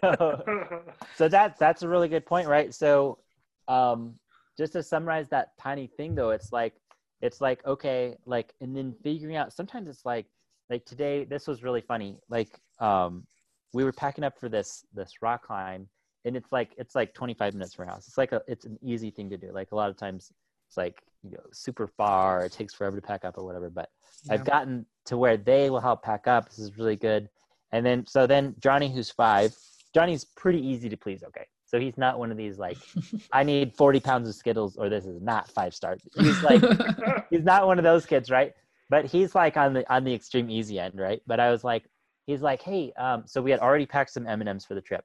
so, 0.02 0.84
so 1.15 1.28
that 1.30 1.60
that's 1.60 1.84
a 1.84 1.88
really 1.88 2.08
good 2.08 2.26
point 2.26 2.47
right 2.47 2.73
so 2.73 3.19
um 3.67 4.15
just 4.58 4.74
to 4.74 4.84
summarize 4.84 5.30
that 5.30 5.50
tiny 5.60 5.88
thing 5.88 6.15
though 6.15 6.32
it's 6.32 6.52
like 6.52 6.74
it's 7.22 7.41
like 7.41 7.65
okay 7.65 8.15
like 8.26 8.54
and 8.62 8.76
then 8.76 8.93
figuring 9.04 9.36
out 9.36 9.54
sometimes 9.54 9.88
it's 9.88 10.06
like 10.06 10.26
like 10.70 10.86
today 10.86 11.24
this 11.24 11.48
was 11.48 11.63
really 11.63 11.82
funny 11.82 12.17
like 12.30 12.60
um 12.80 13.26
we 13.74 13.84
were 13.84 13.93
packing 13.93 14.24
up 14.24 14.39
for 14.39 14.50
this 14.50 14.86
this 14.93 15.22
rock 15.22 15.46
climb 15.46 15.88
and 16.26 16.36
it's 16.36 16.52
like 16.52 16.74
it's 16.78 16.96
like 16.96 17.13
25 17.13 17.54
minutes 17.54 17.74
from 17.74 17.88
our 17.88 17.93
house 17.93 18.08
it's 18.08 18.17
like 18.17 18.32
a 18.32 18.41
it's 18.48 18.65
an 18.65 18.78
easy 18.82 19.10
thing 19.12 19.30
to 19.30 19.38
do 19.38 19.52
like 19.54 19.72
a 19.72 19.76
lot 19.76 19.89
of 19.89 19.98
times 19.98 20.32
it's 20.67 20.78
like 20.78 21.02
you 21.24 21.32
know 21.32 21.43
super 21.54 21.88
far 21.88 22.46
it 22.46 22.52
takes 22.52 22.74
forever 22.74 22.96
to 22.96 23.02
pack 23.02 23.24
up 23.26 23.38
or 23.38 23.46
whatever 23.46 23.70
but 23.70 23.89
I've 24.30 24.46
gotten 24.46 24.86
to 25.06 25.17
where 25.17 25.38
they 25.38 25.70
will 25.70 25.80
help 25.80 26.04
pack 26.04 26.28
up. 26.28 26.50
This 26.50 26.60
is 26.60 26.78
really 26.78 26.96
good. 26.96 27.30
And 27.72 27.86
then 27.86 28.06
so 28.06 28.28
then 28.28 28.56
Johnny, 28.60 28.91
who's 28.91 29.10
five, 29.10 29.56
Johnny's 29.93 30.26
pretty 30.26 30.65
easy 30.65 30.89
to 30.89 30.98
please. 30.98 31.24
Okay, 31.24 31.46
so 31.67 31.80
he's 31.80 31.97
not 31.97 32.17
one 32.17 32.32
of 32.32 32.38
these 32.38 32.58
like 32.58 32.77
I 33.32 33.43
need 33.43 33.75
forty 33.75 33.99
pounds 33.99 34.27
of 34.27 34.36
Skittles 34.36 34.77
or 34.77 34.89
this 34.89 35.06
is 35.06 35.21
not 35.21 35.51
five 35.51 35.75
stars. 35.75 36.01
He's 36.15 36.41
like 36.41 36.62
he's 37.30 37.43
not 37.43 37.67
one 37.67 37.77
of 37.77 37.84
those 37.84 38.06
kids, 38.06 38.32
right? 38.32 38.53
But 38.89 39.06
he's 39.06 39.36
like 39.36 39.58
on 39.58 39.73
the 39.73 39.93
on 39.93 40.03
the 40.03 40.13
extreme 40.13 40.49
easy 40.49 40.80
end, 40.80 40.97
right? 40.97 41.21
But 41.27 41.39
I 41.39 41.51
was 41.51 41.63
like, 41.63 41.84
he's 42.25 42.41
like, 42.41 42.62
hey, 42.62 42.93
um, 42.97 43.23
so 43.27 43.41
we 43.41 43.51
had 43.51 43.60
already 43.60 43.86
packed 43.86 44.12
some 44.12 44.25
M 44.25 44.39
and 44.41 44.49
M's 44.49 44.65
for 44.65 44.75
the 44.75 44.82
trip, 44.82 45.03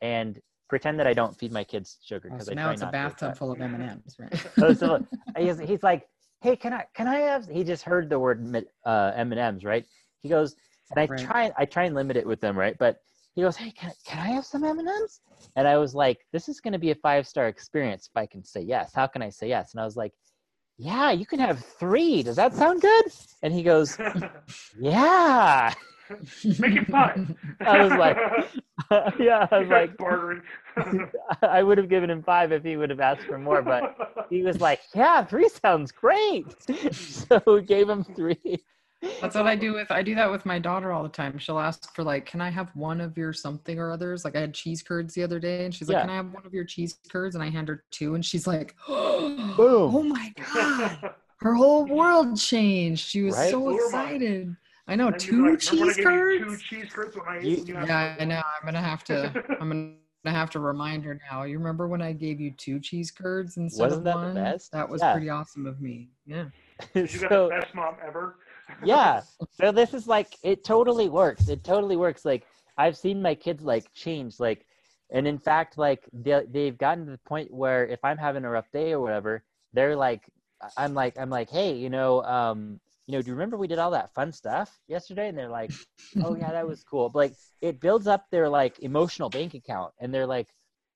and 0.00 0.40
pretend 0.68 0.98
that 1.00 1.06
I 1.06 1.14
don't 1.14 1.36
feed 1.38 1.52
my 1.52 1.64
kids 1.64 1.98
sugar 2.04 2.28
Oh, 2.30 2.32
because 2.32 2.46
so 2.46 2.52
I 2.52 2.54
now 2.54 2.70
it's 2.70 2.82
a 2.82 2.86
to, 2.86 2.92
bathtub 2.92 3.36
full 3.36 3.52
of 3.52 3.60
M 3.60 3.74
and 3.74 3.82
M's, 3.82 4.16
right? 4.18 4.46
so, 4.58 4.72
so 4.72 5.04
he's, 5.36 5.58
he's 5.58 5.82
like, 5.82 6.06
hey, 6.42 6.56
can 6.56 6.72
I 6.72 6.84
can 6.94 7.08
I 7.08 7.16
have? 7.16 7.48
He 7.48 7.64
just 7.64 7.82
heard 7.82 8.08
the 8.08 8.18
word 8.18 8.40
uh, 8.86 9.12
M 9.16 9.32
and 9.32 9.40
M's, 9.40 9.64
right? 9.64 9.84
He 10.22 10.28
goes, 10.28 10.54
and 10.90 11.00
I 11.00 11.06
Right. 11.06 11.20
try 11.20 11.52
I 11.58 11.64
try 11.64 11.84
and 11.84 11.94
limit 11.94 12.16
it 12.16 12.26
with 12.26 12.40
them, 12.40 12.56
right? 12.56 12.76
But 12.78 12.98
he 13.34 13.42
goes, 13.42 13.56
hey, 13.56 13.70
can 13.72 13.92
can 14.06 14.18
I 14.18 14.28
have 14.28 14.44
some 14.44 14.64
M 14.64 14.78
and 15.56 15.68
I 15.68 15.76
was 15.76 15.94
like, 15.94 16.26
this 16.32 16.48
is 16.48 16.60
going 16.60 16.72
to 16.72 16.78
be 16.78 16.90
a 16.90 16.94
five 16.94 17.26
star 17.26 17.48
experience 17.48 18.08
if 18.10 18.16
I 18.16 18.26
can 18.26 18.44
say 18.44 18.60
yes. 18.60 18.92
How 18.94 19.06
can 19.06 19.22
I 19.22 19.30
say 19.30 19.48
yes? 19.48 19.72
And 19.72 19.80
I 19.80 19.84
was 19.84 19.96
like, 19.96 20.12
yeah, 20.78 21.10
you 21.12 21.26
can 21.26 21.38
have 21.38 21.64
three. 21.64 22.22
Does 22.22 22.36
that 22.36 22.54
sound 22.54 22.80
good? 22.80 23.04
And 23.42 23.52
he 23.52 23.62
goes, 23.62 23.96
yeah. 24.78 25.72
Make 26.58 26.76
it 26.76 26.86
five. 26.88 27.34
I 27.60 27.82
was 27.82 27.92
like, 27.92 28.16
yeah, 29.18 29.46
I 29.50 29.58
was 29.58 29.68
like, 29.68 29.96
bartering. 29.96 30.42
I 31.42 31.62
would 31.62 31.78
have 31.78 31.88
given 31.88 32.10
him 32.10 32.22
five 32.22 32.52
if 32.52 32.62
he 32.62 32.76
would 32.76 32.90
have 32.90 33.00
asked 33.00 33.22
for 33.22 33.38
more, 33.38 33.62
but 33.62 34.26
he 34.28 34.42
was 34.42 34.60
like, 34.60 34.80
"Yeah, 34.94 35.24
three 35.24 35.48
sounds 35.48 35.92
great." 35.92 36.46
so 36.94 37.40
we 37.46 37.62
gave 37.62 37.88
him 37.88 38.04
three. 38.04 38.62
That's 39.20 39.34
what 39.34 39.46
I 39.46 39.56
do 39.56 39.72
with 39.74 39.90
I 39.90 40.02
do 40.02 40.14
that 40.14 40.30
with 40.30 40.44
my 40.46 40.58
daughter 40.58 40.92
all 40.92 41.02
the 41.02 41.08
time. 41.08 41.38
She'll 41.38 41.58
ask 41.58 41.94
for 41.94 42.02
like, 42.02 42.26
"Can 42.26 42.40
I 42.40 42.50
have 42.50 42.70
one 42.76 43.00
of 43.00 43.16
your 43.16 43.32
something 43.32 43.78
or 43.78 43.90
others?" 43.90 44.24
Like 44.24 44.36
I 44.36 44.40
had 44.40 44.54
cheese 44.54 44.82
curds 44.82 45.14
the 45.14 45.22
other 45.22 45.38
day, 45.38 45.64
and 45.64 45.74
she's 45.74 45.88
like, 45.88 45.96
Yeah. 45.96 46.00
"Can 46.02 46.10
I 46.10 46.16
have 46.16 46.32
one 46.32 46.44
of 46.46 46.52
your 46.54 46.64
cheese 46.64 46.98
curds?" 47.10 47.34
And 47.34 47.42
I 47.44 47.48
hand 47.50 47.68
her 47.68 47.84
two, 47.90 48.14
and 48.14 48.24
she's 48.24 48.46
like, 48.46 48.74
"Oh 48.88 49.90
Boom. 49.90 50.08
my 50.10 50.32
god!" 50.52 51.14
Her 51.40 51.54
whole 51.54 51.84
world 51.86 52.38
changed. 52.38 53.04
She 53.06 53.22
was 53.22 53.36
Right? 53.36 53.50
so 53.50 53.60
Blew 53.60 53.76
excited. 53.76 54.56
I 54.86 54.96
know 54.96 55.08
And 55.08 55.14
you'd 55.26 55.30
be 55.30 55.36
two 55.36 55.50
like, 55.50 55.62
"Remember 55.72 55.80
when 55.80 55.88
I 55.88 55.92
cheese 55.94 56.04
curds. 56.04 56.44
Two 56.44 56.56
cheese 56.76 56.92
curds 56.92 57.16
when 57.16 57.28
I 57.28 57.38
You- 57.40 57.64
you 57.64 57.74
Yeah, 57.74 58.16
I 58.18 58.24
know. 58.24 58.36
I'm 58.60 58.64
gonna 58.64 58.80
have 58.82 59.04
to. 59.04 59.44
I'm 59.60 59.68
gonna 60.24 60.36
have 60.38 60.50
to 60.50 60.60
remind 60.60 61.04
her 61.04 61.18
now. 61.30 61.42
You 61.44 61.58
remember 61.58 61.86
when 61.88 62.00
I 62.02 62.12
gave 62.12 62.40
you 62.40 62.50
two 62.52 62.80
cheese 62.80 63.10
curds 63.10 63.56
instead 63.58 63.82
Wasn't 63.82 63.98
of 64.00 64.04
that 64.04 64.16
the 64.20 64.26
one? 64.26 64.34
best? 64.34 64.72
That 64.72 64.88
was 64.88 65.02
Yeah. 65.02 65.12
pretty 65.12 65.28
awesome 65.30 65.66
of 65.66 65.80
me. 65.80 66.08
Yeah. 66.26 66.46
You 66.94 67.02
got 67.02 67.10
so 67.30 67.48
the 67.48 67.60
best 67.60 67.74
mom 67.74 67.94
ever. 68.04 68.36
Yeah, 68.84 69.22
so 69.52 69.72
this 69.72 69.94
is 69.94 70.06
like 70.06 70.36
it 70.42 70.64
totally 70.64 71.08
works. 71.08 71.48
It 71.48 71.64
totally 71.64 71.96
works. 71.96 72.24
Like 72.24 72.46
I've 72.76 72.96
seen 72.96 73.22
my 73.22 73.34
kids 73.34 73.62
like 73.62 73.92
change. 73.92 74.40
Like, 74.40 74.66
and 75.10 75.26
in 75.26 75.38
fact, 75.38 75.78
like 75.78 76.08
they 76.12 76.42
they've 76.50 76.78
gotten 76.78 77.06
to 77.06 77.12
the 77.12 77.18
point 77.18 77.52
where 77.52 77.86
if 77.86 78.00
I'm 78.04 78.18
having 78.18 78.44
a 78.44 78.50
rough 78.50 78.70
day 78.72 78.92
or 78.92 79.00
whatever, 79.00 79.44
they're 79.72 79.96
like, 79.96 80.22
I'm 80.76 80.94
like, 80.94 81.18
I'm 81.18 81.30
like, 81.30 81.50
hey, 81.50 81.74
you 81.74 81.90
know, 81.90 82.22
um, 82.24 82.80
you 83.06 83.12
know, 83.12 83.22
do 83.22 83.28
you 83.28 83.34
remember 83.34 83.56
we 83.56 83.68
did 83.68 83.78
all 83.78 83.90
that 83.90 84.14
fun 84.14 84.32
stuff 84.32 84.70
yesterday? 84.88 85.28
And 85.28 85.36
they're 85.36 85.48
like, 85.48 85.72
oh 86.22 86.34
yeah, 86.34 86.52
that 86.52 86.66
was 86.66 86.82
cool. 86.82 87.10
But 87.10 87.18
like, 87.18 87.34
it 87.60 87.80
builds 87.80 88.06
up 88.06 88.26
their 88.30 88.48
like 88.48 88.78
emotional 88.80 89.28
bank 89.30 89.54
account, 89.54 89.92
and 90.00 90.12
they're 90.12 90.26
like, 90.26 90.48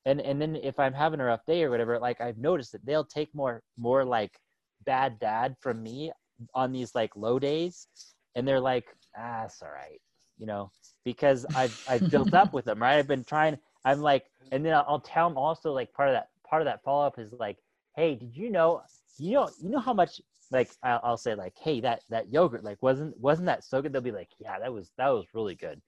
and 0.04 0.20
and 0.20 0.40
then 0.40 0.56
if 0.56 0.78
I'm 0.78 0.94
having 0.94 1.20
a 1.20 1.24
rough 1.24 1.44
day 1.46 1.62
or 1.62 1.70
whatever, 1.70 1.98
like 1.98 2.20
I've 2.20 2.38
noticed 2.38 2.72
that 2.72 2.84
they'll 2.84 3.04
take 3.04 3.34
more 3.34 3.62
more 3.76 4.04
like 4.04 4.38
bad 4.84 5.18
dad 5.18 5.56
from 5.60 5.82
me 5.82 6.12
on 6.54 6.72
these 6.72 6.94
like 6.94 7.14
low 7.16 7.38
days, 7.38 7.86
and 8.34 8.46
they're 8.46 8.60
like, 8.60 8.86
ah, 9.16 9.44
it's 9.44 9.62
all 9.62 9.70
right, 9.70 10.00
you 10.38 10.46
know, 10.46 10.70
because 11.04 11.46
I've 11.54 11.76
I've 11.88 12.10
built 12.10 12.34
up 12.34 12.52
with 12.52 12.64
them, 12.64 12.80
right? 12.80 12.98
I've 12.98 13.08
been 13.08 13.24
trying. 13.24 13.58
I'm 13.84 14.00
like, 14.00 14.26
and 14.52 14.64
then 14.64 14.74
I'll, 14.74 15.00
tell 15.00 15.28
them 15.28 15.38
also 15.38 15.72
like 15.72 15.92
part 15.92 16.08
of 16.08 16.14
that 16.14 16.28
part 16.48 16.62
of 16.62 16.66
that 16.66 16.82
follow 16.82 17.06
up 17.06 17.18
is 17.18 17.32
like, 17.32 17.58
hey, 17.96 18.14
did 18.14 18.36
you 18.36 18.50
know? 18.50 18.82
You 19.18 19.32
know, 19.32 19.50
you 19.60 19.68
know 19.70 19.80
how 19.80 19.94
much 19.94 20.20
like 20.50 20.70
I'll, 20.82 21.00
I'll 21.02 21.16
say 21.16 21.34
like, 21.34 21.54
hey, 21.58 21.80
that 21.80 22.02
that 22.10 22.32
yogurt 22.32 22.64
like 22.64 22.82
wasn't 22.82 23.18
wasn't 23.18 23.46
that 23.46 23.64
so 23.64 23.82
good? 23.82 23.92
They'll 23.92 24.00
be 24.00 24.12
like, 24.12 24.30
yeah, 24.38 24.58
that 24.58 24.72
was 24.72 24.90
that 24.96 25.08
was 25.08 25.26
really 25.34 25.54
good, 25.54 25.80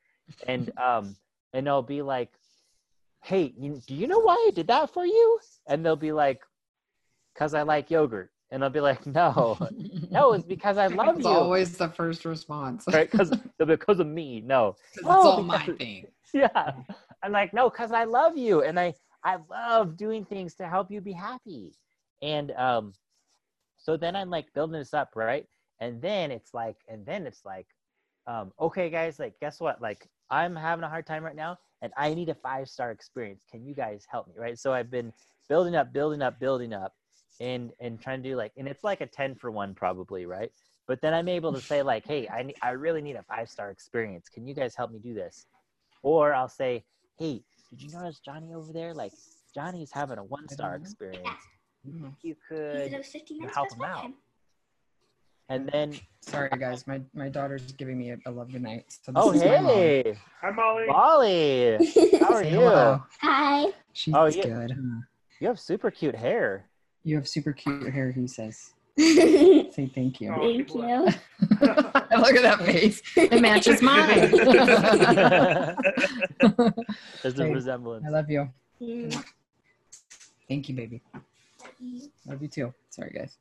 and 0.47 0.71
um, 0.79 1.17
and 1.53 1.69
i'll 1.69 1.83
be 1.83 2.03
like, 2.03 2.31
hey, 3.23 3.53
you, 3.59 3.81
do 3.87 3.95
you 3.95 4.07
know 4.07 4.21
why 4.21 4.35
I 4.35 4.51
did 4.55 4.69
that 4.69 4.93
for 4.93 5.05
you? 5.05 5.39
And 5.67 5.85
they'll 5.85 5.97
be 5.97 6.13
like, 6.13 6.43
cause 7.37 7.55
I 7.55 7.63
like 7.63 7.91
yogurt, 7.91 8.31
and 8.51 8.65
I'll 8.65 8.71
be 8.71 8.81
like, 8.81 9.07
no, 9.07 9.59
no, 10.11 10.33
it's 10.33 10.45
because 10.45 10.77
I 10.79 10.89
love 10.89 11.17
It's 11.19 11.27
you, 11.27 11.33
always 11.33 11.77
the 11.77 11.89
first 11.89 12.25
response. 12.25 12.87
right? 12.93 13.11
Because 13.11 13.31
because 13.67 14.01
of 14.01 14.07
me, 14.07 14.41
No. 14.41 14.77
it's 14.95 15.05
Oh, 15.07 15.37
all 15.37 15.43
my 15.43 15.59
thing. 15.59 16.07
yeah. 16.35 16.73
I'm 17.23 17.33
like, 17.33 17.53
no, 17.53 17.69
because 17.71 17.93
I 17.93 18.05
love 18.05 18.37
you 18.37 18.63
and 18.63 18.79
I 18.79 18.95
I 19.25 19.39
love 19.51 19.97
doing 19.97 20.25
things 20.25 20.55
to 20.57 20.67
help 20.67 20.91
you 20.91 21.01
be 21.01 21.13
happy. 21.13 21.73
And 22.23 22.51
um 22.53 22.93
so 23.77 23.97
then 23.97 24.17
I'm 24.17 24.31
like 24.31 24.53
building 24.55 24.79
this 24.79 24.95
up, 24.95 25.11
right? 25.17 25.47
And 25.81 26.03
then 26.03 26.31
it's 26.31 26.53
like, 26.53 26.77
and 26.89 27.07
then 27.07 27.27
it's 27.27 27.45
like, 27.45 27.67
um, 28.27 28.53
okay, 28.61 28.91
guys, 28.91 29.19
like 29.19 29.35
guess 29.41 29.61
what? 29.61 29.81
Like 29.81 30.09
I'm 30.31 30.55
having 30.55 30.85
a 30.85 30.89
hard 30.89 31.07
time 31.07 31.25
right 31.25 31.37
now 31.37 31.59
and 31.83 31.93
I 31.97 32.15
need 32.15 32.29
a 32.29 32.35
five 32.35 32.69
star 32.69 32.91
experience. 32.91 33.45
Can 33.51 33.65
you 33.65 33.75
guys 33.75 34.05
help 34.11 34.29
me? 34.29 34.35
Right. 34.39 34.59
So 34.59 34.73
I've 34.73 34.91
been 34.91 35.13
building 35.49 35.75
up, 35.75 35.93
building 35.93 36.23
up, 36.23 36.39
building 36.41 36.73
up 36.73 36.93
and 37.41 37.73
and 37.81 38.01
trying 38.01 38.23
to 38.23 38.29
do 38.29 38.37
like 38.37 38.53
and 38.57 38.69
it's 38.69 38.85
like 38.85 39.01
a 39.01 39.07
10 39.07 39.35
for 39.35 39.51
one 39.51 39.75
probably, 39.75 40.27
right? 40.27 40.53
But 40.87 41.01
then 41.01 41.15
I'm 41.15 41.29
able 41.29 41.53
to 41.53 41.61
say 41.61 41.83
like, 41.83 42.07
hey, 42.07 42.29
I 42.29 42.43
ne- 42.43 42.55
I 42.63 42.71
really 42.71 43.01
need 43.01 43.17
a 43.17 43.23
five 43.23 43.49
star 43.49 43.71
experience. 43.71 44.29
Can 44.29 44.47
you 44.47 44.55
guys 44.55 44.75
help 44.77 44.91
me 44.93 44.99
do 44.99 45.15
this? 45.15 45.47
Or 46.03 46.33
I'll 46.35 46.49
say, 46.49 46.85
hey, 47.19 47.43
did 47.71 47.83
you 47.83 47.91
notice 47.93 48.19
Johnny 48.21 48.55
over 48.55 48.73
there? 48.73 48.93
Like 48.95 49.13
Johnny's 49.55 49.91
having 49.93 50.19
a 50.19 50.25
one 50.25 50.49
star 50.49 50.77
experience. 50.77 51.29
You 51.85 51.93
Mm. 51.95 52.15
you 52.23 52.37
He 52.51 52.91
said 52.91 52.93
it 52.93 53.27
could 53.27 53.37
you 53.37 53.47
help 53.49 53.69
past 53.71 53.77
him 53.81 53.85
out? 53.85 54.11
and 55.49 55.69
then 55.73 55.99
Sorry, 56.21 56.51
guys. 56.59 56.87
My 56.87 57.01
my 57.15 57.29
daughter's 57.29 57.73
giving 57.73 57.99
me 57.99 58.11
a, 58.11 58.19
a 58.27 58.31
love 58.31 58.53
good 58.53 58.63
night. 58.63 58.85
So 59.03 59.13
oh 59.17 59.33
is 59.33 59.41
my 59.41 59.59
mom. 59.61 59.73
hey 59.73 60.17
Hi, 60.43 60.51
Molly. 60.51 60.87
Molly 60.87 61.79
how 62.21 62.35
are 62.35 62.45
you 62.45 62.51
hello. 62.61 63.03
Hi. 63.23 63.67
She's 63.93 64.15
Oh, 64.15 64.27
yeah. 64.27 64.43
good. 64.43 64.71
huh? 64.73 65.01
you 65.41 65.49
have 65.49 65.59
super 65.59 65.91
cute 65.91 66.15
hair 66.15 66.70
You 67.05 67.17
have 67.17 67.27
super 67.29 67.53
cute 67.53 67.93
hair, 67.93 68.13
he 68.13 68.27
says. 68.27 68.73
Say 68.99 69.91
thank 69.95 70.21
you. 70.21 70.35
Oh, 70.35 70.41
Thank 70.41 70.75
you. 70.75 70.81
Look 72.21 72.35
at 72.37 72.43
that 72.43 72.59
face. 72.65 73.01
It 73.17 73.41
matches 73.41 73.81
mine. 73.91 74.31
There's 77.23 77.39
a 77.39 77.45
Hey, 77.45 77.53
resemblance. 77.55 78.05
I 78.07 78.11
love 78.11 78.31
you. 78.31 78.49
Mm. 78.83 79.25
Thank 80.49 80.69
you, 80.69 80.75
baby. 80.77 81.01
Love 82.27 82.43
you 82.43 82.49
too. 82.49 82.75
Sorry, 82.91 83.11
guys. 83.15 83.39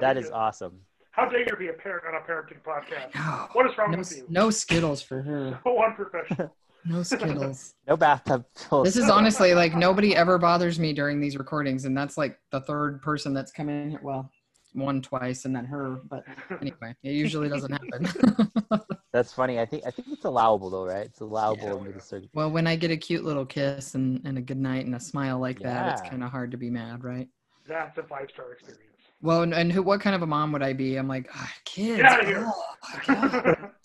That 0.00 0.16
is 0.16 0.30
awesome. 0.30 0.80
How 1.10 1.28
dare 1.28 1.40
you 1.40 1.56
be 1.58 1.68
a 1.68 1.72
parent 1.72 2.04
on 2.06 2.14
a 2.14 2.20
parenting 2.20 2.62
podcast? 2.62 3.14
No, 3.14 3.48
What 3.52 3.66
is 3.70 3.76
wrong 3.78 3.90
no, 3.92 3.98
with 3.98 4.16
you? 4.16 4.26
no 4.28 4.50
Skittles 4.50 5.00
for 5.02 5.22
her. 5.22 5.58
So 5.64 5.82
unprofessional. 5.82 6.54
No 6.88 7.02
Skittles. 7.02 7.74
No 7.88 7.96
bathtub. 7.96 8.44
pills. 8.68 8.84
This 8.86 8.96
is 8.96 9.10
honestly 9.10 9.54
like 9.54 9.74
nobody 9.74 10.14
ever 10.14 10.38
bothers 10.38 10.78
me 10.78 10.92
during 10.92 11.20
these 11.20 11.36
recordings, 11.36 11.84
and 11.84 11.96
that's 11.96 12.16
like 12.16 12.38
the 12.50 12.60
third 12.60 13.02
person 13.02 13.34
that's 13.34 13.52
come 13.52 13.68
in 13.68 13.90
here. 13.90 14.00
Well, 14.02 14.30
one 14.72 15.00
twice 15.02 15.46
and 15.46 15.56
then 15.56 15.64
her, 15.64 16.00
but 16.08 16.24
anyway, 16.60 16.94
it 17.02 17.12
usually 17.12 17.48
doesn't 17.48 17.72
happen. 17.72 18.80
That's 19.12 19.32
funny. 19.32 19.58
I 19.58 19.64
think 19.64 19.84
I 19.86 19.90
think 19.90 20.08
it's 20.10 20.26
allowable 20.26 20.68
though, 20.68 20.84
right? 20.84 21.06
It's 21.06 21.20
allowable 21.20 21.64
Yeah. 21.64 21.72
under 21.74 21.92
the 21.92 22.00
circuit. 22.02 22.28
well, 22.34 22.50
when 22.50 22.66
I 22.66 22.76
get 22.76 22.90
a 22.90 22.96
cute 22.98 23.24
little 23.24 23.46
kiss 23.46 23.94
and, 23.94 24.20
and 24.26 24.36
a 24.36 24.42
good 24.42 24.58
night 24.58 24.84
and 24.84 24.94
a 24.94 25.00
smile 25.00 25.38
like 25.38 25.58
that, 25.60 25.92
it's 26.00 26.06
kind 26.10 26.22
of 26.22 26.30
hard 26.30 26.50
to 26.50 26.58
be 26.58 26.68
mad, 26.68 27.02
right? 27.02 27.26
That's 27.66 27.96
a 27.96 28.02
five 28.02 28.28
star 28.30 28.52
experience. 28.52 28.82
Well, 29.22 29.40
and, 29.42 29.54
and 29.54 29.72
who? 29.72 29.82
What 29.82 30.02
kind 30.02 30.14
of 30.14 30.20
a 30.20 30.26
mom 30.26 30.52
would 30.52 30.62
I 30.62 30.74
be? 30.74 30.96
I'm 30.96 31.08
like, 31.08 31.30
ah, 31.34 31.50
kids. 31.64 31.96
Get 31.96 32.04
outta 32.04 32.26
here." 32.26 32.46
oh, 32.46 33.00
God." 33.06 33.70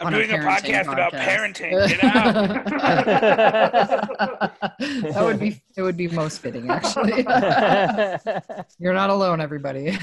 I'm 0.00 0.06
On 0.06 0.12
doing 0.14 0.30
a, 0.30 0.34
parenting 0.34 0.82
podcast, 0.84 0.92
about 0.92 1.12
parenting. 1.12 1.88
Get 1.88 2.04
out. 2.04 2.34
that 5.12 5.22
would 5.22 5.38
be 5.38 5.62
it 5.76 5.82
would 5.82 5.96
be 5.96 6.08
most 6.08 6.38
fitting 6.40 6.70
actually. 6.70 7.22
You're 8.78 8.94
not 8.94 9.10
alone, 9.10 9.40
everybody. 9.40 9.98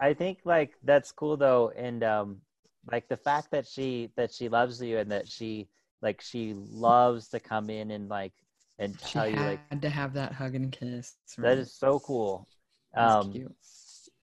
I 0.00 0.14
think 0.14 0.38
like 0.44 0.72
that's 0.82 1.12
cool 1.12 1.36
though, 1.36 1.70
and 1.76 2.02
um, 2.02 2.38
like 2.90 3.08
the 3.08 3.16
fact 3.16 3.50
that 3.52 3.66
she 3.66 4.10
that 4.16 4.32
she 4.32 4.48
loves 4.48 4.82
you 4.82 4.98
and 4.98 5.12
that 5.12 5.28
she 5.28 5.68
like 6.02 6.20
she 6.20 6.54
loves 6.56 7.28
to 7.28 7.38
come 7.40 7.70
in 7.70 7.90
and 7.90 8.08
like 8.08 8.32
and 8.78 8.98
She 9.06 9.12
tell 9.12 9.28
you 9.28 9.36
had 9.36 9.58
like 9.70 9.80
to 9.82 9.90
have 9.90 10.14
that 10.14 10.32
hug 10.32 10.54
and 10.54 10.72
kiss. 10.72 11.14
that 11.38 11.58
is 11.58 11.72
so 11.74 12.00
cool. 12.00 12.48
That's 12.94 13.12
Um, 13.26 13.32
cute. 13.32 13.54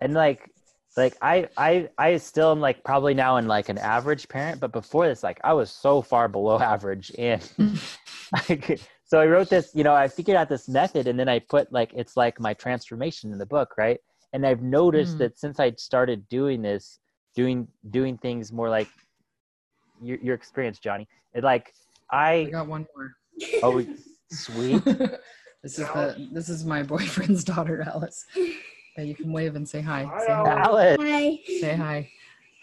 and 0.02 0.14
like 0.14 0.50
like 0.98 1.16
I 1.22 1.48
I 1.58 1.90
I 1.98 2.18
still 2.18 2.52
am 2.52 2.60
like 2.60 2.84
probably 2.84 3.14
now 3.14 3.38
in 3.38 3.48
like 3.48 3.70
an 3.70 3.78
average 3.78 4.28
parent, 4.28 4.60
but 4.60 4.72
before 4.72 5.08
this 5.08 5.24
like 5.24 5.40
I 5.44 5.54
was 5.54 5.70
so 5.72 6.02
far 6.02 6.28
below 6.28 6.60
average 6.74 7.12
and 7.18 7.48
like, 8.50 8.82
so 9.06 9.20
I 9.22 9.26
wrote 9.26 9.50
this, 9.50 9.72
you 9.74 9.84
know, 9.84 9.94
I 9.94 10.08
figured 10.10 10.36
out 10.36 10.50
this 10.50 10.68
method 10.68 11.08
and 11.08 11.18
then 11.20 11.30
I 11.30 11.40
put 11.40 11.72
like 11.72 11.92
it's 11.94 12.18
like 12.18 12.40
my 12.40 12.54
transformation 12.54 13.32
in 13.32 13.38
the 13.38 13.46
book, 13.46 13.76
right? 13.78 14.00
And 14.34 14.46
I've 14.46 14.62
noticed 14.62 15.16
Mm. 15.16 15.20
that 15.20 15.40
since 15.40 15.60
I 15.60 15.72
started 15.78 16.28
doing 16.28 16.62
this, 16.62 17.00
doing 17.36 17.68
doing 17.92 18.18
things 18.18 18.52
more 18.52 18.70
like 18.70 18.90
your 20.02 20.18
your 20.18 20.36
experience, 20.36 20.80
Johnny. 20.80 21.08
It 21.34 21.44
like 21.44 21.74
I 22.12 22.32
I 22.32 22.44
got 22.52 22.68
one 22.68 22.86
more. 22.96 23.14
oh 23.64 23.86
sweet. 24.30 24.84
this 25.64 25.80
is 25.80 25.88
the 25.88 26.30
this 26.34 26.50
is 26.50 26.66
my 26.66 26.84
boyfriend's 26.94 27.44
daughter, 27.44 27.82
Alice. 27.82 28.26
Yeah, 28.98 29.04
you 29.04 29.14
can 29.14 29.32
wave 29.32 29.56
and 29.56 29.70
say 29.70 29.82
hi. 29.82 30.06
Hi, 30.06 30.20
say 30.26 30.34
hi. 30.34 30.60
Alice. 30.60 30.98
Hi. 31.00 31.40
Say 31.60 31.76
hi. 31.76 32.10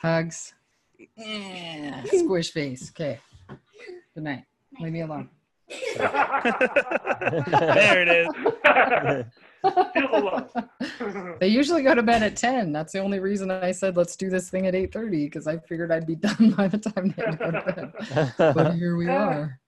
Hugs. 0.03 0.53
Squish 2.07 2.51
face. 2.51 2.91
Okay. 2.91 3.21
Good 4.15 4.25
night. 4.25 4.45
Leave 4.81 4.93
me 4.93 5.03
alone. 5.03 5.29
there 5.69 6.11
it 8.03 8.09
is. 8.09 8.29
Feel 9.95 10.09
the 10.11 10.21
love. 10.21 11.39
They 11.39 11.47
usually 11.47 11.85
go 11.85 11.95
to 11.95 12.03
bed 12.03 12.25
at 12.25 12.37
10. 12.37 12.73
That's 12.73 12.93
the 12.93 12.99
only 12.99 13.21
reason 13.21 13.53
I 13.53 13.71
said 13.71 13.97
let's 13.97 14.17
do 14.17 14.29
this 14.29 14.51
thing 14.51 14.67
at 14.67 14.75
8:30 14.75 15.11
because 15.11 15.47
I 15.47 15.59
figured 15.59 15.93
I'd 15.93 16.07
be 16.07 16.17
done 16.17 16.51
by 16.57 16.67
the 16.67 16.79
time 16.79 17.15
they 17.17 17.23
had 17.25 17.31
to 17.31 17.37
go 17.37 17.51
to 17.53 17.61
bed. 17.73 18.35
But 18.55 18.75
here 18.75 18.97
we 18.97 19.09
are. 19.09 19.61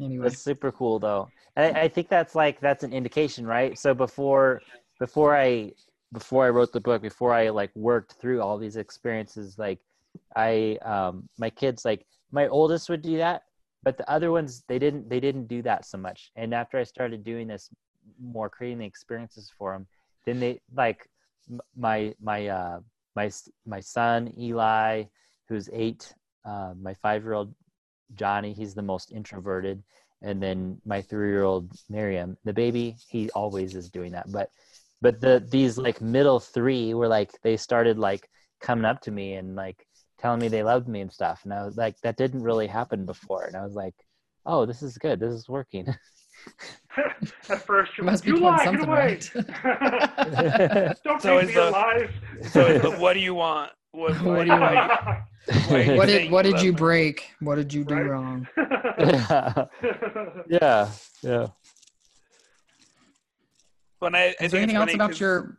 Anyway. 0.00 0.24
That's 0.24 0.42
super 0.42 0.72
cool 0.72 0.98
though. 0.98 1.30
I, 1.56 1.70
I 1.82 1.88
think 1.88 2.08
that's 2.08 2.34
like 2.34 2.58
that's 2.58 2.82
an 2.82 2.92
indication, 2.92 3.46
right? 3.46 3.78
So 3.78 3.94
before 3.94 4.60
before 4.98 5.36
I 5.36 5.72
before 6.12 6.46
I 6.46 6.50
wrote 6.50 6.72
the 6.72 6.80
book, 6.80 7.02
before 7.02 7.34
I 7.34 7.48
like 7.48 7.70
worked 7.74 8.14
through 8.14 8.40
all 8.40 8.58
these 8.58 8.76
experiences, 8.76 9.58
like 9.58 9.80
I 10.36 10.78
um 10.82 11.28
my 11.38 11.50
kids 11.50 11.84
like 11.84 12.06
my 12.30 12.48
oldest 12.48 12.88
would 12.88 13.02
do 13.02 13.16
that, 13.18 13.42
but 13.82 13.96
the 13.96 14.08
other 14.10 14.30
ones 14.30 14.64
they 14.68 14.78
didn't 14.78 15.08
they 15.08 15.20
didn't 15.20 15.46
do 15.46 15.62
that 15.62 15.84
so 15.84 15.98
much. 15.98 16.30
And 16.36 16.54
after 16.54 16.78
I 16.78 16.84
started 16.84 17.24
doing 17.24 17.48
this 17.48 17.70
more 18.22 18.48
creating 18.48 18.78
the 18.78 18.86
experiences 18.86 19.50
for 19.56 19.72
them, 19.72 19.86
then 20.26 20.40
they 20.40 20.60
like 20.74 21.08
my 21.76 22.14
my 22.22 22.48
uh 22.48 22.80
my 23.16 23.30
my 23.66 23.80
son 23.80 24.32
Eli, 24.38 25.04
who's 25.48 25.68
eight, 25.72 26.14
uh, 26.44 26.74
my 26.80 26.94
five 26.94 27.22
year 27.22 27.34
old 27.34 27.54
Johnny, 28.14 28.52
he's 28.52 28.74
the 28.74 28.82
most 28.82 29.12
introverted, 29.12 29.82
and 30.22 30.42
then 30.42 30.80
my 30.84 31.00
three 31.02 31.28
year 31.28 31.44
old 31.44 31.72
Miriam, 31.88 32.36
the 32.44 32.52
baby, 32.52 32.96
he 33.08 33.30
always 33.30 33.74
is 33.74 33.90
doing 33.90 34.12
that. 34.12 34.30
But 34.30 34.50
but 35.04 35.20
the 35.20 35.34
these 35.56 35.76
like 35.86 36.00
middle 36.00 36.40
three 36.40 36.94
were 36.94 37.08
like 37.18 37.30
they 37.42 37.56
started 37.58 37.98
like 37.98 38.24
coming 38.66 38.86
up 38.86 39.00
to 39.02 39.10
me 39.10 39.34
and 39.34 39.54
like 39.54 39.76
telling 40.18 40.40
me 40.40 40.48
they 40.48 40.62
loved 40.62 40.88
me 40.88 41.00
and 41.02 41.12
stuff, 41.12 41.38
and 41.44 41.52
I 41.52 41.64
was 41.66 41.76
like 41.76 41.96
that 42.02 42.16
didn't 42.16 42.42
really 42.42 42.66
happen 42.66 43.04
before, 43.04 43.44
and 43.44 43.54
I 43.54 43.62
was 43.68 43.74
like, 43.74 43.94
oh, 44.46 44.64
this 44.64 44.82
is 44.82 44.96
good, 44.98 45.20
this 45.20 45.34
is 45.34 45.46
working. 45.48 45.86
At 47.50 47.60
first, 47.66 47.92
you 47.98 48.04
Must 48.04 48.24
be 48.24 48.30
you 48.30 48.36
doing 48.38 48.46
lie, 48.52 48.56
get 48.56 48.64
something 48.64 48.88
away. 48.88 49.20
right. 49.36 50.96
Don't 51.04 51.20
So 51.22 51.28
take 51.38 51.42
is 51.42 51.48
me 51.48 51.54
the- 51.54 51.68
alive. 51.68 52.10
So 52.52 52.66
it's 52.66 52.82
the 52.82 52.90
what 53.02 53.12
do 53.14 53.20
you 53.20 53.34
want? 53.34 53.70
What, 53.92 54.12
What 54.22 54.44
do 54.46 54.52
you 54.54 54.60
want? 54.60 54.90
why 55.68 55.96
What 55.96 56.06
did 56.06 56.30
what 56.32 56.42
did 56.48 56.60
you 56.62 56.72
break? 56.72 57.16
What 57.40 57.56
did 57.56 57.72
you 57.72 57.84
do 57.84 57.94
Right? 57.94 58.06
wrong? 58.10 58.48
yeah, 58.98 59.66
yeah, 60.48 60.90
yeah. 61.22 61.46
When 63.98 64.14
I, 64.14 64.34
I 64.40 64.44
Is 64.44 64.50
think 64.50 64.52
there 64.52 64.60
anything 64.62 64.76
else 64.76 64.94
about 64.94 65.20
your 65.20 65.56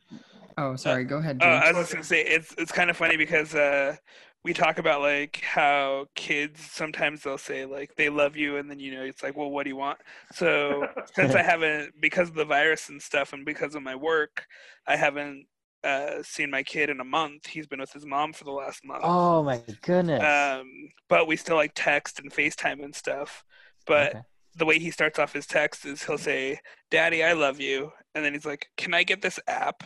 Oh, 0.57 0.75
sorry. 0.75 1.03
Go 1.03 1.17
ahead, 1.17 1.41
Uh, 1.41 1.59
I 1.63 1.67
was 1.69 1.77
just 1.77 1.91
gonna 1.91 2.03
say 2.03 2.21
it's 2.21 2.53
it's 2.57 2.71
kind 2.71 2.89
of 2.89 2.97
funny 2.97 3.17
because 3.17 3.53
uh, 3.55 3.95
we 4.43 4.53
talk 4.53 4.79
about 4.79 5.01
like 5.01 5.41
how 5.43 6.05
kids 6.15 6.61
sometimes 6.61 7.23
they'll 7.23 7.37
say 7.37 7.65
like 7.65 7.95
they 7.95 8.09
love 8.09 8.35
you 8.37 8.57
and 8.57 8.69
then 8.69 8.79
you 8.79 8.91
know 8.93 9.03
it's 9.03 9.21
like 9.23 9.35
well 9.35 9.49
what 9.49 9.63
do 9.63 9.69
you 9.69 9.75
want? 9.75 9.99
So 10.31 10.87
since 11.13 11.35
I 11.35 11.41
haven't 11.43 11.93
because 11.99 12.29
of 12.29 12.35
the 12.35 12.45
virus 12.45 12.89
and 12.89 13.01
stuff 13.01 13.33
and 13.33 13.45
because 13.45 13.75
of 13.75 13.83
my 13.83 13.95
work, 13.95 14.45
I 14.87 14.95
haven't 14.95 15.47
uh, 15.83 16.23
seen 16.23 16.49
my 16.49 16.63
kid 16.63 16.89
in 16.89 16.99
a 16.99 17.03
month. 17.05 17.47
He's 17.47 17.67
been 17.67 17.79
with 17.79 17.91
his 17.93 18.05
mom 18.05 18.33
for 18.33 18.43
the 18.45 18.51
last 18.51 18.83
month. 18.85 19.03
Oh 19.03 19.43
my 19.43 19.61
goodness. 19.81 20.23
Um, 20.23 20.89
but 21.09 21.27
we 21.27 21.35
still 21.35 21.55
like 21.57 21.71
text 21.75 22.19
and 22.19 22.31
FaceTime 22.31 22.83
and 22.83 22.95
stuff. 22.95 23.43
But 23.85 24.15
Okay. 24.15 24.21
the 24.55 24.65
way 24.65 24.79
he 24.79 24.89
starts 24.91 25.19
off 25.19 25.33
his 25.33 25.45
text 25.45 25.85
is 25.85 26.03
he'll 26.03 26.17
say, 26.17 26.59
"Daddy, 26.89 27.23
I 27.23 27.33
love 27.33 27.59
you," 27.59 27.91
and 28.15 28.25
then 28.25 28.33
he's 28.33 28.45
like, 28.45 28.69
"Can 28.77 28.93
I 28.95 29.03
get 29.03 29.21
this 29.21 29.39
app?" 29.47 29.83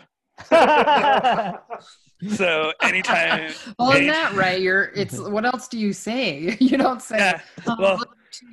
So 2.36 2.74
anytime, 2.82 3.54
well, 3.78 3.92
any- 3.94 4.02
isn't 4.08 4.14
that 4.14 4.34
right? 4.36 4.60
You're. 4.62 4.92
It's. 4.96 5.18
What 5.18 5.46
else 5.46 5.68
do 5.70 5.78
you 5.80 5.94
say? 5.94 6.58
You 6.62 6.78
don't 6.78 7.02
say. 7.02 7.18
yeah, 7.18 7.42
"Oh, 7.66 7.76
well- 7.80 8.04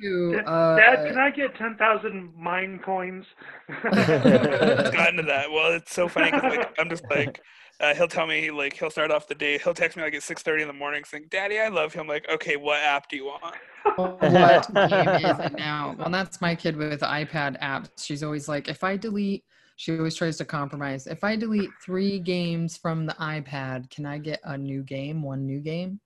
to, 0.01 0.41
uh, 0.47 0.75
Dad, 0.77 1.07
can 1.07 1.17
I 1.19 1.29
get 1.29 1.53
10,000 1.55 2.33
Minecoins? 2.35 3.25
it's 3.69 4.89
gotten 4.89 5.17
to 5.17 5.23
that. 5.23 5.51
Well, 5.51 5.71
it's 5.73 5.93
so 5.93 6.07
funny 6.07 6.31
'cause, 6.31 6.41
like 6.43 6.73
I'm 6.79 6.89
just 6.89 7.03
like. 7.11 7.41
Uh, 7.79 7.93
he'll 7.93 8.07
tell 8.07 8.25
me 8.25 8.49
like 8.49 8.73
he'll 8.73 8.89
start 8.89 9.11
off 9.11 9.27
the 9.27 9.35
day. 9.35 9.59
He'll 9.59 9.73
text 9.75 9.95
me 9.95 10.01
like 10.03 10.15
at 10.15 10.23
six 10.23 10.41
thirty 10.41 10.63
in 10.63 10.67
the 10.67 10.73
morning, 10.73 11.03
saying, 11.03 11.25
"Daddy, 11.29 11.59
I 11.59 11.67
love 11.67 11.93
you." 11.93 12.01
I'm 12.01 12.07
like, 12.07 12.27
"Okay, 12.27 12.55
what 12.55 12.79
app 12.81 13.07
do 13.07 13.17
you 13.17 13.25
want?" 13.25 13.55
what 13.97 14.73
game 14.89 15.09
is 15.29 15.39
it 15.45 15.53
now? 15.57 15.93
Well, 15.99 16.09
that's 16.09 16.41
my 16.41 16.55
kid 16.55 16.75
with 16.75 17.01
iPad 17.01 17.61
apps. 17.61 17.89
She's 18.03 18.23
always 18.23 18.47
like, 18.49 18.67
if 18.67 18.83
I 18.83 18.97
delete, 18.97 19.43
she 19.77 19.95
always 19.95 20.15
tries 20.15 20.37
to 20.37 20.45
compromise. 20.45 21.05
If 21.05 21.23
I 21.23 21.35
delete 21.35 21.69
three 21.85 22.17
games 22.17 22.75
from 22.75 23.05
the 23.05 23.13
iPad, 23.13 23.91
can 23.91 24.07
I 24.07 24.17
get 24.17 24.39
a 24.43 24.57
new 24.57 24.81
game? 24.81 25.21
One 25.21 25.45
new 25.45 25.59
game? 25.59 26.01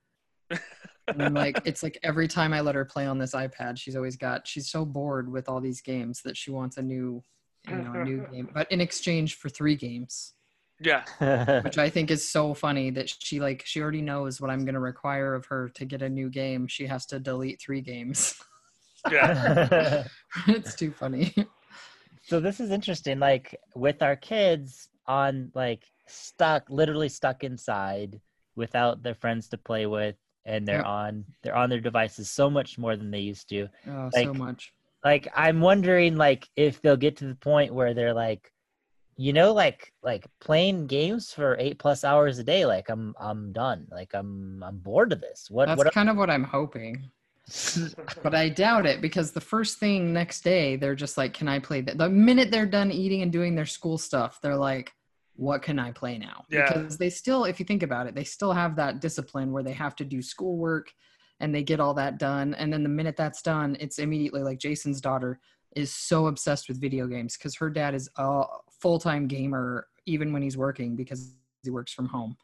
And 1.07 1.21
I'm 1.23 1.33
like, 1.33 1.61
it's 1.65 1.81
like 1.81 1.97
every 2.03 2.27
time 2.27 2.53
I 2.53 2.59
let 2.59 2.75
her 2.75 2.83
play 2.83 3.07
on 3.07 3.17
this 3.17 3.33
iPad, 3.33 3.79
she's 3.79 3.95
always 3.95 4.17
got. 4.17 4.45
She's 4.45 4.69
so 4.69 4.83
bored 4.83 5.31
with 5.31 5.47
all 5.47 5.61
these 5.61 5.81
games 5.81 6.21
that 6.23 6.35
she 6.35 6.51
wants 6.51 6.75
a 6.75 6.81
new, 6.81 7.23
you 7.69 7.75
know, 7.77 7.93
a 7.93 8.03
new 8.03 8.17
mm-hmm. 8.19 8.33
game. 8.33 8.49
But 8.53 8.69
in 8.73 8.81
exchange 8.81 9.35
for 9.35 9.47
three 9.47 9.77
games, 9.77 10.33
Yeah, 10.81 11.05
which 11.63 11.77
I 11.77 11.89
think 11.89 12.11
is 12.11 12.29
so 12.29 12.53
funny 12.53 12.89
that 12.91 13.07
she 13.07 13.39
like 13.39 13.63
she 13.65 13.81
already 13.81 14.01
knows 14.01 14.41
what 14.41 14.51
I'm 14.51 14.65
gonna 14.65 14.81
require 14.81 15.33
of 15.33 15.45
her 15.45 15.69
to 15.75 15.85
get 15.85 16.01
a 16.01 16.09
new 16.09 16.29
game. 16.29 16.67
She 16.67 16.87
has 16.87 17.05
to 17.07 17.21
delete 17.21 17.61
three 17.61 17.81
games. 17.81 18.35
yeah. 19.09 20.03
it's 20.47 20.75
too 20.75 20.91
funny. 20.91 21.33
So 22.31 22.39
this 22.39 22.61
is 22.61 22.71
interesting 22.71 23.19
like 23.19 23.59
with 23.75 24.01
our 24.01 24.15
kids 24.15 24.87
on 25.05 25.51
like 25.53 25.83
stuck 26.07 26.63
literally 26.69 27.09
stuck 27.09 27.43
inside 27.43 28.21
without 28.55 29.03
their 29.03 29.15
friends 29.15 29.49
to 29.49 29.57
play 29.57 29.85
with 29.85 30.15
and 30.45 30.65
they're 30.65 30.77
Yep. 30.77 30.85
on 30.85 31.25
they're 31.43 31.57
on 31.57 31.69
their 31.69 31.81
devices 31.81 32.31
so 32.31 32.49
much 32.49 32.77
more 32.77 32.95
than 32.95 33.11
they 33.11 33.19
used 33.19 33.49
to 33.49 33.67
Oh, 33.85 34.09
so 34.11 34.33
much. 34.33 34.71
like 35.03 35.27
i'm 35.35 35.59
wondering 35.59 36.15
like 36.15 36.47
if 36.55 36.81
they'll 36.81 36.95
get 36.95 37.17
to 37.17 37.25
the 37.27 37.35
point 37.35 37.73
where 37.73 37.93
they're 37.93 38.13
like 38.13 38.49
you 39.17 39.33
know, 39.33 39.53
like 39.53 39.93
like 40.01 40.25
playing 40.39 40.87
games 40.87 41.31
for 41.31 41.55
eight 41.59 41.77
plus 41.77 42.03
hours 42.03 42.39
a 42.39 42.43
day, 42.43 42.65
like 42.65 42.89
I'm 42.89 43.13
I'm 43.19 43.51
done. 43.51 43.85
Like 43.91 44.15
I'm 44.15 44.63
I'm 44.63 44.77
bored 44.79 45.13
of 45.13 45.21
this. 45.21 45.47
What 45.51 45.67
That's 45.67 45.77
what 45.77 45.93
kind 45.93 46.09
of 46.09 46.17
what 46.17 46.31
I'm 46.31 46.45
hoping. 46.45 47.11
But 48.23 48.35
I 48.35 48.49
doubt 48.49 48.85
it 48.85 49.01
because 49.01 49.31
the 49.31 49.41
first 49.41 49.77
thing 49.79 50.13
next 50.13 50.43
day 50.43 50.75
they're 50.75 50.95
just 50.95 51.17
like, 51.17 51.33
"Can 51.33 51.47
I 51.47 51.59
play 51.59 51.81
that?" 51.81 51.97
The 51.97 52.09
minute 52.09 52.51
they're 52.51 52.65
done 52.65 52.91
eating 52.91 53.21
and 53.21 53.31
doing 53.31 53.55
their 53.55 53.65
school 53.65 53.97
stuff, 53.97 54.39
they're 54.41 54.55
like, 54.55 54.93
"What 55.35 55.61
can 55.61 55.79
I 55.79 55.91
play 55.91 56.17
now?" 56.17 56.45
Yeah. 56.49 56.67
Because 56.67 56.97
they 56.97 57.09
still, 57.09 57.45
if 57.45 57.59
you 57.59 57.65
think 57.65 57.83
about 57.83 58.07
it, 58.07 58.15
they 58.15 58.23
still 58.23 58.53
have 58.53 58.75
that 58.77 59.01
discipline 59.01 59.51
where 59.51 59.63
they 59.63 59.73
have 59.73 59.95
to 59.97 60.05
do 60.05 60.21
schoolwork 60.21 60.91
and 61.39 61.53
they 61.53 61.63
get 61.63 61.79
all 61.79 61.93
that 61.95 62.19
done, 62.19 62.53
and 62.53 62.71
then 62.71 62.83
the 62.83 62.89
minute 62.89 63.17
that's 63.17 63.41
done, 63.41 63.75
it's 63.79 63.99
immediately 63.99 64.43
like 64.43 64.59
Jason's 64.59 65.01
daughter 65.01 65.39
is 65.75 65.93
so 65.93 66.27
obsessed 66.27 66.67
with 66.67 66.79
video 66.79 67.07
games 67.07 67.37
because 67.37 67.55
her 67.55 67.69
dad 67.69 67.95
is 67.95 68.09
a 68.17 68.43
full 68.69 68.99
time 68.99 69.27
gamer 69.27 69.87
even 70.05 70.33
when 70.33 70.41
he's 70.41 70.57
working 70.57 70.95
because 70.95 71.33
he 71.63 71.69
works 71.69 71.93
from 71.93 72.07
home. 72.07 72.35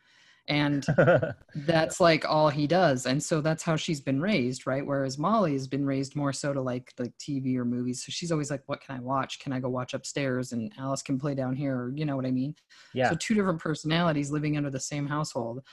And 0.48 0.86
that's 1.56 2.00
like 2.00 2.24
all 2.24 2.50
he 2.50 2.68
does 2.68 3.06
and 3.06 3.22
so 3.22 3.42
that's 3.42 3.64
how 3.64 3.76
she's 3.76 4.00
been 4.00 4.22
raised 4.22 4.66
right? 4.66 4.86
Whereas 4.86 5.18
molly 5.18 5.54
has 5.54 5.68
been 5.68 5.86
raised 5.86 6.16
more 6.16 6.32
so 6.32 6.54
to 6.54 6.62
like 6.62 6.94
like 6.98 7.14
tv 7.18 7.58
or 7.58 7.66
movies 7.66 8.06
so 8.06 8.12
she's 8.12 8.32
always 8.32 8.50
like 8.50 8.64
what 8.68 8.82
can 8.82 8.96
i 8.96 9.00
watch? 9.00 9.40
Can 9.40 9.52
i 9.54 9.60
go 9.60 9.70
watch 9.70 9.94
upstairs 9.94 10.54
and 10.54 10.72
alice 10.78 11.02
can 11.02 11.20
play 11.20 11.36
down 11.36 11.56
here 11.56 11.76
or 11.76 11.94
you 11.96 12.06
know 12.06 12.16
what 12.16 12.26
i 12.26 12.32
mean? 12.32 12.56
Yeah. 12.94 13.10
so 13.10 13.16
two 13.16 13.34
different 13.36 13.60
personalities 13.60 14.32
living 14.32 14.58
under 14.58 14.70
the 14.70 14.80
same 14.80 15.08
household 15.08 15.64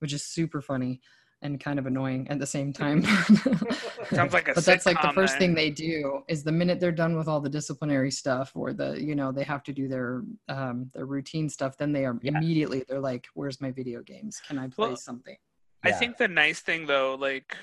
which 0.00 0.12
is 0.12 0.24
super 0.24 0.60
funny 0.60 1.00
and 1.44 1.60
kind 1.60 1.78
of 1.78 1.86
annoying 1.86 2.26
at 2.28 2.38
the 2.38 2.46
same 2.46 2.72
time 2.72 3.02
Sounds 4.12 4.32
like 4.32 4.48
a 4.48 4.54
but 4.54 4.64
that's 4.64 4.86
like 4.86 5.00
the 5.00 5.12
first 5.12 5.38
then. 5.38 5.48
thing 5.48 5.54
they 5.54 5.70
do 5.70 6.22
is 6.28 6.42
the 6.42 6.52
minute 6.52 6.80
they're 6.80 6.90
done 6.92 7.16
with 7.16 7.28
all 7.28 7.40
the 7.40 7.48
disciplinary 7.48 8.10
stuff 8.10 8.50
or 8.54 8.72
the 8.72 9.00
you 9.00 9.14
know 9.14 9.30
they 9.30 9.44
have 9.44 9.62
to 9.62 9.72
do 9.72 9.86
their 9.88 10.22
um 10.48 10.90
their 10.94 11.06
routine 11.06 11.48
stuff 11.48 11.76
then 11.76 11.92
they 11.92 12.04
are 12.04 12.18
Yeah. 12.22 12.30
immediately 12.32 12.84
they're 12.88 13.00
like 13.00 13.26
where's 13.34 13.60
my 13.60 13.70
video 13.70 14.02
games 14.02 14.40
can 14.46 14.58
i 14.58 14.66
play 14.66 14.88
Well, 14.88 14.96
something 14.96 15.36
I 15.84 15.90
Yeah. 15.90 15.98
think 15.98 16.16
the 16.16 16.28
nice 16.28 16.60
thing 16.60 16.86
though, 16.86 17.14
like 17.14 17.54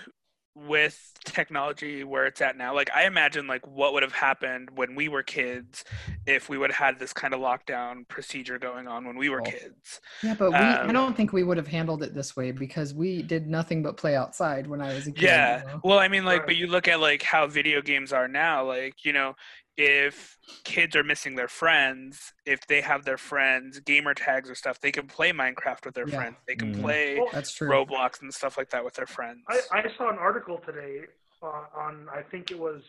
with 0.55 1.13
technology 1.25 2.03
where 2.03 2.25
it's 2.25 2.41
at 2.41 2.57
now, 2.57 2.73
like 2.75 2.89
I 2.93 3.05
imagine 3.05 3.47
like 3.47 3.65
what 3.67 3.93
would 3.93 4.03
have 4.03 4.11
happened 4.13 4.69
when 4.75 4.95
we 4.95 5.07
were 5.09 5.23
kids 5.23 5.83
if 6.25 6.49
we 6.49 6.57
would 6.57 6.71
have 6.71 6.85
had 6.93 6.99
this 6.99 7.13
kind 7.13 7.33
of 7.33 7.39
lockdown 7.39 8.07
procedure 8.07 8.59
going 8.59 8.87
on 8.87 9.05
when 9.05 9.17
we 9.17 9.29
were 9.29 9.41
kids. 9.41 10.01
Yeah, 10.21 10.35
but 10.35 10.51
we, 10.57 10.77
I 10.83 10.91
Um, 10.91 10.93
don't 10.93 11.15
think 11.17 11.33
we 11.33 11.43
would 11.43 11.57
have 11.57 11.67
handled 11.67 12.03
it 12.03 12.13
this 12.13 12.35
way 12.35 12.51
because 12.51 12.93
we 12.93 13.23
did 13.23 13.47
nothing 13.47 13.81
but 13.83 13.97
play 13.97 14.15
outside 14.15 14.67
when 14.67 14.81
I 14.81 14.93
was 14.93 15.07
a 15.07 15.11
kid. 15.11 15.47
Yeah. 15.47 15.59
you 15.59 15.63
know? 15.65 15.83
Well, 15.83 15.99
I 15.99 16.07
mean, 16.07 16.25
like, 16.25 16.45
but 16.45 16.55
you 16.55 16.67
look 16.67 16.87
at 16.87 16.99
like 16.99 17.21
how 17.23 17.47
video 17.47 17.81
games 17.81 18.13
are 18.13 18.27
now. 18.27 18.65
Like, 18.65 19.03
you 19.05 19.13
know, 19.13 19.35
if 19.77 20.37
kids 20.63 20.95
are 20.95 21.03
missing 21.03 21.35
their 21.35 21.47
friends, 21.47 22.33
if 22.45 22.65
they 22.67 22.81
have 22.81 23.03
their 23.03 23.17
friends 23.17 23.79
gamer 23.79 24.13
tags 24.13 24.49
or 24.49 24.55
stuff, 24.55 24.79
they 24.79 24.91
can 24.91 25.07
play 25.07 25.31
Minecraft 25.31 25.85
with 25.85 25.95
their 25.95 26.07
Yeah. 26.07 26.15
friends. 26.15 26.37
They 26.47 26.55
can 26.55 26.73
Mhm. 26.73 26.81
play 26.81 27.19
Well, 27.19 27.29
That's 27.31 27.53
true. 27.53 27.69
Roblox 27.69 28.21
and 28.21 28.33
stuff 28.33 28.57
like 28.57 28.69
that 28.69 28.83
with 28.83 28.93
their 28.95 29.07
friends. 29.07 29.43
I, 29.47 29.61
I 29.71 29.95
saw 29.97 30.09
an 30.09 30.17
article 30.19 30.59
today 30.59 31.07
on, 31.41 31.65
on 31.73 32.09
I 32.09 32.21
think 32.23 32.51
it 32.51 32.59
was 32.59 32.83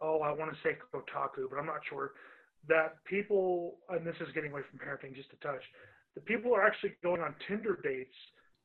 oh 0.00 0.20
I 0.20 0.32
want 0.32 0.54
to 0.54 0.60
say 0.62 0.76
Kotaku, 0.92 1.48
but 1.50 1.58
I'm 1.58 1.66
not 1.66 1.84
sure 1.88 2.14
that 2.68 3.02
people 3.04 3.78
and 3.88 4.06
this 4.06 4.16
is 4.20 4.32
getting 4.34 4.52
away 4.52 4.62
from 4.62 4.78
parenting 4.78 5.14
just 5.14 5.32
a 5.32 5.36
touch. 5.36 5.62
The 6.14 6.20
people 6.20 6.54
are 6.54 6.64
actually 6.64 6.94
going 7.02 7.22
on 7.22 7.34
Tinder 7.48 7.80
dates 7.82 8.14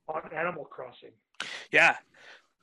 on 0.07 0.31
Animal 0.33 0.65
Crossing. 0.65 1.13
Yeah. 1.71 1.97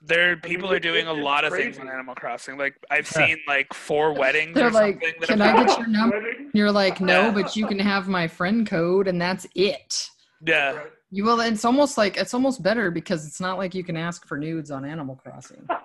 There, 0.07 0.33
mean, 0.33 0.41
people 0.41 0.71
are 0.73 0.79
doing 0.79 1.07
a 1.07 1.15
it's 1.15 1.23
lot 1.25 1.45
of 1.45 1.53
things 1.53 1.79
on. 1.79 1.89
Animal 1.89 2.15
Crossing. 2.15 2.59
Like 2.59 2.77
I've 2.91 3.09
Huh. 3.09 3.27
seen 3.27 3.39
like 3.49 3.73
four 3.73 4.13
weddings 4.15 4.55
They're 4.55 4.69
or 4.69 4.71
like, 4.71 5.01
something. 5.03 5.21
"Can 5.23 5.41
I 5.41 5.65
get 5.65 5.79
your 5.79 5.87
number? 5.87 6.17
Wedding? 6.21 6.51
You're 6.53 6.73
like, 6.73 7.01
no, 7.01 7.33
but 7.33 7.57
you 7.57 7.67
can 7.67 7.79
have 7.79 8.07
my 8.09 8.29
friend 8.29 8.67
code 8.67 9.09
and 9.09 9.21
that's 9.21 9.47
it. 9.55 10.11
Yeah. 10.47 10.73
Right. 10.73 10.87
You 11.11 11.25
will. 11.25 11.41
It's 11.41 11.65
almost 11.65 11.97
like 11.97 12.17
it's 12.17 12.35
almost 12.35 12.63
better 12.63 12.91
because 12.91 13.27
it's 13.27 13.41
not 13.41 13.57
like 13.57 13.75
you 13.75 13.85
can 13.85 13.97
ask 13.97 14.27
for 14.27 14.37
nudes 14.37 14.71
on 14.71 14.85
Animal 14.85 15.17
Crossing. 15.17 15.67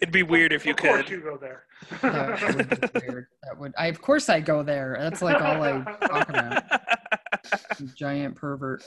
It'd 0.00 0.12
be 0.12 0.22
weird 0.24 0.52
if 0.52 0.66
you 0.66 0.72
of 0.72 0.78
course 0.78 1.02
could. 1.02 1.10
you 1.10 1.20
go 1.20 1.36
there. 1.36 1.64
That 2.02 2.56
would 2.56 2.80
be 2.80 3.06
weird. 3.08 3.26
That 3.44 3.58
would. 3.58 3.72
I 3.78 3.86
of 3.86 4.00
course 4.02 4.28
I 4.28 4.40
go 4.40 4.62
there. 4.62 4.96
That's 5.00 5.22
like 5.22 5.40
all 5.40 5.62
I 5.62 5.82
talk 6.06 6.28
about. 6.28 6.62
Giant 7.94 8.34
pervert. 8.34 8.82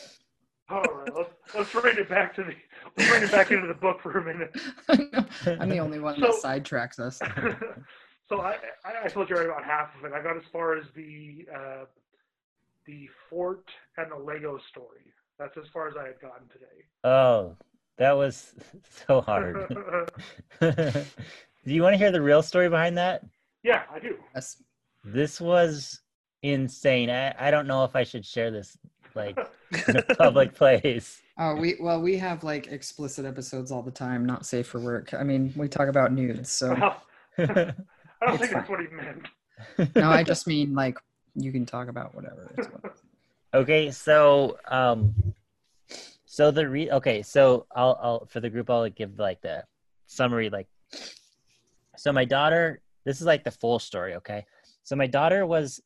All 0.71 0.81
right, 0.83 1.13
let's, 1.13 1.29
let's 1.53 1.71
bring 1.73 1.97
it 1.97 2.07
back 2.07 2.33
to 2.35 2.43
the 2.43 2.55
let's 2.95 3.09
bring 3.09 3.23
it 3.23 3.31
back 3.31 3.51
into 3.51 3.67
the 3.67 3.73
book 3.73 4.01
for 4.01 4.17
a 4.17 4.23
minute. 4.23 4.55
I'm 5.59 5.67
the 5.67 5.79
only 5.79 5.99
one 5.99 6.19
that 6.21 6.31
sidetracks 6.41 6.97
us. 6.97 7.19
so 8.29 8.39
I, 8.39 8.55
I 8.85 9.05
I 9.05 9.07
told 9.09 9.29
you 9.29 9.35
already 9.35 9.51
about 9.51 9.65
half 9.65 9.89
of 9.99 10.05
it. 10.05 10.13
I 10.13 10.23
got 10.23 10.37
as 10.37 10.43
far 10.51 10.77
as 10.77 10.85
the 10.95 11.45
uh, 11.53 11.85
the 12.85 13.09
fort 13.29 13.65
and 13.97 14.09
the 14.11 14.15
Lego 14.15 14.59
story. 14.69 15.11
That's 15.37 15.57
as 15.57 15.65
far 15.73 15.89
as 15.89 15.95
I 15.97 16.07
had 16.07 16.21
gotten 16.21 16.47
today. 16.47 16.85
oh, 17.03 17.57
that 17.97 18.13
was 18.13 18.53
so 19.07 19.19
hard. 19.19 19.67
do 20.61 21.05
you 21.65 21.83
want 21.83 21.93
to 21.93 21.97
hear 21.97 22.11
the 22.11 22.21
real 22.21 22.41
story 22.41 22.69
behind 22.69 22.97
that? 22.97 23.25
yeah, 23.63 23.83
I 23.93 23.99
do. 23.99 24.15
Yes. 24.33 24.55
This 25.03 25.41
was 25.41 25.99
insane. 26.43 27.09
I, 27.09 27.35
I 27.37 27.51
don't 27.51 27.67
know 27.67 27.83
if 27.83 27.95
I 27.95 28.03
should 28.03 28.25
share 28.25 28.51
this 28.51 28.77
like 29.15 29.37
in 29.87 29.97
a 29.97 30.01
public 30.15 30.53
place. 30.53 31.21
Oh, 31.37 31.55
we 31.55 31.75
well, 31.79 32.01
we 32.01 32.17
have 32.17 32.43
like 32.43 32.67
explicit 32.67 33.25
episodes 33.25 33.71
all 33.71 33.81
the 33.81 33.91
time, 33.91 34.25
not 34.25 34.45
safe 34.45 34.67
for 34.67 34.79
work. 34.79 35.13
I 35.13 35.23
mean, 35.23 35.53
we 35.55 35.67
talk 35.67 35.87
about 35.87 36.11
nudes, 36.13 36.51
so 36.51 36.73
Well, 36.75 37.01
I 37.37 37.45
don't 37.45 37.75
It's 38.21 38.37
think 38.39 38.51
that's 38.51 38.69
what 38.69 38.79
he 38.81 38.87
meant. 38.87 39.95
no, 39.95 40.09
I 40.09 40.23
just 40.31 40.47
mean 40.47 40.73
like 40.73 40.97
you 41.35 41.51
can 41.51 41.65
talk 41.65 41.87
about 41.87 42.13
whatever. 42.15 42.53
It's 42.57 42.67
what- 42.67 42.97
Okay, 43.53 43.91
so 43.91 44.57
um, 44.67 45.13
so 46.25 46.51
the 46.51 46.67
re 46.69 46.89
okay, 46.91 47.21
so 47.21 47.65
I'll 47.75 47.99
I'll 48.01 48.25
for 48.27 48.39
the 48.39 48.49
group 48.49 48.69
I'll 48.69 48.89
give 48.89 49.19
like 49.19 49.41
the 49.41 49.63
summary 50.07 50.49
like. 50.49 50.67
So 51.97 52.13
my 52.13 52.23
daughter, 52.25 52.81
this 53.03 53.19
is 53.19 53.27
like 53.27 53.43
the 53.43 53.51
full 53.51 53.79
story. 53.79 54.15
Okay, 54.15 54.45
so 54.83 54.95
my 54.95 55.07
daughter 55.07 55.45
was 55.45 55.81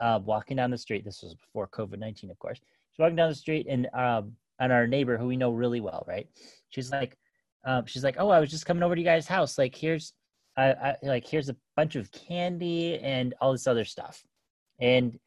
uh, 0.00 0.20
walking 0.24 0.56
down 0.56 0.70
the 0.70 0.78
street. 0.78 1.04
This 1.04 1.22
was 1.22 1.34
before 1.34 1.68
COVID 1.68 1.98
nineteen, 1.98 2.30
of 2.30 2.38
course. 2.38 2.58
She's 2.58 2.98
walking 2.98 3.16
down 3.16 3.28
the 3.28 3.34
street, 3.34 3.66
and 3.68 3.88
um, 3.94 4.32
and 4.58 4.72
our 4.72 4.86
neighbor, 4.86 5.16
who 5.16 5.26
we 5.26 5.36
know 5.36 5.52
really 5.52 5.80
well, 5.80 6.04
right? 6.06 6.28
She's 6.70 6.90
like, 6.90 7.16
um, 7.64 7.86
she's 7.86 8.04
like, 8.04 8.16
oh, 8.18 8.30
I 8.30 8.40
was 8.40 8.50
just 8.50 8.66
coming 8.66 8.82
over 8.82 8.94
to 8.94 9.00
you 9.00 9.06
guys' 9.06 9.26
house. 9.26 9.58
Like, 9.58 9.74
here's, 9.74 10.12
I, 10.56 10.72
I 10.72 10.96
like, 11.02 11.26
here's 11.26 11.48
a 11.48 11.56
bunch 11.76 11.96
of 11.96 12.10
candy 12.12 12.98
and 12.98 13.34
all 13.40 13.52
this 13.52 13.66
other 13.66 13.84
stuff, 13.84 14.22
and 14.80 15.18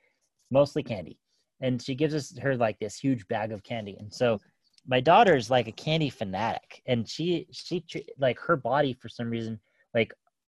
mostly 0.51 0.83
candy 0.83 1.17
and 1.63 1.81
she 1.81 1.95
gives 1.95 2.13
us 2.13 2.37
her 2.37 2.55
like 2.55 2.77
this 2.79 2.97
huge 2.97 3.27
bag 3.27 3.51
of 3.51 3.63
candy 3.63 3.97
and 3.99 4.13
so 4.13 4.39
my 4.85 4.99
daughter's 4.99 5.49
like 5.49 5.67
a 5.67 5.71
candy 5.71 6.09
fanatic 6.09 6.83
and 6.85 7.09
she 7.09 7.47
she 7.51 7.83
like 8.19 8.37
her 8.39 8.55
body 8.55 8.93
for 8.93 9.09
some 9.09 9.29
reason 9.29 9.59
like 9.95 10.13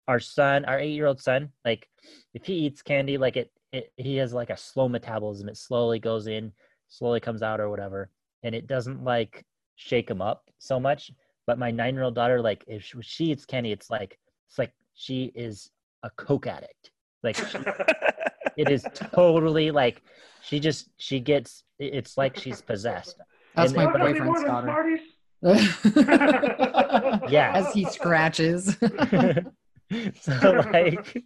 our 0.08 0.18
son 0.18 0.64
our 0.64 0.80
eight 0.80 0.92
year 0.92 1.06
old 1.06 1.20
son 1.20 1.50
like 1.64 1.88
if 2.32 2.44
he 2.44 2.54
eats 2.54 2.82
candy 2.82 3.16
like 3.16 3.36
it, 3.36 3.50
it 3.74 3.92
he 3.96 4.16
has 4.16 4.32
like 4.32 4.50
a 4.50 4.56
slow 4.56 4.88
metabolism 4.88 5.48
it 5.48 5.56
slowly 5.56 5.98
goes 5.98 6.26
in 6.26 6.52
slowly 6.88 7.20
comes 7.20 7.42
out 7.42 7.60
or 7.60 7.68
whatever 7.68 8.10
and 8.42 8.54
it 8.54 8.66
doesn't 8.66 9.02
like 9.04 9.44
shake 9.76 10.08
him 10.08 10.22
up 10.22 10.44
so 10.58 10.78
much 10.78 11.10
but 11.46 11.58
my 11.58 11.70
nine 11.70 11.94
year 11.94 12.04
old 12.04 12.14
daughter 12.14 12.40
like 12.40 12.64
if 12.66 12.82
she, 12.84 12.96
she 13.02 13.24
eats 13.32 13.44
candy 13.44 13.72
it's 13.72 13.90
like 13.90 14.18
it's 14.48 14.58
like 14.58 14.72
she 14.94 15.32
is 15.34 15.70
a 16.04 16.10
coke 16.10 16.46
addict 16.46 16.90
like 17.22 17.36
she, 17.36 17.58
it 18.56 18.70
is 18.70 18.86
totally 18.94 19.70
like 19.70 20.02
she 20.42 20.60
just 20.60 20.88
she 20.98 21.18
gets 21.18 21.64
it's 21.78 22.16
like 22.16 22.36
she's 22.38 22.60
possessed 22.62 23.16
That's 23.56 23.72
And 23.72 23.76
my 23.76 23.84
then- 23.92 24.00
Want 24.00 24.08
any 24.16 24.20
more 24.20 24.34
boyfriend's 24.34 24.64
daughter. 24.64 24.98
Yeah. 27.28 27.52
As 27.54 27.72
he 27.74 27.84
scratches. 27.86 28.76
so 30.20 30.50
like 30.72 31.22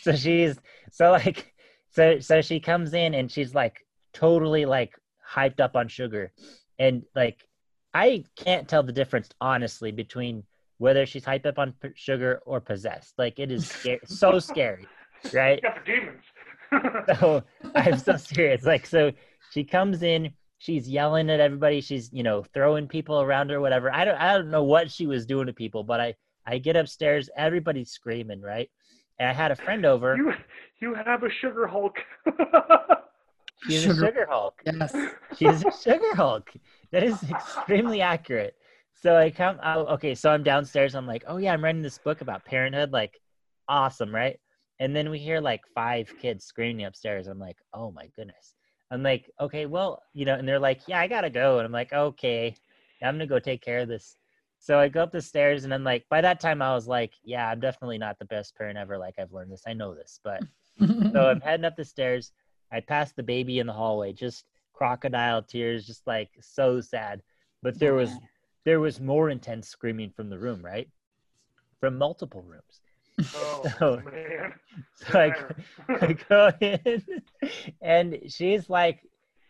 so 0.00 0.14
she's 0.14 0.56
so 0.92 1.10
like 1.10 1.49
so 1.90 2.18
so 2.20 2.40
she 2.40 2.60
comes 2.60 2.94
in 2.94 3.14
and 3.14 3.30
she's 3.30 3.54
like 3.54 3.84
totally 4.12 4.64
like 4.64 4.94
hyped 5.28 5.60
up 5.60 5.76
on 5.76 5.88
sugar 5.88 6.32
and 6.78 7.02
like 7.14 7.46
i 7.94 8.24
can't 8.36 8.68
tell 8.68 8.82
the 8.82 8.92
difference 8.92 9.28
honestly 9.40 9.92
between 9.92 10.42
whether 10.78 11.04
she's 11.06 11.24
hyped 11.24 11.46
up 11.46 11.58
on 11.58 11.72
p- 11.80 11.88
sugar 11.94 12.40
or 12.46 12.60
possessed 12.60 13.14
like 13.18 13.38
it 13.38 13.50
is 13.50 13.68
sca- 13.68 13.98
so 14.06 14.38
scary 14.38 14.86
right 15.32 15.62
Got 15.62 15.84
the 15.84 15.92
demons. 15.92 16.22
so 17.18 17.42
I'm 17.74 17.98
so 17.98 18.16
serious. 18.16 18.64
Like, 18.64 18.86
so 18.86 19.12
she 19.50 19.64
comes 19.64 20.02
in, 20.02 20.32
she's 20.58 20.88
yelling 20.88 21.30
at 21.30 21.40
everybody, 21.40 21.80
she's 21.80 22.12
you 22.12 22.22
know 22.22 22.44
throwing 22.54 22.88
people 22.88 23.20
around 23.20 23.50
or 23.50 23.60
whatever. 23.60 23.92
I 23.92 24.04
don't, 24.04 24.16
I 24.16 24.34
don't 24.34 24.50
know 24.50 24.64
what 24.64 24.90
she 24.90 25.06
was 25.06 25.26
doing 25.26 25.46
to 25.46 25.52
people, 25.52 25.82
but 25.82 26.00
I, 26.00 26.14
I 26.46 26.58
get 26.58 26.76
upstairs, 26.76 27.28
everybody's 27.36 27.90
screaming, 27.90 28.40
right? 28.40 28.70
And 29.20 29.28
I 29.28 29.32
had 29.32 29.52
a 29.52 29.56
friend 29.56 29.84
over. 29.86 30.16
you 30.16 30.32
you 30.80 30.94
have 30.94 31.22
a 31.22 31.30
sugar 31.30 31.68
Hulk. 31.68 31.96
She's 33.68 33.82
Sugar- 33.82 34.04
a 34.04 34.06
sugar 34.08 34.26
Hulk. 34.30 34.60
yes. 34.64 34.96
She's 35.36 35.62
a 35.64 35.70
sugar 35.82 36.14
Hulk. 36.16 36.50
That 36.92 37.04
is 37.04 37.22
extremely 37.30 38.00
accurate. 38.00 38.54
So 38.94 39.16
I 39.16 39.30
come 39.30 39.58
out. 39.62 39.88
Okay, 39.90 40.14
so 40.14 40.30
I'm 40.30 40.42
downstairs. 40.42 40.94
I'm 40.94 41.06
like, 41.06 41.24
oh 41.28 41.36
yeah, 41.36 41.52
I'm 41.52 41.62
writing 41.62 41.82
this 41.82 41.98
book 41.98 42.22
about 42.22 42.44
parenthood. 42.44 42.90
Like, 42.92 43.20
awesome, 43.68 44.12
right? 44.14 44.40
and 44.82 44.96
then 44.96 45.10
we 45.10 45.18
hear 45.18 45.42
like 45.42 45.60
five 45.74 46.10
kids 46.22 46.42
screaming 46.46 46.86
upstairs. 46.86 47.26
I'm 47.26 47.38
like, 47.38 47.58
oh 47.74 47.90
my 47.92 48.08
goodness. 48.16 48.54
I'm 48.90 49.02
like, 49.02 49.30
okay, 49.38 49.66
well, 49.66 50.02
you 50.14 50.24
know, 50.24 50.34
and 50.36 50.48
they're 50.48 50.58
like, 50.58 50.80
yeah, 50.88 50.98
I 50.98 51.06
gotta 51.06 51.28
go, 51.28 51.58
and 51.58 51.66
I'm 51.66 51.72
like, 51.72 51.92
okay, 51.92 52.54
I'm 53.02 53.14
gonna 53.16 53.26
go 53.26 53.38
take 53.38 53.60
care 53.62 53.80
of 53.80 53.88
this. 53.88 54.16
So 54.62 54.78
I 54.78 54.88
go 54.88 55.02
up 55.02 55.10
the 55.10 55.22
stairs, 55.22 55.64
and 55.64 55.72
I'm 55.72 55.84
like, 55.84 56.04
by 56.10 56.20
that 56.20 56.38
time, 56.38 56.60
I 56.60 56.74
was 56.74 56.86
like, 56.86 57.14
yeah, 57.24 57.48
I'm 57.48 57.60
definitely 57.60 57.96
not 57.96 58.18
the 58.18 58.26
best 58.26 58.54
parent 58.56 58.76
ever. 58.76 58.98
Like 58.98 59.14
I've 59.18 59.32
learned 59.32 59.50
this, 59.50 59.62
I 59.66 59.72
know 59.72 59.94
this, 59.94 60.20
but 60.22 60.42
so 61.12 61.30
I'm 61.30 61.40
heading 61.40 61.64
up 61.64 61.76
the 61.76 61.84
stairs. 61.84 62.32
I 62.70 62.80
pass 62.80 63.12
the 63.12 63.22
baby 63.22 63.58
in 63.58 63.66
the 63.66 63.72
hallway, 63.72 64.12
just 64.12 64.44
crocodile 64.74 65.42
tears, 65.42 65.86
just 65.86 66.06
like 66.06 66.28
so 66.40 66.80
sad. 66.80 67.22
But 67.62 67.78
there 67.78 67.94
was 67.94 68.10
there 68.66 68.80
was 68.80 69.00
more 69.00 69.30
intense 69.30 69.68
screaming 69.68 70.10
from 70.14 70.28
the 70.28 70.38
room, 70.38 70.62
right? 70.62 70.88
From 71.80 71.96
multiple 71.96 72.42
rooms. 72.42 72.80
Oh 73.34 73.62
So- 73.78 74.02
man. 74.12 74.52
So 74.94 75.18
I, 75.18 75.34
I 76.06 76.12
go 76.28 76.52
in, 76.60 77.02
and 77.82 78.18
she's 78.28 78.68
like, 78.70 79.00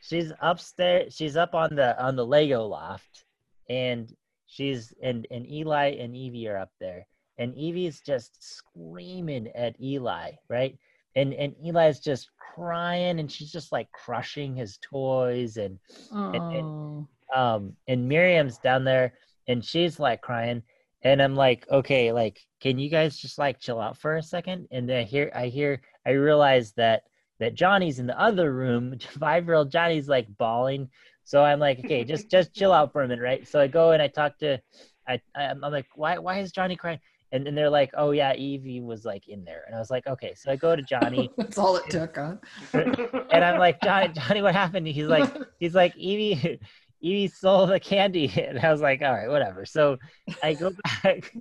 she's 0.00 0.32
upstairs. 0.40 1.14
She's 1.16 1.36
up 1.36 1.54
on 1.54 1.74
the 1.74 2.00
on 2.02 2.14
the 2.16 2.24
Lego 2.24 2.64
loft, 2.64 3.24
and 3.68 4.12
she's 4.50 4.92
and 5.02 5.26
and 5.30 5.48
Eli 5.50 5.96
and 6.00 6.16
Evie 6.16 6.48
are 6.48 6.58
up 6.58 6.72
there, 6.80 7.06
and 7.38 7.54
Evie's 7.56 8.00
just 8.00 8.36
screaming 8.42 9.48
at 9.54 9.80
Eli, 9.80 10.32
right? 10.48 10.76
And 11.14 11.32
and 11.34 11.54
Eli's 11.64 12.00
just 12.00 12.30
crying, 12.54 13.20
and 13.20 13.30
she's 13.30 13.52
just 13.52 13.72
like 13.72 13.90
crushing 13.92 14.54
his 14.56 14.78
toys, 14.78 15.56
and 15.56 15.78
and 16.12 17.06
um 17.34 17.76
and 17.86 18.08
Miriam's 18.08 18.58
down 18.58 18.84
there 18.84 19.14
and 19.48 19.64
she's 19.64 19.98
like 20.00 20.20
crying. 20.20 20.62
And 21.02 21.22
I'm 21.22 21.34
like 21.34 21.66
okay 21.70 22.12
like 22.12 22.40
can 22.60 22.78
you 22.78 22.90
guys 22.90 23.16
just 23.16 23.38
like 23.38 23.60
chill 23.60 23.80
out 23.80 23.96
for 23.98 24.16
a 24.16 24.22
second? 24.22 24.68
And 24.70 24.88
then 24.88 24.98
I 24.98 25.04
hear 25.04 25.30
I 25.34 25.46
hear 25.46 25.80
I 26.06 26.10
realize 26.10 26.72
that 26.72 27.04
that 27.38 27.54
Johnny's 27.54 27.98
in 27.98 28.06
the 28.06 28.20
other 28.20 28.52
room. 28.52 28.98
5-year-old 28.98 29.72
Johnny's 29.72 30.08
like 30.08 30.26
bawling 30.36 30.90
so 31.30 31.44
I'm 31.44 31.60
like 31.60 31.78
okay 31.84 32.02
just 32.02 32.28
just 32.28 32.52
chill 32.52 32.72
out 32.72 32.92
for 32.92 33.02
a 33.02 33.08
minute 33.08 33.22
right 33.22 33.46
so 33.46 33.60
I 33.60 33.68
go 33.68 33.92
and 33.92 34.02
I 34.02 34.08
talk 34.08 34.36
to 34.38 34.58
I 35.06 35.20
I'm 35.36 35.62
I'm 35.62 35.70
like 35.70 35.86
why 35.94 36.18
why 36.18 36.40
is 36.40 36.50
Johnny 36.50 36.74
crying 36.74 36.98
and 37.30 37.46
then 37.46 37.54
they're 37.54 37.70
like 37.70 37.92
oh 37.96 38.10
yeah 38.10 38.34
Evie 38.34 38.80
was 38.80 39.04
like 39.04 39.28
in 39.28 39.44
there 39.44 39.62
and 39.66 39.76
I 39.76 39.78
was 39.78 39.90
like 39.90 40.08
okay 40.08 40.34
so 40.34 40.50
I 40.50 40.56
go 40.56 40.74
to 40.74 40.82
Johnny 40.82 41.30
That's 41.36 41.56
all 41.56 41.76
it 41.76 41.88
took, 41.88 42.16
huh? 42.16 42.34
and 42.72 43.44
I'm 43.44 43.58
like, 43.58 43.80
Johnny, 43.82 44.12
Johnny, 44.12 44.42
what 44.42 44.54
happened? 44.54 44.86
He's 44.86 45.06
like, 45.06 45.32
he's 45.58 45.74
like, 45.74 45.96
Evie, 45.96 46.60
Evie 47.00 47.28
stole 47.28 47.66
the 47.66 47.80
candy, 47.80 48.32
and 48.36 48.58
I 48.60 48.70
was 48.70 48.80
like, 48.80 49.02
all 49.02 49.12
right, 49.12 49.28
whatever. 49.28 49.64
So 49.66 49.98
I 50.42 50.54
go 50.54 50.70
back. 50.84 51.32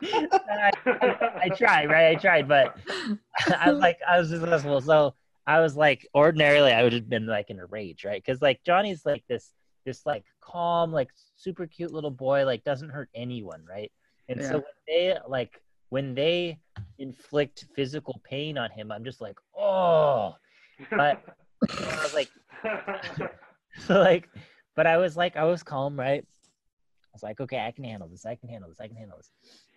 and 0.00 0.28
I, 0.32 0.70
I 1.44 1.48
tried, 1.50 1.88
right? 1.88 2.08
I 2.08 2.14
tried, 2.16 2.48
but 2.48 2.76
I 3.56 3.70
was 3.70 3.80
like, 3.80 3.98
I 4.08 4.18
was 4.18 4.28
just 4.28 4.40
successful. 4.40 4.80
So 4.80 5.14
I 5.46 5.60
was 5.60 5.76
like, 5.76 6.06
ordinarily, 6.14 6.72
I 6.72 6.82
would 6.82 6.92
have 6.94 7.08
been 7.08 7.26
like 7.26 7.50
in 7.50 7.58
a 7.58 7.66
rage, 7.66 8.04
right? 8.04 8.22
Because 8.24 8.40
like 8.40 8.60
Johnny's 8.64 9.04
like 9.04 9.24
this, 9.28 9.52
this 9.84 10.06
like 10.06 10.24
calm, 10.40 10.90
like 10.92 11.10
super 11.36 11.66
cute 11.66 11.92
little 11.92 12.10
boy, 12.10 12.44
like 12.46 12.64
doesn't 12.64 12.88
hurt 12.90 13.10
anyone, 13.14 13.64
right? 13.68 13.92
And 14.28 14.40
Yeah. 14.40 14.48
so 14.48 14.54
when 14.54 14.64
they 14.88 15.18
like 15.28 15.60
when 15.90 16.14
they 16.14 16.58
inflict 16.98 17.66
physical 17.76 18.20
pain 18.24 18.56
on 18.58 18.70
him, 18.70 18.90
I'm 18.90 19.04
just 19.04 19.20
like, 19.20 19.38
oh. 19.56 20.34
But 20.90 21.22
I 21.70 22.02
was 22.02 22.14
like, 22.14 22.30
so 23.86 24.00
like, 24.00 24.28
but 24.74 24.86
I 24.86 24.96
was 24.96 25.16
like, 25.16 25.36
I 25.36 25.44
was 25.44 25.62
calm, 25.62 25.98
right? 25.98 26.24
I 26.24 27.12
was 27.12 27.22
like, 27.22 27.40
okay, 27.40 27.58
I 27.60 27.70
can 27.70 27.84
handle 27.84 28.08
this. 28.08 28.26
I 28.26 28.34
can 28.34 28.48
handle 28.48 28.68
this. 28.70 28.80
I 28.80 28.88
can 28.88 28.96
handle 28.96 29.18
this. 29.18 29.30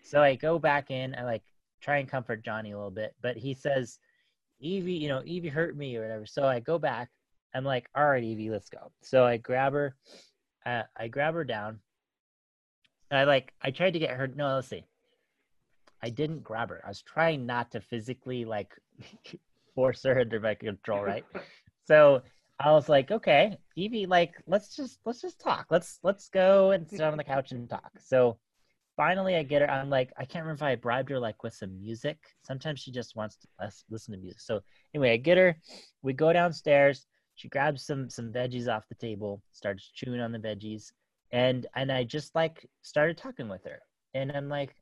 So 0.03 0.21
I 0.21 0.35
go 0.35 0.57
back 0.57 0.89
in. 0.89 1.13
I 1.13 1.23
like 1.23 1.43
try 1.81 1.97
and 1.97 2.09
comfort 2.09 2.43
Johnny 2.43 2.71
a 2.71 2.77
little 2.77 2.89
bit, 2.89 3.13
but 3.21 3.37
he 3.37 3.53
says, 3.53 3.99
Evie, 4.59 4.93
you 4.93 5.07
know, 5.07 5.21
Evie 5.25 5.49
hurt 5.49 5.77
me 5.77 5.95
or 5.95 6.01
whatever. 6.01 6.25
So 6.25 6.45
I 6.45 6.59
go 6.59 6.77
back. 6.77 7.09
I'm 7.53 7.63
like, 7.63 7.89
all 7.95 8.07
right, 8.07 8.23
Evie, 8.23 8.49
let's 8.49 8.69
go. 8.69 8.91
So 9.01 9.25
I 9.25 9.37
grab 9.37 9.73
her. 9.73 9.95
Uh, 10.65 10.83
I 10.95 11.07
grab 11.07 11.33
her 11.33 11.43
down. 11.43 11.79
I 13.09 13.23
like, 13.23 13.53
I 13.61 13.71
tried 13.71 13.93
to 13.93 13.99
get 13.99 14.11
her. 14.11 14.27
No, 14.27 14.55
let's 14.55 14.67
see. 14.67 14.85
I 16.03 16.09
didn't 16.09 16.43
grab 16.43 16.69
her. 16.69 16.81
I 16.85 16.89
was 16.89 17.01
trying 17.01 17.45
not 17.45 17.71
to 17.71 17.81
physically 17.81 18.45
like 18.45 18.73
force 19.75 20.03
her 20.03 20.19
under 20.19 20.39
my 20.39 20.55
control, 20.55 21.03
right? 21.03 21.25
so 21.85 22.21
I 22.59 22.71
was 22.71 22.89
like, 22.89 23.11
okay, 23.11 23.57
Evie, 23.75 24.05
like, 24.05 24.33
let's 24.47 24.75
just 24.75 24.99
let's 25.05 25.21
just 25.21 25.39
talk. 25.39 25.67
Let's 25.69 25.99
let's 26.03 26.29
go 26.29 26.71
and 26.71 26.87
sit 26.89 27.01
on 27.01 27.17
the 27.17 27.23
couch 27.23 27.51
and 27.51 27.69
talk. 27.69 27.91
So 27.99 28.37
finally, 28.97 29.35
I 29.35 29.43
get 29.43 29.61
her. 29.61 29.71
I'm 29.71 29.89
like, 29.89 30.11
I 30.17 30.25
can't 30.25 30.43
remember 30.43 30.65
if 30.65 30.71
I 30.71 30.75
bribed 30.75 31.09
her 31.09 31.19
like 31.19 31.43
with 31.43 31.53
some 31.53 31.79
music. 31.79 32.17
Sometimes 32.41 32.81
she 32.81 32.91
just 32.91 33.15
wants 33.15 33.37
to 33.37 33.71
listen 33.89 34.13
to 34.13 34.19
music. 34.19 34.41
So 34.41 34.59
anyway, 34.93 35.13
I 35.13 35.17
get 35.17 35.37
her. 35.37 35.57
We 36.01 36.13
go 36.13 36.33
downstairs. 36.33 37.05
She 37.35 37.47
grabs 37.47 37.85
some 37.85 38.09
some 38.09 38.33
veggies 38.33 38.67
off 38.67 38.89
the 38.89 38.95
table, 38.95 39.41
starts 39.51 39.89
chewing 39.93 40.19
on 40.19 40.31
the 40.31 40.39
veggies, 40.39 40.91
and 41.31 41.67
and 41.75 41.91
I 41.91 42.03
just 42.03 42.35
like 42.35 42.67
started 42.81 43.17
talking 43.17 43.47
with 43.47 43.63
her. 43.65 43.79
And 44.15 44.31
I'm 44.31 44.49
like, 44.49 44.75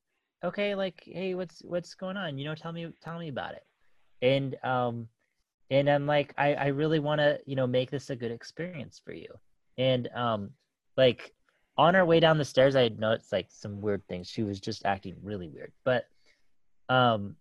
okay, 0.44 0.74
like, 0.74 1.04
hey, 1.06 1.36
what's 1.36 1.62
what's 1.66 1.94
going 1.96 2.18
on? 2.18 2.38
You 2.38 2.46
know, 2.46 2.56
tell 2.56 2.72
me 2.72 2.88
tell 3.04 3.20
me 3.20 3.28
about 3.28 3.54
it. 3.54 3.64
And 4.22 4.56
um 4.64 5.10
and 5.70 5.90
I'm 5.90 6.06
like, 6.06 6.34
I, 6.38 6.54
I 6.54 6.68
really 6.68 7.00
want 7.00 7.20
to, 7.20 7.40
you 7.46 7.56
know, 7.56 7.68
make 7.68 7.90
this 7.90 8.10
a 8.10 8.16
good 8.16 8.32
experience 8.32 9.02
for 9.04 9.14
you. 9.14 9.28
And 9.78 10.08
um, 10.16 10.52
like 10.96 11.34
on 11.78 11.96
our 11.96 12.06
way 12.06 12.20
down 12.20 12.38
the 12.38 12.46
stairs, 12.46 12.76
I 12.76 12.84
had 12.84 13.00
noticed 13.00 13.32
like 13.32 13.48
some 13.50 13.82
weird 13.82 14.08
things. 14.08 14.30
She 14.30 14.44
was 14.44 14.60
just 14.60 14.86
acting 14.86 15.16
really 15.24 15.48
weird. 15.50 15.72
But 15.84 16.06
um, 16.90 17.36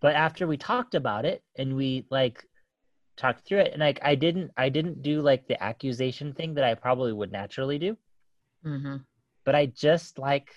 but 0.00 0.14
after 0.14 0.46
we 0.46 0.56
talked 0.56 0.94
about 0.94 1.24
it 1.24 1.42
and 1.56 1.76
we 1.76 2.06
like 2.10 2.44
talked 3.16 3.44
through 3.46 3.58
it, 3.60 3.72
and 3.72 3.80
like 3.80 3.98
I 4.02 4.14
didn't 4.14 4.50
I 4.56 4.68
didn't 4.68 5.02
do 5.02 5.20
like 5.20 5.46
the 5.46 5.62
accusation 5.62 6.32
thing 6.32 6.54
that 6.54 6.64
I 6.64 6.74
probably 6.74 7.12
would 7.12 7.32
naturally 7.32 7.78
do, 7.78 7.96
Mm-hmm. 8.64 8.96
but 9.44 9.54
I 9.54 9.66
just 9.66 10.18
like 10.18 10.50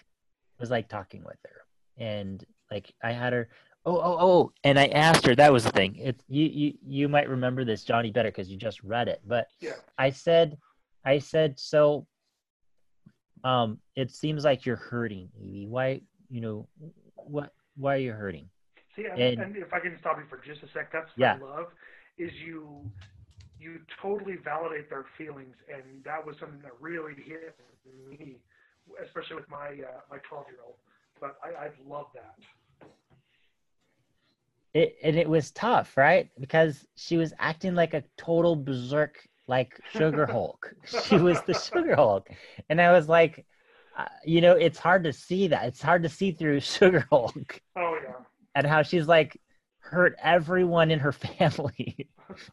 was 0.60 0.70
like 0.70 0.88
talking 0.90 1.24
with 1.24 1.38
her 1.44 1.62
and 1.98 2.46
like 2.72 2.94
I 3.04 3.12
had 3.12 3.34
her 3.34 3.50
oh 3.86 3.98
oh 3.98 4.18
oh 4.20 4.52
and 4.64 4.80
I 4.80 4.88
asked 4.88 5.26
her 5.26 5.36
that 5.36 5.52
was 5.52 5.64
the 5.66 5.72
thing 5.72 5.96
it 5.98 6.22
you 6.30 6.46
you 6.46 6.74
you 6.86 7.10
might 7.10 7.28
remember 7.30 7.66
this 7.66 7.84
Johnny 7.84 8.12
better 8.12 8.30
because 8.30 8.50
you 8.50 8.56
just 8.58 8.82
read 8.84 9.08
it 9.10 9.22
but 9.26 9.48
Yeah. 9.60 9.74
I 9.98 10.10
said 10.12 10.58
I 11.06 11.20
said 11.20 11.60
so 11.60 12.06
um 13.44 13.78
it 13.96 14.12
seems 14.12 14.44
like 14.44 14.66
you're 14.66 14.76
hurting 14.76 15.30
Evie 15.40 15.68
why 15.68 16.02
you 16.30 16.42
know 16.42 16.68
what 17.16 17.54
why 17.76 17.96
are 17.96 18.00
you 18.00 18.12
hurting 18.12 18.50
See, 18.96 19.06
and, 19.06 19.20
And- 19.22 19.56
if 19.58 19.74
I 19.74 19.80
can 19.80 19.98
stop 20.00 20.18
you 20.20 20.26
for 20.30 20.38
just 20.38 20.62
a 20.62 20.68
sec, 20.74 20.92
that's 20.92 21.10
Yeah. 21.18 21.38
what 21.40 21.52
I 21.52 21.56
love 21.62 21.68
is 22.18 22.32
you 22.46 22.92
you 23.60 23.80
totally 24.02 24.36
validate 24.44 24.90
their 24.90 25.06
feelings, 25.18 25.56
and 25.74 26.04
that 26.04 26.24
was 26.26 26.36
something 26.40 26.60
that 26.62 26.74
really 26.80 27.14
hit 27.16 27.56
me, 28.10 28.38
especially 29.04 29.38
with 29.38 29.50
my 29.50 29.70
uh, 29.70 30.02
my 30.12 30.18
twelve 30.30 30.46
year 30.50 30.60
old. 30.66 30.76
But 31.20 31.38
I, 31.44 31.66
I 31.66 31.70
love 31.88 32.08
that. 32.14 32.36
it 34.74 34.96
and 35.04 35.16
it 35.16 35.30
was 35.30 35.52
tough 35.52 35.96
right 35.98 36.30
because 36.40 36.86
she 36.96 37.18
was 37.18 37.34
acting 37.40 37.76
like 37.76 37.94
a 37.94 38.04
total 38.18 38.56
berserk 38.56 39.28
like 39.48 39.80
sugar 39.92 40.26
hulk 40.32 40.74
she 41.06 41.18
was 41.18 41.42
the 41.44 41.54
sugar 41.54 41.96
hulk 41.96 42.30
and 42.70 42.80
i 42.82 42.92
was 42.92 43.08
like 43.10 43.46
uh, 43.98 44.06
you 44.26 44.42
know 44.42 44.54
it's 44.54 44.80
hard 44.80 45.04
to 45.04 45.14
see 45.14 45.48
that 45.48 45.66
it's 45.66 45.82
hard 45.82 46.04
to 46.04 46.10
see 46.10 46.32
through 46.32 46.60
sugar 46.78 47.06
hulk 47.10 47.62
Oh 47.76 47.98
yeah. 48.04 48.14
and 48.56 48.66
how 48.66 48.82
she's 48.84 49.08
like 49.08 49.40
hurt 49.80 50.16
everyone 50.22 50.92
in 50.92 51.00
her 51.00 51.12
family 51.28 52.08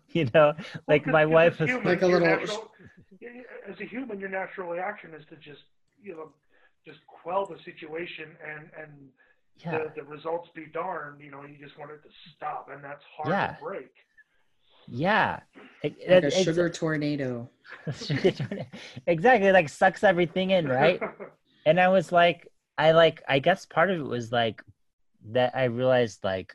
you 0.09 0.29
know 0.35 0.53
like 0.89 1.07
Well, 1.07 1.13
my 1.13 1.25
'cause 1.25 1.33
wife 1.33 1.53
as 1.55 1.61
was 1.61 1.71
human, 1.71 1.87
Like 1.87 2.03
a 2.03 2.07
little- 2.07 2.29
natural- 2.29 2.73
as 3.69 3.79
a 3.81 3.85
human, 3.85 4.19
your 4.19 4.29
natural 4.31 4.69
reaction 4.71 5.13
is 5.15 5.25
to 5.31 5.37
just 5.37 5.63
you 6.03 6.13
know 6.17 6.33
just 6.85 6.99
quell 7.07 7.45
the 7.47 7.59
situation 7.65 8.29
and 8.45 8.69
and 8.81 8.91
yeah 9.59 9.79
the, 9.79 9.93
the 9.97 10.03
results 10.05 10.49
be 10.55 10.67
darned. 10.73 11.21
You 11.21 11.31
know, 11.31 11.43
you 11.45 11.57
just 11.63 11.79
want 11.79 11.91
it 11.91 12.03
to 12.03 12.09
stop, 12.35 12.69
and 12.73 12.83
that's 12.83 13.05
hard 13.17 13.29
Yeah. 13.31 13.47
to 13.49 13.63
break. 13.63 13.91
Yeah 14.91 15.41
It- 15.83 15.97
Like 16.09 16.25
it- 16.25 16.25
a 16.25 16.31
sugar 16.45 16.69
tornado. 16.69 17.49
sugar 17.95 18.31
tornado. 18.33 18.69
exactly 19.07 19.53
like 19.53 19.69
sucks 19.69 20.03
everything 20.05 20.51
in 20.51 20.67
right 20.69 21.01
and 21.67 21.79
I 21.81 21.89
was 21.89 22.11
like, 22.11 22.49
I 22.79 22.93
like, 22.93 23.23
I 23.29 23.39
guess 23.39 23.67
part 23.67 23.91
of 23.91 23.99
it 24.01 24.03
was 24.17 24.33
like 24.33 24.63
that 25.31 25.55
I 25.55 25.65
realized 25.65 26.25
like 26.25 26.53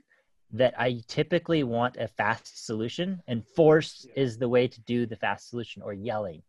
that 0.52 0.74
I 0.80 1.02
typically 1.08 1.64
want 1.64 1.98
a 1.98 2.08
fast 2.08 2.66
solution, 2.66 3.22
and 3.28 3.46
force 3.56 4.06
Yeah. 4.08 4.24
is 4.24 4.38
the 4.38 4.50
way 4.50 4.68
to 4.68 4.82
do 4.82 5.06
the 5.06 5.16
fast 5.16 5.50
solution 5.50 5.82
or 5.84 5.94
yelling, 5.94 6.42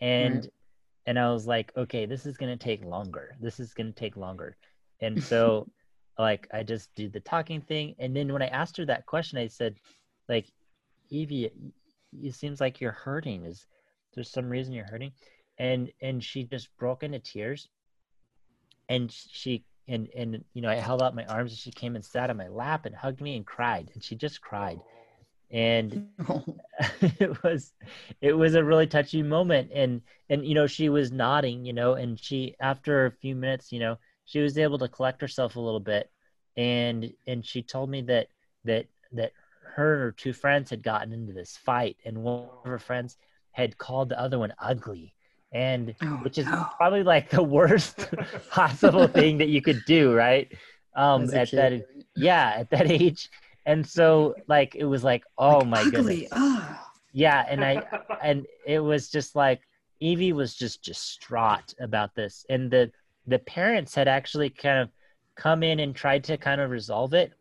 and 0.00 0.36
Right. 0.44 0.52
and 1.06 1.18
I 1.18 1.30
was 1.32 1.46
like, 1.46 1.72
okay, 1.76 2.04
this 2.06 2.26
is 2.26 2.36
gonna 2.36 2.56
take 2.56 2.84
longer. 2.84 3.36
This 3.40 3.58
is 3.60 3.72
gonna 3.74 3.92
take 3.92 4.16
longer, 4.16 4.56
and 5.00 5.22
so 5.22 5.66
like 6.18 6.46
I 6.52 6.62
just 6.62 6.94
did 6.94 7.12
the 7.12 7.20
talking 7.20 7.60
thing, 7.62 7.94
and 7.98 8.14
then 8.14 8.32
when 8.32 8.42
I 8.42 8.48
asked 8.48 8.76
her 8.76 8.86
that 8.86 9.06
question, 9.06 9.38
I 9.38 9.46
said, 9.48 9.76
like, 10.28 10.46
Evie, 11.14 11.50
it 12.22 12.34
seems 12.34 12.60
like 12.60 12.80
you're 12.80 12.92
hurting. 12.92 13.44
Is 13.44 13.66
there 14.14 14.24
some 14.24 14.48
reason 14.48 14.74
you're 14.74 14.86
hurting? 14.86 15.12
And 15.58 15.90
and 16.00 16.22
she 16.22 16.44
just 16.44 16.76
broke 16.76 17.02
into 17.02 17.18
tears. 17.18 17.68
And 18.88 19.10
she 19.10 19.64
and 19.88 20.08
and 20.16 20.44
you 20.54 20.62
know 20.62 20.68
I 20.68 20.76
held 20.76 21.02
out 21.02 21.14
my 21.14 21.24
arms 21.26 21.52
and 21.52 21.58
she 21.58 21.70
came 21.70 21.94
and 21.94 22.04
sat 22.04 22.30
on 22.30 22.36
my 22.36 22.48
lap 22.48 22.86
and 22.86 22.94
hugged 22.94 23.20
me 23.20 23.36
and 23.36 23.46
cried. 23.46 23.90
And 23.94 24.02
she 24.02 24.16
just 24.16 24.40
cried, 24.40 24.80
and 25.50 26.08
it 27.00 27.42
was 27.42 27.72
it 28.20 28.32
was 28.32 28.54
a 28.54 28.64
really 28.64 28.86
touching 28.86 29.28
moment. 29.28 29.70
And 29.72 30.02
and 30.28 30.44
you 30.46 30.54
know 30.54 30.66
she 30.66 30.88
was 30.88 31.12
nodding 31.12 31.64
you 31.64 31.72
know 31.72 31.94
and 31.94 32.18
she 32.18 32.54
after 32.60 33.06
a 33.06 33.12
few 33.12 33.34
minutes 33.34 33.72
you 33.72 33.78
know 33.78 33.96
she 34.24 34.40
was 34.40 34.58
able 34.58 34.78
to 34.78 34.88
collect 34.88 35.20
herself 35.20 35.56
a 35.56 35.60
little 35.60 35.80
bit. 35.80 36.10
And 36.56 37.12
and 37.26 37.44
she 37.44 37.62
told 37.62 37.90
me 37.90 38.02
that 38.02 38.28
that 38.64 38.86
that 39.12 39.32
her 39.74 39.94
and 39.94 40.02
her 40.02 40.12
two 40.12 40.32
friends 40.32 40.70
had 40.70 40.82
gotten 40.82 41.12
into 41.12 41.32
this 41.32 41.56
fight 41.56 41.96
and 42.04 42.18
one 42.22 42.44
of 42.64 42.70
her 42.70 42.78
friends 42.78 43.16
had 43.52 43.76
called 43.78 44.08
the 44.08 44.20
other 44.20 44.38
one 44.38 44.52
ugly 44.60 45.14
and 45.52 45.94
Oh, 46.02 46.06
which 46.22 46.38
is 46.38 46.46
no. 46.46 46.66
probably 46.76 47.02
like 47.02 47.30
the 47.30 47.42
worst 47.42 48.08
possible 48.50 49.06
thing 49.06 49.38
that 49.38 49.48
you 49.48 49.62
could 49.62 49.82
do 49.86 50.12
right 50.14 50.50
um 50.96 51.22
at 51.34 51.50
that 51.52 51.84
yeah 52.16 52.54
at 52.56 52.70
that 52.70 52.90
age 52.90 53.30
and 53.66 53.86
so 53.86 54.34
like 54.48 54.74
it 54.74 54.84
was 54.84 55.02
like 55.04 55.24
oh 55.38 55.58
Like, 55.58 55.66
my 55.66 55.80
ugly. 55.80 55.90
goodness 55.92 56.28
Ah. 56.32 56.90
yeah 57.12 57.44
and 57.48 57.64
i 57.64 57.82
and 58.22 58.46
it 58.66 58.80
was 58.80 59.08
just 59.10 59.34
like 59.36 59.60
evie 60.00 60.32
was 60.32 60.54
just 60.54 60.82
distraught 60.82 61.74
about 61.80 62.14
this 62.14 62.44
and 62.50 62.70
the 62.70 62.90
the 63.26 63.38
parents 63.38 63.94
had 63.94 64.06
actually 64.08 64.50
kind 64.50 64.78
of 64.80 64.90
come 65.36 65.62
in 65.62 65.80
and 65.80 65.94
tried 65.96 66.22
to 66.24 66.36
kind 66.36 66.60
of 66.60 66.70
resolve 66.70 67.14
it 67.14 67.32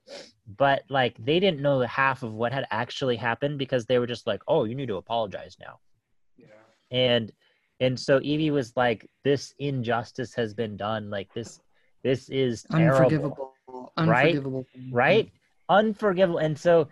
but 0.45 0.83
like 0.89 1.15
they 1.23 1.39
didn't 1.39 1.61
know 1.61 1.79
the 1.79 1.87
half 1.87 2.23
of 2.23 2.33
what 2.33 2.51
had 2.51 2.65
actually 2.71 3.15
happened 3.15 3.57
because 3.57 3.85
they 3.85 3.97
were 3.97 4.07
just 4.07 4.27
like 4.27 4.41
oh 4.47 4.65
you 4.65 4.75
need 4.75 4.87
to 4.87 4.97
apologize 4.97 5.55
now 5.59 5.79
yeah. 6.37 6.47
and 6.91 7.31
and 7.79 7.99
so 7.99 8.19
evie 8.21 8.51
was 8.51 8.75
like 8.75 9.09
this 9.23 9.53
injustice 9.59 10.33
has 10.33 10.53
been 10.53 10.75
done 10.75 11.09
like 11.09 11.33
this 11.33 11.61
this 12.03 12.29
is 12.29 12.65
terrible 12.69 12.99
Unforgivable. 13.05 13.53
Right? 13.97 14.35
Unforgivable. 14.35 14.65
right 14.91 15.31
unforgivable 15.69 16.39
and 16.39 16.59
so 16.59 16.89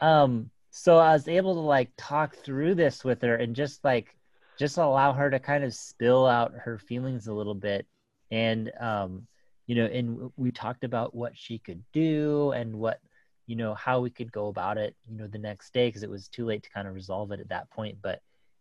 um 0.00 0.48
so 0.70 0.98
i 0.98 1.12
was 1.12 1.26
able 1.26 1.54
to 1.54 1.60
like 1.60 1.90
talk 1.96 2.36
through 2.36 2.74
this 2.74 3.04
with 3.04 3.20
her 3.22 3.34
and 3.34 3.54
just 3.56 3.84
like 3.84 4.16
just 4.58 4.78
allow 4.78 5.12
her 5.12 5.28
to 5.28 5.40
kind 5.40 5.64
of 5.64 5.74
spill 5.74 6.26
out 6.26 6.52
her 6.54 6.78
feelings 6.78 7.26
a 7.26 7.32
little 7.32 7.54
bit 7.54 7.86
and 8.30 8.70
um 8.80 9.26
you 9.72 9.78
know 9.80 9.86
and 9.86 10.30
we 10.36 10.52
talked 10.52 10.84
about 10.84 11.14
what 11.14 11.32
she 11.34 11.58
could 11.58 11.82
do 11.94 12.52
and 12.52 12.76
what 12.76 13.00
you 13.46 13.56
know 13.56 13.72
how 13.72 14.00
we 14.00 14.10
could 14.10 14.30
go 14.30 14.48
about 14.48 14.76
it 14.76 14.94
you 15.08 15.16
know 15.16 15.26
the 15.26 15.38
next 15.38 15.72
day 15.72 15.88
because 15.88 16.02
it 16.02 16.10
was 16.10 16.28
too 16.28 16.44
late 16.44 16.62
to 16.62 16.68
kind 16.70 16.86
of 16.86 16.92
resolve 16.94 17.32
it 17.32 17.40
at 17.40 17.48
that 17.48 17.70
point 17.70 17.96
but 18.02 18.20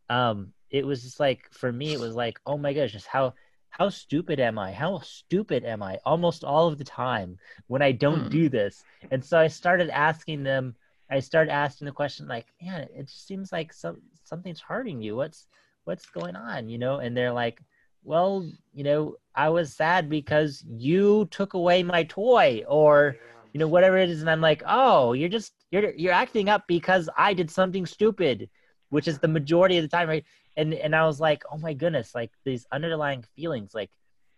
um 0.10 0.54
it 0.70 0.86
was 0.86 1.04
just 1.04 1.20
like 1.20 1.42
for 1.52 1.70
me 1.70 1.92
it 1.92 2.00
was 2.00 2.16
like 2.16 2.40
oh 2.46 2.58
my 2.58 2.72
gosh 2.72 2.94
just 2.94 3.08
how 3.08 3.34
how 3.70 3.90
stupid 3.90 4.40
am 4.40 4.60
i? 4.60 4.72
How 4.72 5.00
stupid 5.00 5.64
am 5.66 5.82
i? 5.84 5.98
Almost 6.06 6.44
all 6.44 6.68
of 6.68 6.78
the 6.78 6.84
time 6.86 7.38
when 7.68 7.82
i 7.82 7.92
don't 7.92 8.24
Hmm. 8.24 8.30
do 8.30 8.50
this. 8.50 8.84
And 9.12 9.24
so 9.24 9.38
i 9.38 9.48
started 9.48 9.90
asking 9.90 10.44
them 10.44 10.76
i 11.10 11.20
started 11.20 11.52
asking 11.52 11.88
the 11.88 11.92
question 11.92 12.28
like 12.28 12.48
man 12.62 12.88
it 12.96 13.08
just 13.08 13.28
seems 13.28 13.52
like 13.52 13.74
some 13.74 13.98
something's 14.24 14.62
hurting 14.62 15.02
you. 15.02 15.18
What's 15.18 15.48
what's 15.84 16.06
going 16.10 16.38
on? 16.38 16.70
You 16.70 16.78
know 16.78 17.00
and 17.04 17.16
they're 17.18 17.34
like 17.34 17.60
well 18.04 18.46
you 18.74 18.84
know 18.84 19.16
i 19.36 19.50
was 19.50 19.74
sad 19.74 20.10
because 20.10 20.64
you 20.68 21.28
took 21.32 21.54
away 21.54 21.84
my 21.84 22.04
toy 22.04 22.64
or 22.68 23.16
you 23.54 23.60
know 23.60 23.68
whatever 23.68 23.98
it 23.98 24.10
is. 24.10 24.22
And 24.22 24.30
i'm 24.30 24.42
like 24.42 24.64
oh 24.66 25.14
you're 25.14 25.30
just 25.30 25.54
you're 25.72 25.94
you're 25.96 26.14
acting 26.14 26.50
up 26.50 26.64
because 26.68 27.10
i 27.18 27.34
did 27.34 27.50
something 27.52 27.86
stupid 27.86 28.50
which 28.90 29.08
is 29.08 29.20
the 29.20 29.28
majority 29.28 29.78
of 29.78 29.84
the 29.84 29.88
time 29.88 30.10
right? 30.10 30.26
And 30.58 30.74
and 30.74 30.96
i 30.96 31.06
was 31.06 31.20
like 31.20 31.44
oh 31.52 31.58
my 31.58 31.74
goodness 31.74 32.14
like 32.16 32.32
these 32.44 32.66
underlying 32.72 33.24
feelings 33.36 33.74
like 33.74 33.90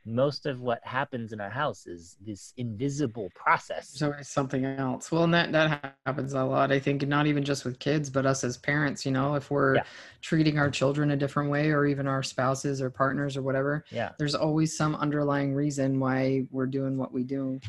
most 0.05 0.45
of 0.45 0.59
what 0.61 0.79
happens 0.83 1.31
in 1.31 1.39
our 1.39 1.49
house 1.49 1.85
is 1.87 2.17
this 2.19 2.53
invisible 2.57 3.29
process 3.35 3.91
There's 3.91 4.03
always 4.11 4.29
something 4.29 4.65
else. 4.65 5.11
Well, 5.11 5.23
and 5.23 5.33
that 5.33 5.51
that 5.53 5.95
happens 6.05 6.33
a 6.33 6.43
lot. 6.43 6.71
I 6.71 6.79
think 6.79 7.07
not 7.07 7.27
even 7.27 7.43
just 7.43 7.63
with 7.65 7.79
kids, 7.79 8.09
but 8.09 8.25
us 8.25 8.43
as 8.43 8.57
parents. 8.57 9.05
You 9.05 9.11
know, 9.11 9.35
if 9.35 9.49
we're 9.49 9.75
Yeah. 9.75 9.83
treating 10.21 10.57
our 10.59 10.69
children 10.69 11.11
a 11.11 11.15
different 11.17 11.49
way, 11.49 11.71
or 11.71 11.85
even 11.85 12.07
our 12.07 12.23
spouses 12.23 12.81
or 12.81 12.89
partners 12.89 13.37
or 13.37 13.41
whatever, 13.41 13.85
yeah 13.91 14.11
there's 14.17 14.35
always 14.35 14.75
some 14.75 14.95
underlying 14.95 15.53
reason 15.53 15.99
why 15.99 16.47
we're 16.51 16.65
doing 16.65 16.97
what 16.97 17.13
we 17.13 17.23
do. 17.23 17.59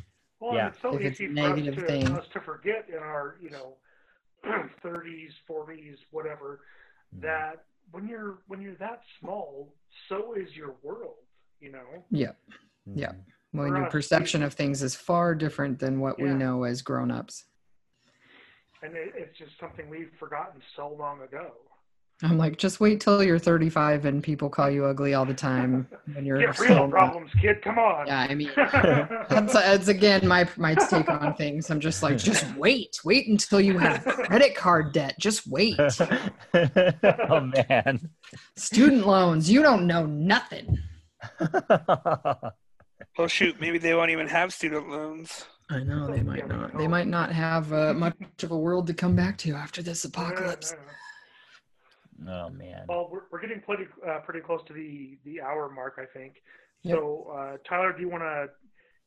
Well, 0.41 0.55
Yeah. 0.57 0.69
it's 0.69 0.83
so 0.83 0.97
If 0.97 1.03
it's 1.03 1.21
a 1.21 1.25
easy 1.25 1.35
for 1.35 1.41
us 1.41 1.55
negative 1.57 1.75
to, 1.77 1.87
thing. 1.87 2.07
us 2.07 2.27
to 2.33 2.41
forget 2.41 2.87
in 2.89 2.99
our, 2.99 3.37
you 3.41 3.51
know, 3.51 3.77
30s, 4.85 5.31
40s, 5.49 5.97
whatever, 6.11 6.61
Mm-hmm. 7.15 7.21
that 7.27 7.65
when 7.93 8.09
you're 8.09 8.39
when 8.49 8.61
you're 8.61 8.75
that 8.77 9.03
small, 9.21 9.73
so 10.09 10.35
is 10.35 10.49
your 10.57 10.75
world. 10.83 11.15
You 11.65 11.73
know. 11.73 12.05
Yeah. 12.11 12.33
Yeah. 12.95 13.13
Mhm. 13.13 13.17
When 13.53 13.69
For 13.71 13.77
your 13.79 13.87
us, 13.87 13.93
perception 13.93 14.41
we- 14.43 14.47
of 14.49 14.53
things 14.55 14.83
is 14.83 14.95
far 14.95 15.35
different 15.35 15.79
than 15.79 15.99
what 16.01 16.21
we 16.21 16.29
know 16.29 16.65
as 16.65 16.83
grown-ups. 16.83 17.45
And 18.83 18.95
it, 18.95 19.13
it's 19.17 19.39
just 19.39 19.53
something 19.59 19.89
we've 19.89 20.11
forgotten 20.21 20.61
so 20.77 20.89
long 20.99 21.23
ago. 21.23 21.53
I'm 22.23 22.37
like, 22.37 22.59
just 22.59 22.81
wait 22.81 23.01
till 23.01 23.25
you're 23.25 23.39
35 23.39 24.05
and 24.05 24.23
people 24.23 24.49
call 24.51 24.69
you 24.71 24.85
ugly 24.85 25.15
all 25.15 25.25
the 25.25 25.33
time 25.35 25.89
when 26.15 26.25
you're 26.27 26.39
Get 26.39 26.59
real 26.59 26.75
not- 26.87 26.91
problems, 26.91 27.31
kid. 27.41 27.63
Come 27.63 27.79
on. 27.79 28.07
Yeah, 28.09 28.27
I 28.29 28.35
mean, 28.35 28.51
that's, 28.57 29.53
that's 29.55 29.89
again 29.89 30.27
my 30.29 30.47
my 30.59 30.75
take 30.75 31.09
on 31.09 31.35
things. 31.35 31.71
I'm 31.71 31.81
just 31.81 32.03
like, 32.03 32.19
just 32.19 32.45
wait, 32.57 33.01
wait 33.05 33.27
until 33.29 33.61
you 33.61 33.79
have 33.79 34.05
credit 34.05 34.55
card 34.55 34.93
debt. 34.93 35.17
Just 35.19 35.47
wait. 35.47 35.79
oh 36.55 37.51
man 37.69 38.11
Student 38.57 39.07
loans, 39.07 39.51
you 39.51 39.63
don't 39.63 39.87
know 39.87 40.05
nothing. 40.07 40.79
Oh 43.19 43.27
shoot, 43.27 43.61
maybe 43.61 43.79
they 43.79 43.95
won't 43.95 44.11
even 44.11 44.27
have 44.27 44.53
student 44.53 44.89
loans. 44.89 45.45
I 45.71 45.81
know 45.81 46.07
they 46.11 46.23
might 46.23 46.49
not. 46.49 46.77
They 46.77 46.89
might 46.89 47.07
not 47.07 47.33
have 47.33 47.73
uh, 47.73 47.95
much 47.95 48.17
of 48.43 48.51
a 48.51 48.59
world 48.59 48.87
to 48.89 48.95
come 48.95 49.15
back 49.15 49.39
to 49.39 49.55
after 49.55 49.83
this 49.83 50.05
apocalypse. 50.05 50.75
oh 52.29 52.49
man 52.51 52.85
Well, 52.89 53.09
we're, 53.11 53.23
we're 53.31 53.41
getting 53.41 53.61
pretty 53.61 53.87
uh, 54.07 54.19
pretty 54.21 54.41
close 54.41 54.61
to 54.67 54.73
the 54.73 55.19
the 55.25 55.41
hour 55.41 55.71
mark, 55.71 55.99
I 55.99 56.07
think. 56.17 56.35
Yep. 56.83 56.99
So, 56.99 57.35
uh, 57.37 57.57
Tyler, 57.69 57.93
do 57.93 58.01
you 58.03 58.09
want 58.09 58.25
to, 58.25 58.49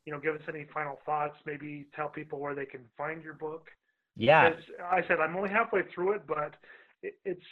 you 0.05 0.13
know, 0.13 0.19
give 0.19 0.35
us 0.35 0.41
any 0.47 0.65
final 0.73 0.99
thoughts? 1.05 1.35
Maybe 1.45 1.85
tell 1.95 2.09
people 2.09 2.39
where 2.39 2.55
they 2.55 2.65
can 2.65 2.81
find 2.97 3.23
your 3.23 3.35
book. 3.35 3.67
yeah 4.15 4.47
As 4.47 4.63
I 4.83 5.01
said, 5.07 5.19
I'm 5.19 5.35
only 5.35 5.49
halfway 5.49 5.83
through 5.93 6.13
it, 6.13 6.21
but 6.27 6.55
it, 7.03 7.15
it's 7.23 7.45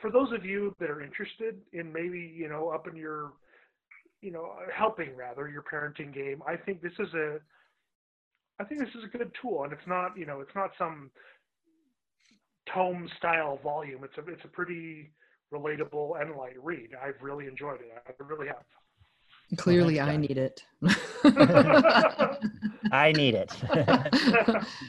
for 0.00 0.10
those 0.10 0.32
of 0.32 0.44
you 0.44 0.74
that 0.80 0.90
are 0.90 1.02
interested 1.02 1.56
in 1.72 1.92
maybe 1.92 2.32
you 2.34 2.48
know 2.48 2.68
up 2.68 2.86
in 2.86 2.96
your, 2.96 3.32
you 4.20 4.30
know, 4.30 4.52
helping 4.74 5.16
rather 5.16 5.48
your 5.48 5.62
parenting 5.62 6.12
game. 6.14 6.42
I 6.46 6.56
think 6.56 6.82
this 6.82 6.92
is 6.98 7.12
a, 7.14 7.38
I 8.58 8.64
think 8.64 8.80
this 8.80 8.90
is 8.90 9.04
a 9.04 9.16
good 9.16 9.32
tool, 9.40 9.64
and 9.64 9.72
it's 9.72 9.86
not 9.86 10.16
you 10.16 10.26
know 10.26 10.40
it's 10.40 10.54
not 10.54 10.70
some 10.78 11.10
tome 12.72 13.08
style 13.18 13.58
volume. 13.62 14.04
It's 14.04 14.16
a 14.18 14.30
it's 14.30 14.44
a 14.44 14.48
pretty 14.48 15.10
relatable 15.52 16.20
and 16.20 16.34
light 16.36 16.62
read. 16.62 16.90
I've 17.02 17.20
really 17.20 17.46
enjoyed 17.46 17.80
it. 17.80 17.92
I 18.06 18.12
really 18.22 18.46
have. 18.48 18.64
Clearly, 19.56 20.00
I 20.00 20.16
need 20.16 20.38
it. 20.38 20.64
i 22.92 23.12
need 23.12 23.34
it 23.34 23.52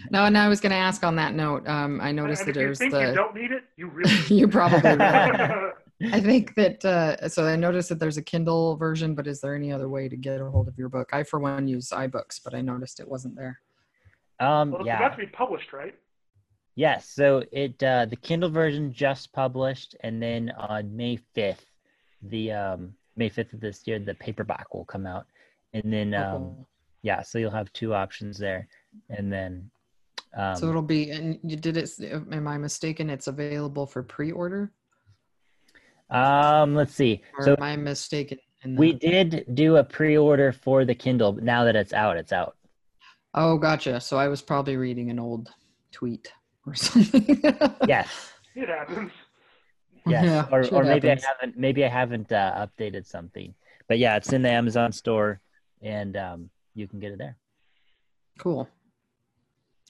no, 0.09 0.25
and 0.25 0.37
I 0.37 0.47
was 0.47 0.59
going 0.59 0.71
to 0.71 0.75
ask 0.77 1.03
on 1.03 1.15
that 1.17 1.33
note. 1.35 1.67
Um, 1.67 1.99
I 2.01 2.07
And 2.09 2.15
noticed 2.17 2.45
that 2.45 2.51
if 2.51 2.55
you 2.55 2.61
there's 2.63 2.77
think 2.79 2.93
you 2.93 3.13
don't 3.13 3.35
need 3.35 3.51
it, 3.51 3.63
you 3.77 3.87
really 3.87 4.13
You 4.29 4.47
probably 4.47 4.95
will. 4.97 4.97
will. 4.97 5.71
I 6.11 6.19
think 6.19 6.55
that 6.55 6.83
uh, 6.83 7.29
so 7.29 7.45
I 7.45 7.55
noticed 7.55 7.89
that 7.89 7.99
there's 7.99 8.17
a 8.17 8.21
Kindle 8.21 8.75
version, 8.75 9.15
but 9.15 9.27
is 9.27 9.39
there 9.41 9.55
any 9.55 9.71
other 9.71 9.87
way 9.89 10.09
to 10.09 10.17
get 10.17 10.41
a 10.41 10.45
hold 10.49 10.67
of 10.67 10.77
your 10.77 10.89
book? 10.89 11.09
I 11.13 11.23
for 11.23 11.39
one 11.39 11.67
use 11.67 11.89
iBooks, 11.89 12.41
but 12.43 12.53
I 12.53 12.61
noticed 12.61 12.99
it 12.99 13.07
wasn't 13.07 13.35
there. 13.35 13.59
um 14.39 14.71
well, 14.71 14.81
it's 14.81 14.87
yeah 14.87 14.97
about 14.97 15.11
to 15.11 15.17
be 15.17 15.27
published, 15.27 15.73
right? 15.73 15.95
Yes, 16.75 17.07
so 17.07 17.43
it 17.51 17.81
uh, 17.83 18.05
the 18.05 18.15
Kindle 18.15 18.49
version 18.49 18.91
just 18.93 19.31
published, 19.31 19.95
and 20.01 20.21
then 20.21 20.49
on 20.57 20.95
May 20.97 21.17
fifth, 21.35 21.65
the 22.23 22.51
um, 22.51 22.95
May 23.15 23.29
fifth 23.29 23.53
of 23.53 23.59
this 23.59 23.81
year, 23.85 23.99
the 23.99 24.15
paperback 24.15 24.73
will 24.73 24.85
come 24.85 25.05
out, 25.05 25.27
and 25.73 25.91
then 25.91 26.13
um, 26.13 26.31
cool. 26.31 26.67
yeah, 27.01 27.21
so 27.21 27.37
you'll 27.37 27.51
have 27.51 27.71
two 27.73 27.93
options 27.93 28.37
there, 28.37 28.67
and 29.09 29.31
then 29.31 29.69
um, 30.35 30.55
so 30.55 30.69
it'll 30.69 30.81
be 30.81 31.11
and 31.11 31.39
you 31.43 31.55
did 31.55 31.77
it. 31.77 31.91
Am 32.01 32.47
I 32.47 32.57
mistaken? 32.57 33.09
It's 33.09 33.27
available 33.27 33.85
for 33.85 34.01
pre-order, 34.01 34.71
um 36.09 36.75
let's 36.75 36.93
see, 36.93 37.21
or 37.37 37.45
so 37.45 37.55
am 37.57 37.63
I 37.63 37.75
mistaken? 37.75 38.37
In 38.63 38.75
we 38.75 38.93
did 38.93 39.45
do 39.53 39.77
a 39.77 39.83
pre-order 39.83 40.51
for 40.51 40.85
the 40.85 40.95
Kindle, 40.95 41.33
but 41.33 41.43
now 41.43 41.63
that 41.65 41.75
it's 41.75 41.93
out, 41.93 42.17
it's 42.17 42.31
out. 42.31 42.55
Oh, 43.33 43.57
gotcha. 43.57 43.99
So 43.99 44.17
I 44.17 44.27
was 44.27 44.41
probably 44.41 44.77
reading 44.77 45.09
an 45.09 45.19
old 45.19 45.49
tweet 45.91 46.31
or 46.65 46.73
something. 46.75 47.41
Yes, 47.87 48.31
It 48.55 48.69
happens. 48.69 49.11
Yes, 50.07 50.25
Yeah, 50.25 50.47
or, 50.51 50.65
or 50.73 50.83
maybe 50.83 51.07
happens. 51.07 51.25
I 51.25 51.27
haven't 51.39 51.57
maybe 51.59 51.83
I 51.85 51.89
haven't 51.89 52.31
uh, 52.31 52.67
updated 52.67 53.05
something, 53.05 53.53
but 53.87 53.97
yeah, 53.99 54.15
it's 54.17 54.33
in 54.33 54.41
the 54.41 54.49
Amazon 54.49 54.91
store, 54.91 55.41
and 55.81 56.15
um, 56.17 56.49
you 56.75 56.87
can 56.87 56.99
get 56.99 57.11
it 57.11 57.17
there. 57.17 57.37
Cool. 58.39 58.67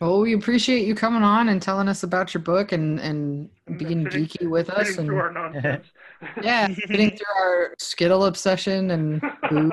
Well, 0.01 0.19
we 0.21 0.33
appreciate 0.33 0.85
you 0.87 0.95
coming 0.95 1.23
on 1.23 1.49
and 1.49 1.61
telling 1.61 1.87
us 1.87 2.03
about 2.03 2.33
your 2.33 2.41
book 2.41 2.71
and 2.71 2.99
and 2.99 3.49
And 3.67 3.77
being 3.77 4.03
sitting- 4.09 4.25
geeky 4.27 4.49
with 4.49 4.69
us 4.69 4.97
and 4.97 5.09
our 5.11 5.31
nonsense. 5.31 5.87
yeah, 6.41 6.67
getting 6.67 7.09
through 7.11 7.35
our 7.41 7.73
Skittle 7.79 8.25
obsession 8.25 8.91
and. 8.91 9.21
You 9.51 9.71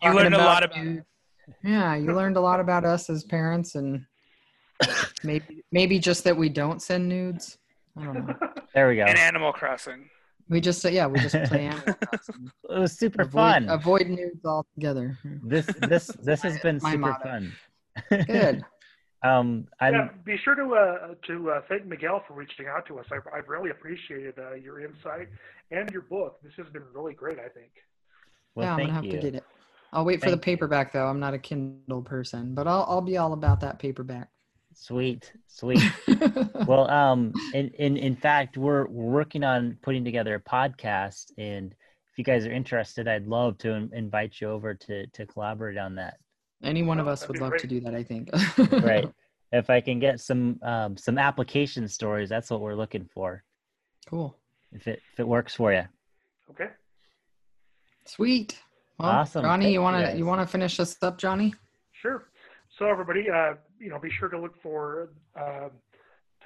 talking 0.00 0.14
learned 0.14 0.34
a 0.34 0.38
lot 0.38 0.62
about 0.64 0.76
you. 0.84 1.02
Yeah, 1.62 1.94
you 1.94 2.12
learned 2.14 2.36
a 2.36 2.40
lot 2.40 2.58
about 2.60 2.84
us 2.84 3.10
as 3.10 3.22
parents, 3.24 3.74
and 3.74 4.04
maybe 5.24 5.62
maybe 5.72 5.98
just 5.98 6.24
that 6.24 6.36
we 6.36 6.48
don't 6.48 6.80
send 6.82 7.08
nudes. 7.08 7.58
I 7.96 8.04
don't 8.04 8.26
know. 8.26 8.34
there 8.74 8.88
we 8.88 8.96
go. 8.96 9.06
in 9.06 9.16
Animal 9.16 9.52
Crossing. 9.52 10.08
We 10.48 10.60
just 10.60 10.84
yeah, 10.84 11.06
we 11.06 11.18
just 11.18 11.34
play 11.44 11.66
Animal 11.66 11.94
Crossing. 11.94 12.50
It 12.70 12.78
was 12.78 12.92
super 12.92 13.22
avoid, 13.22 13.32
fun. 13.32 13.68
Avoid 13.68 14.08
nudes 14.08 14.44
altogether. 14.44 15.18
This 15.42 15.66
this 15.80 16.06
this 16.22 16.42
has 16.42 16.58
been 16.60 16.78
super 16.80 16.98
motto. 16.98 17.24
fun. 17.24 17.52
Good. 18.26 18.64
um, 19.24 19.66
I'm 19.80 19.94
yeah, 19.94 20.08
be 20.24 20.36
sure 20.44 20.54
to 20.54 20.74
uh, 20.74 21.14
to 21.26 21.50
uh, 21.50 21.60
thank 21.68 21.86
Miguel 21.86 22.22
for 22.28 22.34
reaching 22.34 22.66
out 22.66 22.86
to 22.86 22.98
us. 22.98 23.06
I've, 23.10 23.26
I've 23.34 23.48
really 23.48 23.70
appreciated 23.70 24.34
uh, 24.38 24.54
your 24.54 24.80
insight 24.80 25.28
and 25.70 25.90
your 25.90 26.02
book. 26.02 26.38
This 26.42 26.52
has 26.58 26.66
been 26.72 26.84
really 26.94 27.14
great. 27.14 27.38
I 27.38 27.48
think. 27.48 27.70
well, 28.54 28.66
yeah, 28.66 28.72
I'm 28.74 28.80
gonna 28.80 28.92
have 28.92 29.04
you. 29.04 29.12
to 29.12 29.18
get 29.18 29.34
it. 29.34 29.44
I'll 29.92 30.04
wait 30.04 30.20
for 30.20 30.26
the 30.26 30.36
Thank 30.36 30.46
you. 30.46 30.52
paperback 30.52 30.92
though. 30.92 31.06
I'm 31.06 31.20
not 31.20 31.32
a 31.32 31.38
Kindle 31.38 32.02
person, 32.02 32.54
but 32.54 32.68
I'll 32.68 32.84
I'll 32.88 33.00
be 33.00 33.16
all 33.16 33.32
about 33.32 33.60
that 33.60 33.78
paperback. 33.78 34.28
Sweet, 34.78 35.32
sweet. 35.48 35.82
well, 36.66 36.88
um, 36.90 37.32
in, 37.54 37.68
in 37.78 37.96
in 37.96 38.14
fact, 38.14 38.56
we're 38.58 38.86
we're 38.86 39.10
working 39.10 39.42
on 39.42 39.78
putting 39.82 40.04
together 40.04 40.34
a 40.34 40.40
podcast, 40.40 41.32
and 41.38 41.72
if 41.72 42.18
you 42.18 42.24
guys 42.24 42.46
are 42.46 42.52
interested, 42.52 43.08
I'd 43.08 43.26
love 43.26 43.56
to 43.58 43.72
in- 43.72 43.90
invite 43.94 44.38
you 44.40 44.50
over 44.50 44.74
to 44.74 45.06
to 45.06 45.26
collaborate 45.26 45.78
on 45.78 45.94
that. 45.96 46.18
Any 46.62 46.82
one 46.82 47.00
of 47.00 47.08
Oh, 47.08 47.10
us 47.12 47.20
that'd 47.20 47.34
would 47.36 47.40
love 47.40 47.50
great. 47.52 47.62
to 47.62 47.66
do 47.66 47.80
that. 47.80 47.94
I 47.94 48.02
think. 48.02 48.28
Right. 48.84 49.10
if 49.52 49.70
I 49.70 49.80
can 49.80 49.98
get 49.98 50.20
some 50.20 50.60
um, 50.62 50.96
some 50.98 51.16
application 51.18 51.88
stories, 51.88 52.28
that's 52.28 52.50
what 52.50 52.60
we're 52.60 52.74
looking 52.74 53.08
for. 53.14 53.42
Cool. 54.06 54.36
If 54.72 54.86
it 54.88 55.00
if 55.14 55.20
it 55.20 55.26
works 55.26 55.54
for 55.54 55.72
you. 55.72 55.84
Okay. 56.50 56.68
Sweet. 58.04 58.60
Well, 58.98 59.08
Awesome. 59.10 59.42
Johnny, 59.42 59.64
Thank 59.64 59.72
you 59.72 59.78
you, 59.80 59.82
wanna 59.82 60.02
guys. 60.02 60.18
you 60.18 60.26
wanna 60.26 60.46
finish 60.46 60.78
us 60.80 60.96
up, 61.02 61.18
Johnny? 61.18 61.54
Sure. 61.92 62.28
So 62.78 62.86
everybody, 62.86 63.28
uh, 63.30 63.54
you 63.78 63.88
know, 63.88 63.98
be 63.98 64.10
sure 64.18 64.28
to 64.28 64.38
look 64.38 64.54
for 64.62 65.10
uh, 65.38 65.68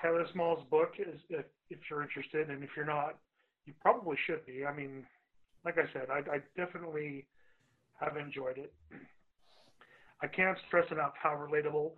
Tyler 0.01 0.27
Small's 0.33 0.65
book 0.71 0.95
is, 0.99 1.21
if, 1.29 1.45
if 1.69 1.79
you're 1.91 2.03
interested, 2.03 2.51
and 2.51 2.63
if 2.63 2.71
you're 2.77 2.87
not, 2.87 3.19
you 3.67 3.73
probably 3.81 4.17
should 4.27 4.45
be. 4.47 4.65
I 4.65 4.75
mean, 4.75 5.05
like 5.65 5.77
I 5.79 5.93
said, 5.93 6.09
I, 6.11 6.19
I 6.37 6.39
definitely 6.57 7.27
have 8.01 8.17
enjoyed 8.17 8.59
it. 8.59 8.73
I 10.23 10.27
can't 10.27 10.57
stress 10.69 10.87
enough 10.91 11.13
how 11.21 11.31
relatable 11.31 11.93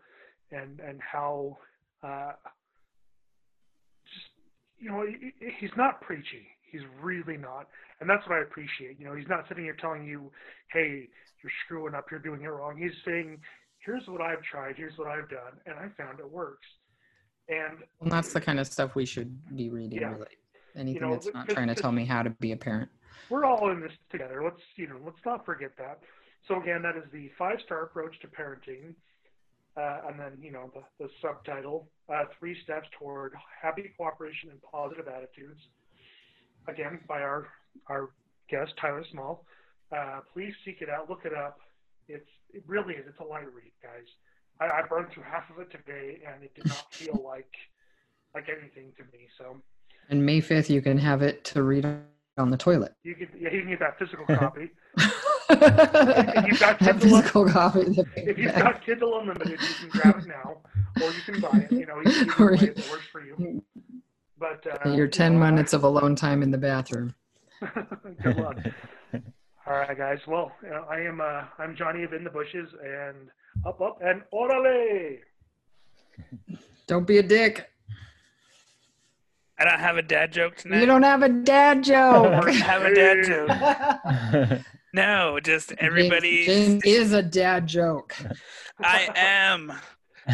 and 0.50 0.80
and 0.80 1.00
how 1.00 1.58
uh, 2.02 2.32
just 4.04 4.26
you 4.78 4.90
know 4.90 5.04
he- 5.06 5.32
he- 5.40 5.52
he's 5.60 5.76
not 5.76 6.00
preachy. 6.02 6.46
He's 6.70 6.82
really 7.00 7.36
not, 7.36 7.68
and 8.00 8.08
that's 8.08 8.26
what 8.28 8.38
I 8.38 8.42
appreciate. 8.42 8.98
You 8.98 9.06
know, 9.06 9.14
he's 9.14 9.28
not 9.28 9.46
sitting 9.48 9.64
here 9.64 9.76
telling 9.80 10.04
you, 10.06 10.30
"Hey, 10.72 11.08
you're 11.42 11.52
screwing 11.64 11.94
up. 11.94 12.10
You're 12.10 12.20
doing 12.20 12.42
it 12.42 12.48
wrong." 12.48 12.76
He's 12.76 12.92
saying, 13.04 13.40
"Here's 13.84 14.06
what 14.06 14.20
I've 14.20 14.42
tried. 14.42 14.76
Here's 14.76 14.96
what 14.98 15.08
I've 15.08 15.28
done, 15.28 15.54
and 15.66 15.74
I 15.76 15.88
found 16.00 16.20
it 16.20 16.30
works." 16.30 16.66
And 17.48 17.82
And 18.00 18.10
that's 18.10 18.32
the 18.32 18.40
kind 18.40 18.60
of 18.60 18.66
stuff 18.66 18.94
we 18.94 19.04
should 19.04 19.36
be 19.56 19.70
reading. 19.70 20.00
Yeah. 20.00 20.12
Really, 20.12 20.26
anything 20.76 21.02
know, 21.02 21.12
that's 21.12 21.28
not 21.34 21.48
trying 21.48 21.68
to 21.68 21.74
tell 21.74 21.92
me 21.92 22.04
how 22.04 22.22
to 22.22 22.30
be 22.30 22.52
a 22.52 22.56
parent. 22.56 22.90
we're 23.30 23.44
all 23.44 23.70
in 23.70 23.80
this 23.80 23.92
together. 24.10 24.42
Let's 24.42 24.62
you 24.76 24.86
know, 24.88 24.98
let's 25.04 25.18
not 25.24 25.44
forget 25.44 25.72
that. 25.78 26.00
So 26.48 26.60
again, 26.60 26.82
that 26.82 26.96
is 26.96 27.04
the 27.12 27.30
five-star 27.38 27.84
approach 27.84 28.18
to 28.20 28.26
parenting, 28.26 28.94
uh, 29.76 30.08
and 30.08 30.18
then 30.18 30.38
you 30.40 30.50
know 30.52 30.70
the, 30.74 31.04
the 31.04 31.10
subtitle: 31.20 31.88
uh, 32.12 32.24
Three 32.38 32.56
Steps 32.64 32.88
Toward 32.98 33.34
Happy 33.60 33.92
Cooperation 33.96 34.50
and 34.50 34.60
Positive 34.62 35.06
Attitudes. 35.08 35.60
Again, 36.68 37.00
by 37.08 37.20
our 37.20 37.48
our 37.88 38.10
guest 38.48 38.72
Tyler 38.80 39.04
Small. 39.10 39.44
Uh, 39.90 40.20
please 40.32 40.54
seek 40.64 40.80
it 40.80 40.88
out, 40.88 41.10
look 41.10 41.24
it 41.24 41.34
up. 41.34 41.58
It's 42.08 42.28
it 42.52 42.62
really 42.66 42.94
is. 42.94 43.04
It's 43.08 43.18
a 43.20 43.24
light 43.24 43.46
read, 43.54 43.72
guys. 43.82 44.06
I, 44.60 44.80
I 44.80 44.82
burned 44.88 45.10
through 45.12 45.22
half 45.24 45.48
of 45.50 45.58
it 45.58 45.70
today, 45.70 46.20
and 46.32 46.42
it 46.44 46.54
did 46.54 46.66
not 46.66 46.92
feel 46.92 47.20
like 47.24 47.50
like 48.34 48.48
anything 48.48 48.92
to 48.96 49.02
me. 49.12 49.28
So 49.38 49.56
And 50.08 50.24
May 50.24 50.40
fifth, 50.40 50.70
you 50.70 50.82
can 50.82 50.98
have 50.98 51.22
it 51.22 51.44
to 51.46 51.62
read 51.62 51.86
on 52.38 52.50
the 52.50 52.56
toilet. 52.56 52.94
you 53.04 53.14
can 53.14 53.28
yeah, 53.38 53.50
you 53.52 53.60
can 53.62 53.70
get 53.70 53.80
that 53.80 53.98
physical 53.98 54.24
copy. 54.26 54.70
you've 55.50 56.60
got 56.60 56.78
Kindle- 56.78 56.98
physical 57.18 57.48
copy. 57.48 57.80
if 58.16 58.38
you've 58.38 58.54
got 58.54 58.84
Kindle 58.84 59.18
Unlimited, 59.20 59.60
you 59.60 59.74
can 59.80 59.88
grab 59.90 60.18
it 60.18 60.26
now, 60.26 60.58
or 61.02 61.10
you 61.12 61.20
can 61.26 61.40
buy 61.40 61.66
it. 61.70 61.72
You 61.72 61.86
know, 61.86 62.00
either 62.06 62.32
Or 62.42 62.50
way 62.52 62.58
you- 62.60 62.74
that 62.74 62.90
works 62.90 63.06
for 63.10 63.22
you. 63.24 63.62
But 64.38 64.66
uh, 64.66 64.88
your 64.90 65.04
you 65.04 65.08
ten 65.08 65.34
know, 65.34 65.40
minutes 65.40 65.72
of 65.72 65.84
alone 65.84 66.16
time 66.16 66.42
in 66.42 66.50
the 66.50 66.58
bathroom. 66.58 67.14
Good 68.22 68.36
luck. 68.38 68.56
All 69.72 69.78
right, 69.78 69.96
guys. 69.96 70.18
Well, 70.26 70.52
you 70.62 70.68
know, 70.68 70.84
I 70.90 71.00
am 71.00 71.22
uh, 71.22 71.44
I'm 71.58 71.74
Johnny 71.74 72.02
of 72.02 72.12
In 72.12 72.24
the 72.24 72.28
Bushes, 72.28 72.68
and 72.84 73.30
up, 73.64 73.80
up, 73.80 74.00
and 74.04 74.20
orale. 74.30 75.16
Don't 76.86 77.06
be 77.06 77.16
a 77.16 77.22
dick. 77.22 77.70
I 79.58 79.64
don't 79.64 79.78
have 79.80 79.96
a 79.96 80.02
dad 80.02 80.30
joke 80.30 80.56
tonight. 80.56 80.80
You 80.80 80.86
don't 80.86 81.04
have 81.04 81.22
a 81.22 81.28
dad 81.30 81.78
I 81.78 81.80
joke. 81.80 82.44
don't 82.44 82.54
have 82.56 82.82
a 82.82 82.94
dad 82.94 83.24
joke. 84.50 84.60
No, 84.92 85.40
just 85.40 85.72
everybody. 85.78 86.44
James 86.44 86.82
is 86.84 87.12
a 87.14 87.22
dad 87.22 87.66
joke. 87.66 88.14
I 88.78 89.08
am. 89.14 89.72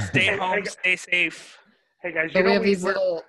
Stay 0.07 0.37
home, 0.37 0.65
hey, 0.65 0.65
stay 0.65 0.97
safe. 0.97 1.59
Hey, 2.03 2.13
guys. 2.13 2.31
So 2.33 2.39
You 2.39 2.45
know 2.45 2.49
we 2.49 2.55
have 2.55 2.63
we, 2.63 2.69
these 2.71 2.83
little 2.83 3.23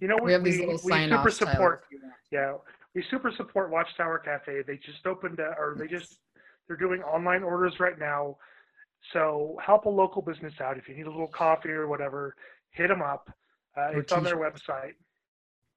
you 0.00 0.08
know 0.08 0.18
we 0.20 0.32
have 0.32 0.42
these 0.42 0.58
little 0.58 0.80
we 0.82 0.90
sign 0.90 1.10
super 1.10 1.28
offs. 1.28 1.36
support. 1.36 1.84
Yeah, 2.32 2.54
we 2.94 3.04
super 3.10 3.32
support 3.36 3.70
Watchtower 3.70 4.18
Cafe. 4.18 4.62
They 4.66 4.76
just 4.76 5.06
opened, 5.06 5.40
uh, 5.40 5.54
or 5.58 5.74
they 5.78 5.86
just 5.86 6.18
they're 6.66 6.76
doing 6.76 7.02
online 7.02 7.42
orders 7.42 7.80
right 7.80 7.98
now. 7.98 8.36
So 9.12 9.58
help 9.64 9.86
a 9.86 9.88
local 9.88 10.22
business 10.22 10.54
out. 10.60 10.76
If 10.78 10.88
you 10.88 10.94
need 10.94 11.06
a 11.06 11.10
little 11.10 11.26
coffee 11.26 11.70
or 11.70 11.88
whatever, 11.88 12.36
hit 12.70 12.88
them 12.88 13.02
up. 13.02 13.30
Uh, 13.76 13.88
it's 13.94 14.12
on 14.12 14.22
their 14.22 14.36
website. 14.36 14.92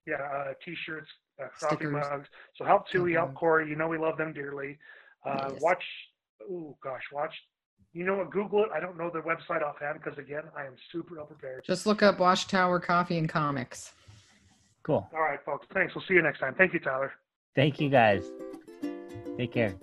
Yeah, 0.06 0.16
uh, 0.16 0.54
t-shirts, 0.64 1.10
uh, 1.42 1.48
coffee 1.60 1.88
mugs. 1.88 2.28
So 2.56 2.66
help 2.66 2.88
Tui, 2.90 3.14
help. 3.14 3.34
Corey. 3.34 3.68
You 3.70 3.76
know 3.76 3.88
we 3.88 3.98
love 3.98 4.18
them 4.18 4.34
dearly. 4.34 4.78
Uh, 5.26 5.50
Yes. 5.54 5.62
Watch. 5.62 5.84
Oh 6.52 6.78
gosh, 6.84 7.02
watch. 7.12 7.34
You 7.94 8.04
know 8.04 8.18
what? 8.18 8.30
Google 8.30 8.64
it. 8.66 8.70
I 8.76 8.80
don't 8.82 8.98
know 8.98 9.10
the 9.10 9.22
website 9.22 9.64
offhand 9.64 10.00
because 10.04 10.20
again, 10.20 10.44
I 10.56 10.66
am 10.66 10.74
super 10.92 11.20
unprepared. 11.20 11.64
Just 11.66 11.88
look 11.88 12.04
up 12.04 12.20
Watchtower 12.20 12.80
Coffee 12.80 13.18
and 13.18 13.30
Comics. 13.30 13.94
Cool. 14.86 15.10
All 15.14 15.22
right, 15.22 15.40
folks. 15.46 15.66
Thanks. 15.74 15.96
We'll 15.96 16.04
see 16.08 16.14
you 16.14 16.22
next 16.22 16.40
time. 16.40 16.56
Thank 16.56 16.74
you, 16.74 16.80
Tyler. 16.80 17.12
Thank 17.56 17.80
you 17.80 17.90
guys. 17.90 18.24
Take 19.38 19.54
care. 19.54 19.76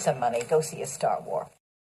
Some 0.00 0.18
money. 0.20 0.42
Go 0.48 0.60
see 0.60 0.82
a 0.82 0.86
Star 0.86 1.20
Wars. 1.24 1.39